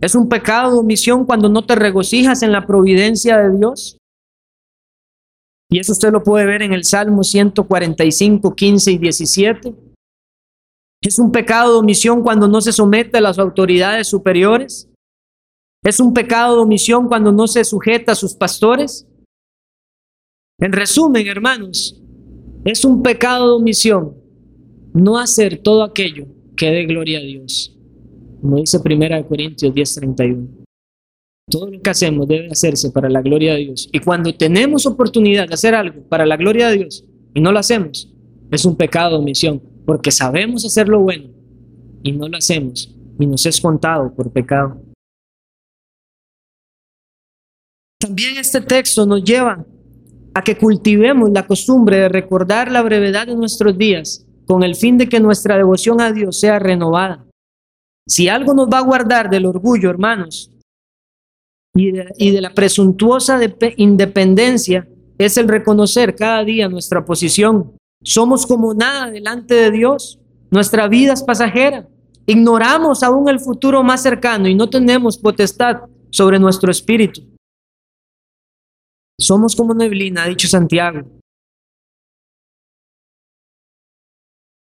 Es 0.00 0.14
un 0.14 0.28
pecado 0.28 0.72
de 0.72 0.78
omisión 0.78 1.24
cuando 1.24 1.48
no 1.48 1.64
te 1.64 1.74
regocijas 1.74 2.42
en 2.42 2.52
la 2.52 2.66
providencia 2.66 3.38
de 3.38 3.56
Dios. 3.56 3.98
Y 5.70 5.80
eso 5.80 5.92
usted 5.92 6.12
lo 6.12 6.22
puede 6.22 6.46
ver 6.46 6.62
en 6.62 6.72
el 6.72 6.84
Salmo 6.84 7.24
145, 7.24 8.54
15 8.54 8.92
y 8.92 8.98
17. 8.98 9.74
Es 11.02 11.18
un 11.18 11.32
pecado 11.32 11.72
de 11.72 11.78
omisión 11.80 12.22
cuando 12.22 12.48
no 12.48 12.60
se 12.60 12.72
somete 12.72 13.18
a 13.18 13.20
las 13.20 13.38
autoridades 13.38 14.08
superiores. 14.08 14.88
Es 15.82 16.00
un 16.00 16.14
pecado 16.14 16.56
de 16.56 16.62
omisión 16.62 17.08
cuando 17.08 17.32
no 17.32 17.46
se 17.46 17.64
sujeta 17.64 18.12
a 18.12 18.16
sus 18.16 18.34
pastores. 18.34 19.06
En 20.60 20.72
resumen, 20.72 21.26
hermanos, 21.26 22.00
es 22.64 22.84
un 22.84 23.02
pecado 23.02 23.48
de 23.48 23.62
omisión 23.62 24.16
no 24.92 25.18
hacer 25.18 25.58
todo 25.62 25.82
aquello 25.82 26.26
que 26.56 26.70
dé 26.70 26.86
gloria 26.86 27.18
a 27.18 27.22
Dios 27.22 27.77
como 28.40 28.58
dice 28.58 28.78
1 28.78 29.26
Corintios 29.28 29.74
10:31. 29.74 30.64
Todo 31.50 31.70
lo 31.70 31.80
que 31.80 31.90
hacemos 31.90 32.28
debe 32.28 32.50
hacerse 32.50 32.90
para 32.90 33.08
la 33.08 33.22
gloria 33.22 33.54
de 33.54 33.60
Dios. 33.60 33.88
Y 33.92 34.00
cuando 34.00 34.34
tenemos 34.34 34.86
oportunidad 34.86 35.48
de 35.48 35.54
hacer 35.54 35.74
algo 35.74 36.02
para 36.08 36.26
la 36.26 36.36
gloria 36.36 36.68
de 36.68 36.76
Dios 36.78 37.04
y 37.34 37.40
no 37.40 37.52
lo 37.52 37.58
hacemos, 37.58 38.12
es 38.50 38.64
un 38.64 38.76
pecado 38.76 39.12
de 39.12 39.16
omisión, 39.16 39.62
porque 39.86 40.10
sabemos 40.10 40.64
hacer 40.64 40.88
lo 40.88 41.00
bueno 41.00 41.30
y 42.02 42.12
no 42.12 42.28
lo 42.28 42.36
hacemos 42.36 42.94
y 43.18 43.26
nos 43.26 43.46
es 43.46 43.60
contado 43.60 44.14
por 44.14 44.30
pecado. 44.30 44.82
También 47.98 48.36
este 48.36 48.60
texto 48.60 49.06
nos 49.06 49.24
lleva 49.24 49.66
a 50.34 50.42
que 50.42 50.56
cultivemos 50.56 51.30
la 51.30 51.46
costumbre 51.46 51.96
de 51.96 52.08
recordar 52.08 52.70
la 52.70 52.82
brevedad 52.82 53.26
de 53.26 53.34
nuestros 53.34 53.76
días 53.76 54.24
con 54.46 54.62
el 54.62 54.76
fin 54.76 54.96
de 54.96 55.08
que 55.08 55.20
nuestra 55.20 55.56
devoción 55.56 56.00
a 56.00 56.12
Dios 56.12 56.38
sea 56.38 56.58
renovada. 56.58 57.27
Si 58.08 58.26
algo 58.26 58.54
nos 58.54 58.68
va 58.68 58.78
a 58.78 58.82
guardar 58.82 59.28
del 59.28 59.44
orgullo, 59.44 59.90
hermanos, 59.90 60.50
y 61.74 61.92
de, 61.92 62.40
la 62.40 62.54
presuntuosa 62.54 63.38
independencia 63.76 64.88
es 65.18 65.36
el 65.36 65.46
reconocer 65.46 66.16
cada 66.16 66.42
día 66.42 66.68
nuestra 66.68 67.04
posición. 67.04 67.76
Somos 68.02 68.46
como 68.46 68.72
nada 68.72 69.10
delante 69.10 69.54
de 69.54 69.70
Dios. 69.70 70.18
Nuestra 70.50 70.88
vida 70.88 71.12
es 71.12 71.22
pasajera. 71.22 71.86
Ignoramos 72.26 73.02
aún 73.02 73.28
el 73.28 73.40
futuro 73.40 73.82
más 73.82 74.02
cercano 74.02 74.48
y 74.48 74.54
no 74.54 74.70
tenemos 74.70 75.18
potestad 75.18 75.82
sobre 76.10 76.38
nuestro 76.38 76.70
espíritu. 76.70 77.22
Somos 79.20 79.54
como 79.54 79.74
neblina, 79.74 80.24
ha 80.24 80.28
dicho 80.28 80.48
Santiago. 80.48 81.02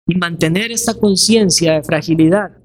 Y 0.07 0.17
mantener 0.17 0.71
esta 0.71 0.95
conciencia 0.95 1.75
de 1.75 1.83
fragilidad 1.83 2.62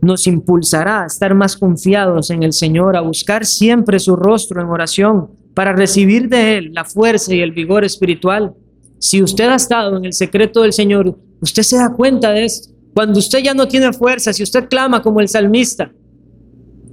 nos 0.00 0.26
impulsará 0.26 1.02
a 1.02 1.06
estar 1.06 1.34
más 1.34 1.56
confiados 1.56 2.30
en 2.30 2.42
el 2.42 2.52
Señor, 2.52 2.96
a 2.96 3.00
buscar 3.00 3.44
siempre 3.44 3.98
su 3.98 4.16
rostro 4.16 4.60
en 4.60 4.68
oración 4.68 5.30
para 5.54 5.72
recibir 5.72 6.28
de 6.28 6.58
Él 6.58 6.70
la 6.72 6.84
fuerza 6.84 7.34
y 7.34 7.40
el 7.40 7.52
vigor 7.52 7.84
espiritual. 7.84 8.54
Si 8.98 9.22
usted 9.22 9.48
ha 9.48 9.56
estado 9.56 9.96
en 9.96 10.04
el 10.04 10.12
secreto 10.12 10.62
del 10.62 10.72
Señor, 10.72 11.18
usted 11.40 11.62
se 11.62 11.76
da 11.76 11.92
cuenta 11.92 12.30
de 12.30 12.44
esto. 12.44 12.74
Cuando 12.94 13.18
usted 13.18 13.40
ya 13.40 13.54
no 13.54 13.66
tiene 13.66 13.92
fuerza, 13.92 14.32
si 14.32 14.42
usted 14.42 14.68
clama 14.68 15.02
como 15.02 15.20
el 15.20 15.28
salmista, 15.28 15.92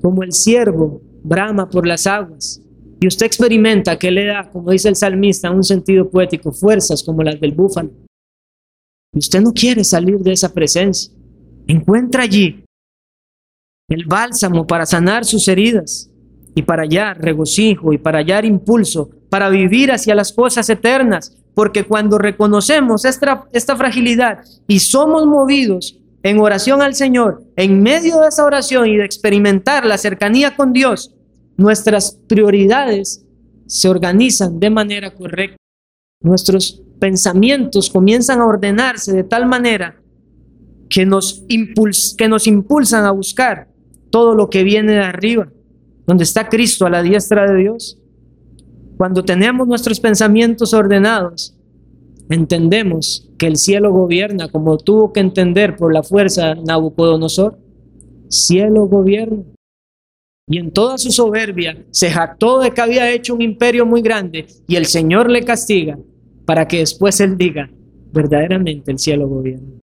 como 0.01 0.23
el 0.23 0.33
siervo 0.33 1.01
brama 1.23 1.69
por 1.69 1.87
las 1.87 2.05
aguas, 2.05 2.61
y 2.99 3.07
usted 3.07 3.25
experimenta 3.25 3.97
que 3.97 4.11
le 4.11 4.25
da, 4.25 4.49
como 4.49 4.71
dice 4.71 4.89
el 4.89 4.95
salmista, 4.95 5.51
un 5.51 5.63
sentido 5.63 6.09
poético, 6.09 6.51
fuerzas 6.51 7.03
como 7.03 7.23
las 7.23 7.39
del 7.39 7.51
búfalo, 7.51 7.91
y 9.13 9.19
usted 9.19 9.41
no 9.41 9.53
quiere 9.53 9.83
salir 9.83 10.17
de 10.19 10.33
esa 10.33 10.53
presencia, 10.53 11.11
encuentra 11.67 12.23
allí 12.23 12.64
el 13.87 14.05
bálsamo 14.05 14.65
para 14.65 14.85
sanar 14.85 15.25
sus 15.25 15.47
heridas 15.47 16.09
y 16.55 16.63
para 16.63 16.83
hallar 16.83 17.21
regocijo 17.21 17.93
y 17.93 17.97
para 17.97 18.19
hallar 18.19 18.45
impulso, 18.45 19.09
para 19.29 19.49
vivir 19.49 19.91
hacia 19.91 20.15
las 20.15 20.33
cosas 20.33 20.69
eternas, 20.69 21.37
porque 21.53 21.83
cuando 21.83 22.17
reconocemos 22.17 23.05
esta, 23.05 23.45
esta 23.51 23.75
fragilidad 23.75 24.39
y 24.67 24.79
somos 24.79 25.25
movidos 25.25 25.99
en 26.23 26.39
oración 26.39 26.81
al 26.81 26.95
Señor, 26.95 27.43
en 27.55 27.83
medio 27.83 28.21
de 28.21 28.29
esa 28.29 28.45
oración 28.45 28.87
y 28.87 28.97
de 28.97 29.05
experimentar 29.05 29.85
la 29.85 29.97
cercanía 29.97 30.55
con 30.55 30.73
Dios, 30.73 31.13
nuestras 31.55 32.17
prioridades 32.27 33.23
se 33.67 33.87
organizan 33.87 34.59
de 34.59 34.69
manera 34.69 35.13
correcta. 35.13 35.57
Nuestros 36.21 36.81
pensamientos 36.99 37.89
comienzan 37.91 38.39
a 38.39 38.45
ordenarse 38.45 39.13
de 39.13 39.23
tal 39.23 39.45
manera 39.45 40.01
que 40.89 41.05
nos, 41.05 41.43
que 42.17 42.27
nos 42.27 42.47
impulsan 42.47 43.05
a 43.05 43.11
buscar 43.11 43.74
todo 44.15 44.33
lo 44.33 44.49
que 44.49 44.63
viene 44.63 44.93
de 44.93 45.03
arriba, 45.03 45.49
donde 46.07 46.23
está 46.23 46.47
Cristo 46.47 46.85
a 46.85 46.89
la 46.89 47.03
diestra 47.03 47.51
de 47.51 47.57
Dios. 47.59 47.99
Cuando 48.95 49.25
tenemos 49.25 49.67
nuestros 49.67 49.99
pensamientos 49.99 50.73
ordenados, 50.73 51.53
entendemos 52.29 53.29
que 53.37 53.47
el 53.47 53.57
cielo 53.57 53.91
gobierna 53.91 54.47
como 54.47 54.77
tuvo 54.77 55.11
que 55.11 55.19
entender 55.19 55.75
por 55.75 55.93
la 55.93 56.01
fuerza 56.01 56.55
Nabucodonosor. 56.55 57.59
Cielo 58.29 58.85
gobierna. 58.85 59.43
Y 60.47 60.59
en 60.59 60.71
toda 60.71 60.97
su 60.97 61.11
soberbia 61.11 61.83
se 61.91 62.09
jactó 62.09 62.59
de 62.59 62.71
que 62.71 62.79
había 62.79 63.11
hecho 63.11 63.35
un 63.35 63.41
imperio 63.41 63.85
muy 63.85 64.01
grande 64.01 64.47
y 64.65 64.77
el 64.77 64.85
Señor 64.85 65.29
le 65.29 65.43
castiga 65.43 65.99
para 66.45 66.69
que 66.69 66.77
después 66.77 67.19
él 67.19 67.35
diga, 67.37 67.69
verdaderamente 68.13 68.91
el 68.91 68.97
cielo 68.97 69.27
gobierna. 69.27 69.81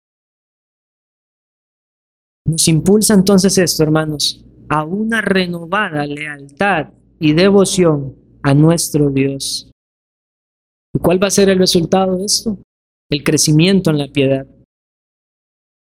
Nos 2.45 2.67
impulsa 2.67 3.13
entonces 3.13 3.57
esto, 3.57 3.83
hermanos, 3.83 4.43
a 4.69 4.83
una 4.83 5.21
renovada 5.21 6.05
lealtad 6.05 6.93
y 7.19 7.33
devoción 7.33 8.15
a 8.41 8.53
nuestro 8.53 9.09
Dios. 9.09 9.69
¿Y 10.93 10.99
cuál 10.99 11.21
va 11.21 11.27
a 11.27 11.31
ser 11.31 11.49
el 11.49 11.59
resultado 11.59 12.17
de 12.17 12.25
esto? 12.25 12.57
El 13.09 13.23
crecimiento 13.23 13.91
en 13.91 13.97
la 13.99 14.07
piedad. 14.07 14.47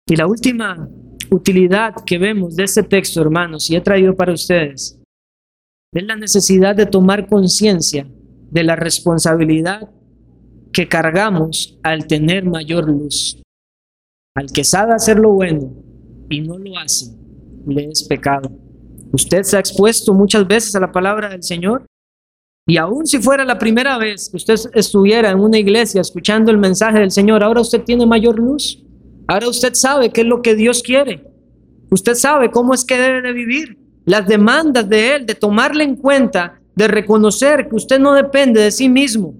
Y 0.08 0.16
la 0.16 0.26
última 0.26 0.88
utilidad 1.30 1.94
que 2.04 2.18
vemos 2.18 2.56
de 2.56 2.64
este 2.64 2.82
texto, 2.82 3.20
hermanos, 3.20 3.70
y 3.70 3.76
he 3.76 3.80
traído 3.80 4.16
para 4.16 4.32
ustedes, 4.32 4.98
es 5.94 6.04
la 6.04 6.16
necesidad 6.16 6.74
de 6.74 6.86
tomar 6.86 7.28
conciencia 7.28 8.08
de 8.50 8.64
la 8.64 8.76
responsabilidad 8.76 9.90
que 10.72 10.88
cargamos 10.88 11.78
al 11.82 12.06
tener 12.06 12.44
mayor 12.44 12.88
luz. 12.88 13.40
Al 14.34 14.50
que 14.50 14.64
sabe 14.64 14.94
hacer 14.94 15.18
lo 15.18 15.32
bueno 15.32 15.91
y 16.32 16.40
no 16.40 16.58
lo 16.58 16.78
hace, 16.78 17.12
le 17.66 17.88
es 17.90 18.02
pecado. 18.04 18.50
Usted 19.12 19.42
se 19.42 19.56
ha 19.56 19.60
expuesto 19.60 20.14
muchas 20.14 20.46
veces 20.46 20.74
a 20.74 20.80
la 20.80 20.90
palabra 20.90 21.28
del 21.28 21.42
Señor 21.42 21.84
y 22.66 22.76
aun 22.78 23.06
si 23.06 23.18
fuera 23.18 23.44
la 23.44 23.58
primera 23.58 23.98
vez 23.98 24.30
que 24.30 24.36
usted 24.36 24.54
estuviera 24.72 25.30
en 25.30 25.40
una 25.40 25.58
iglesia 25.58 26.00
escuchando 26.00 26.50
el 26.50 26.58
mensaje 26.58 27.00
del 27.00 27.10
Señor, 27.10 27.42
ahora 27.42 27.60
usted 27.60 27.82
tiene 27.82 28.06
mayor 28.06 28.38
luz. 28.38 28.82
Ahora 29.26 29.48
usted 29.48 29.74
sabe 29.74 30.10
qué 30.10 30.22
es 30.22 30.26
lo 30.26 30.42
que 30.42 30.54
Dios 30.54 30.82
quiere. 30.82 31.24
Usted 31.90 32.14
sabe 32.14 32.50
cómo 32.50 32.72
es 32.72 32.84
que 32.84 32.96
debe 32.96 33.20
de 33.20 33.32
vivir. 33.32 33.78
Las 34.04 34.26
demandas 34.26 34.88
de 34.88 35.16
Él, 35.16 35.26
de 35.26 35.34
tomarle 35.34 35.84
en 35.84 35.96
cuenta, 35.96 36.60
de 36.74 36.88
reconocer 36.88 37.68
que 37.68 37.76
usted 37.76 38.00
no 38.00 38.14
depende 38.14 38.60
de 38.60 38.70
sí 38.70 38.88
mismo. 38.88 39.34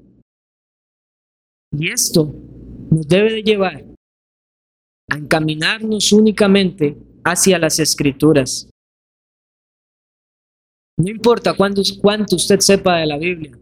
Y 1.77 1.91
esto 1.91 2.35
nos 2.91 3.09
debe 3.09 3.33
de 3.33 3.43
llevar 3.43 3.92
a 5.13 5.19
encaminarnos 5.19 6.11
únicamente 6.11 6.97
hacia 7.23 7.59
las 7.59 7.79
escrituras. 7.79 8.67
No 10.99 11.11
importa 11.11 11.53
cuánto, 11.53 11.83
cuánto 12.01 12.37
usted 12.37 12.61
sepa 12.61 12.97
de 12.97 13.07
la 13.07 13.19
Biblia, 13.19 13.59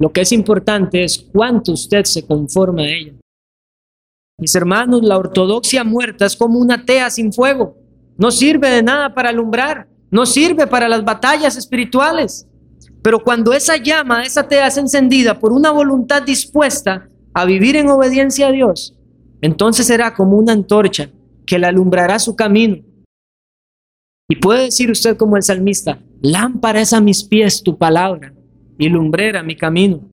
lo 0.00 0.10
que 0.12 0.22
es 0.22 0.32
importante 0.32 1.04
es 1.04 1.18
cuánto 1.32 1.72
usted 1.72 2.04
se 2.04 2.26
conforma 2.26 2.82
a 2.82 2.88
ella. 2.88 3.12
Mis 4.40 4.54
hermanos, 4.56 5.02
la 5.04 5.18
ortodoxia 5.18 5.84
muerta 5.84 6.26
es 6.26 6.36
como 6.36 6.58
una 6.58 6.84
tea 6.84 7.10
sin 7.10 7.32
fuego. 7.32 7.76
No 8.16 8.32
sirve 8.32 8.68
de 8.68 8.82
nada 8.82 9.14
para 9.14 9.28
alumbrar, 9.28 9.88
no 10.10 10.26
sirve 10.26 10.66
para 10.66 10.88
las 10.88 11.04
batallas 11.04 11.56
espirituales. 11.56 12.48
Pero 13.02 13.22
cuando 13.22 13.52
esa 13.52 13.76
llama, 13.76 14.24
esa 14.24 14.48
tea 14.48 14.66
es 14.66 14.76
encendida 14.76 15.38
por 15.38 15.52
una 15.52 15.70
voluntad 15.70 16.22
dispuesta 16.22 17.08
a 17.34 17.44
vivir 17.44 17.76
en 17.76 17.88
obediencia 17.88 18.48
a 18.48 18.52
Dios, 18.52 18.97
entonces 19.40 19.86
será 19.86 20.14
como 20.14 20.36
una 20.36 20.52
antorcha 20.52 21.10
que 21.46 21.58
le 21.58 21.66
alumbrará 21.66 22.18
su 22.18 22.36
camino. 22.36 22.84
Y 24.30 24.36
puede 24.36 24.64
decir 24.64 24.90
usted 24.90 25.16
como 25.16 25.36
el 25.36 25.42
salmista, 25.42 25.98
lámpara 26.20 26.80
es 26.80 26.92
a 26.92 27.00
mis 27.00 27.24
pies 27.24 27.62
tu 27.62 27.78
palabra 27.78 28.34
y 28.78 28.88
lumbrera 28.88 29.42
mi 29.42 29.56
camino. 29.56 30.10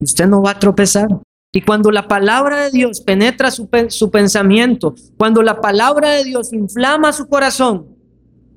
Usted 0.00 0.26
no 0.26 0.42
va 0.42 0.52
a 0.52 0.58
tropezar. 0.58 1.08
Y 1.52 1.60
cuando 1.60 1.92
la 1.92 2.08
palabra 2.08 2.64
de 2.64 2.70
Dios 2.72 3.00
penetra 3.00 3.52
su, 3.52 3.68
su 3.88 4.10
pensamiento, 4.10 4.96
cuando 5.16 5.40
la 5.40 5.60
palabra 5.60 6.10
de 6.10 6.24
Dios 6.24 6.52
inflama 6.52 7.12
su 7.12 7.28
corazón, 7.28 7.96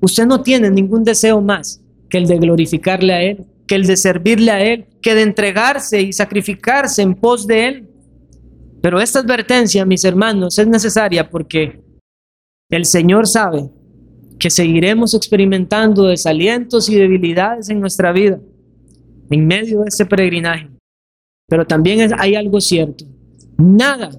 usted 0.00 0.26
no 0.26 0.42
tiene 0.42 0.68
ningún 0.68 1.04
deseo 1.04 1.40
más 1.40 1.80
que 2.10 2.18
el 2.18 2.26
de 2.26 2.38
glorificarle 2.38 3.12
a 3.12 3.22
Él, 3.22 3.46
que 3.68 3.74
el 3.74 3.86
de 3.86 3.96
servirle 3.96 4.50
a 4.50 4.60
Él, 4.60 4.86
que 5.02 5.14
de 5.14 5.22
entregarse 5.22 6.00
y 6.00 6.12
sacrificarse 6.12 7.02
en 7.02 7.14
pos 7.14 7.46
de 7.46 7.68
Él. 7.68 7.88
Pero 8.80 9.00
esta 9.00 9.20
advertencia, 9.20 9.84
mis 9.84 10.04
hermanos, 10.04 10.58
es 10.58 10.66
necesaria 10.66 11.28
porque 11.28 11.80
el 12.70 12.84
Señor 12.86 13.28
sabe 13.28 13.68
que 14.38 14.50
seguiremos 14.50 15.14
experimentando 15.14 16.04
desalientos 16.04 16.88
y 16.88 16.96
debilidades 16.96 17.68
en 17.68 17.80
nuestra 17.80 18.10
vida 18.10 18.40
en 19.30 19.46
medio 19.46 19.82
de 19.82 19.88
este 19.88 20.06
peregrinaje. 20.06 20.70
Pero 21.46 21.66
también 21.66 22.10
hay 22.18 22.34
algo 22.34 22.60
cierto. 22.60 23.04
Nada, 23.58 24.10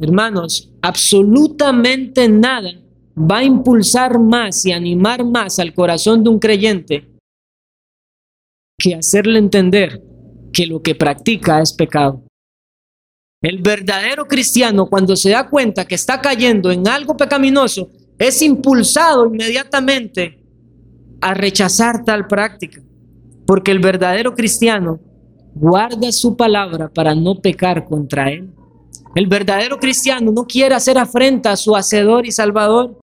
hermanos, 0.00 0.72
absolutamente 0.82 2.28
nada 2.28 2.70
va 3.18 3.38
a 3.38 3.44
impulsar 3.44 4.18
más 4.18 4.64
y 4.66 4.72
animar 4.72 5.24
más 5.24 5.58
al 5.58 5.72
corazón 5.72 6.24
de 6.24 6.30
un 6.30 6.38
creyente 6.38 7.15
que 8.78 8.94
hacerle 8.94 9.38
entender 9.38 10.02
que 10.52 10.66
lo 10.66 10.82
que 10.82 10.94
practica 10.94 11.60
es 11.60 11.72
pecado. 11.72 12.22
El 13.42 13.62
verdadero 13.62 14.26
cristiano 14.26 14.86
cuando 14.86 15.14
se 15.16 15.30
da 15.30 15.48
cuenta 15.48 15.84
que 15.84 15.94
está 15.94 16.20
cayendo 16.20 16.70
en 16.70 16.88
algo 16.88 17.16
pecaminoso 17.16 17.90
es 18.18 18.40
impulsado 18.42 19.26
inmediatamente 19.26 20.42
a 21.20 21.34
rechazar 21.34 22.04
tal 22.04 22.26
práctica, 22.26 22.82
porque 23.46 23.70
el 23.70 23.78
verdadero 23.78 24.34
cristiano 24.34 25.00
guarda 25.54 26.12
su 26.12 26.36
palabra 26.36 26.88
para 26.88 27.14
no 27.14 27.40
pecar 27.40 27.84
contra 27.84 28.30
él. 28.30 28.52
El 29.14 29.26
verdadero 29.26 29.78
cristiano 29.78 30.30
no 30.30 30.46
quiere 30.46 30.74
hacer 30.74 30.98
afrenta 30.98 31.52
a 31.52 31.56
su 31.56 31.74
hacedor 31.74 32.26
y 32.26 32.32
salvador 32.32 33.00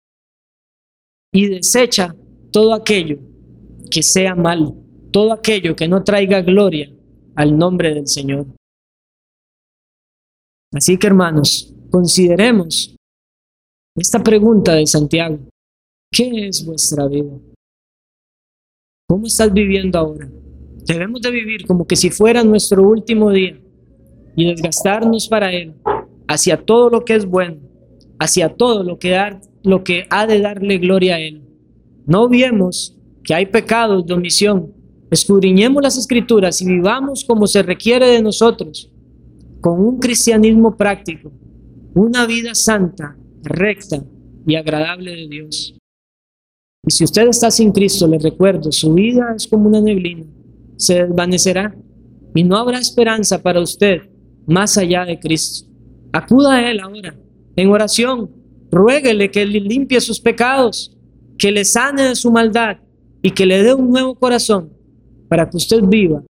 y 1.31 1.47
desecha 1.47 2.15
todo 2.51 2.73
aquello 2.73 3.17
que 3.89 4.03
sea 4.03 4.35
malo, 4.35 4.82
todo 5.13 5.31
aquello 5.31 5.75
que 5.75 5.87
no 5.87 6.03
traiga 6.03 6.41
gloria 6.41 6.91
al 7.35 7.57
nombre 7.57 7.93
del 7.93 8.07
Señor. 8.07 8.47
Así 10.73 10.97
que 10.97 11.07
hermanos, 11.07 11.73
consideremos 11.91 12.95
esta 13.95 14.21
pregunta 14.21 14.73
de 14.73 14.87
Santiago. 14.87 15.39
¿Qué 16.11 16.47
es 16.47 16.65
vuestra 16.65 17.07
vida? 17.07 17.31
¿Cómo 19.07 19.27
estás 19.27 19.53
viviendo 19.53 19.99
ahora? 19.99 20.29
Debemos 20.85 21.21
de 21.21 21.31
vivir 21.31 21.65
como 21.65 21.85
que 21.85 21.95
si 21.95 22.09
fuera 22.09 22.43
nuestro 22.43 22.81
último 22.83 23.31
día 23.31 23.57
y 24.35 24.45
desgastarnos 24.45 25.27
para 25.27 25.53
Él, 25.53 25.75
hacia 26.27 26.57
todo 26.57 26.89
lo 26.89 27.05
que 27.05 27.15
es 27.15 27.25
bueno, 27.25 27.57
hacia 28.19 28.49
todo 28.49 28.83
lo 28.83 28.97
que, 28.97 30.07
ha 30.09 30.27
de 30.27 30.41
darle 30.41 30.77
gloria 30.79 31.15
a 31.15 31.19
Él. 31.19 31.43
No 32.05 32.27
viemos 32.27 32.97
que 33.23 33.33
hay 33.33 33.45
pecados 33.45 34.05
de 34.05 34.13
omisión. 34.13 34.73
Escudriñemos 35.11 35.83
las 35.83 35.97
escrituras 35.97 36.61
y 36.61 36.65
vivamos 36.65 37.23
como 37.23 37.45
se 37.47 37.61
requiere 37.61 38.07
de 38.07 38.21
nosotros, 38.21 38.91
con 39.61 39.79
un 39.79 39.99
cristianismo 39.99 40.75
práctico, 40.75 41.31
una 41.93 42.25
vida 42.25 42.55
santa, 42.55 43.15
recta 43.43 44.03
y 44.47 44.55
agradable 44.55 45.15
de 45.15 45.27
Dios. 45.27 45.75
Y 46.85 46.91
si 46.91 47.03
usted 47.03 47.27
está 47.27 47.51
sin 47.51 47.71
Cristo, 47.71 48.07
le 48.07 48.17
recuerdo, 48.17 48.71
su 48.71 48.93
vida 48.93 49.33
es 49.35 49.47
como 49.47 49.69
una 49.69 49.79
neblina, 49.79 50.25
se 50.75 51.05
desvanecerá 51.05 51.75
y 52.35 52.43
no 52.43 52.57
habrá 52.57 52.79
esperanza 52.79 53.41
para 53.41 53.61
usted 53.61 54.01
más 54.45 54.77
allá 54.77 55.05
de 55.05 55.19
Cristo. 55.19 55.69
Acuda 56.11 56.55
a 56.55 56.71
Él 56.71 56.79
ahora, 56.79 57.15
en 57.55 57.69
oración, 57.69 58.31
ruéguele 58.71 59.31
que 59.31 59.45
le 59.45 59.59
limpie 59.59 60.01
sus 60.01 60.19
pecados, 60.19 60.97
que 61.37 61.51
le 61.51 61.63
sane 61.63 62.03
de 62.03 62.15
su 62.15 62.31
maldad 62.31 62.77
y 63.21 63.31
que 63.31 63.45
le 63.45 63.63
dé 63.63 63.73
un 63.73 63.89
nuevo 63.89 64.15
corazón 64.15 64.72
para 65.33 65.49
que 65.49 65.57
usted 65.57 65.81
viva 65.81 66.23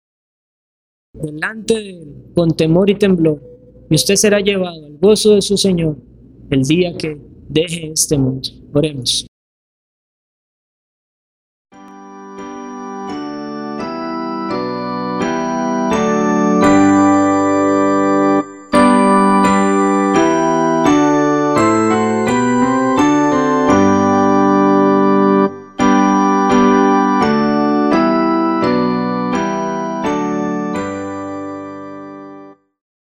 delante 1.14 1.72
de 1.72 1.88
Él 1.88 2.32
con 2.34 2.54
temor 2.54 2.90
y 2.90 2.96
temblor 2.96 3.40
y 3.88 3.94
usted 3.94 4.14
será 4.14 4.40
llevado 4.40 4.84
al 4.84 4.98
gozo 4.98 5.36
de 5.36 5.40
su 5.40 5.56
Señor 5.56 5.96
el 6.50 6.62
día 6.64 6.94
que 6.98 7.18
deje 7.48 7.92
este 7.92 8.18
mundo. 8.18 8.46
Oremos. 8.74 9.26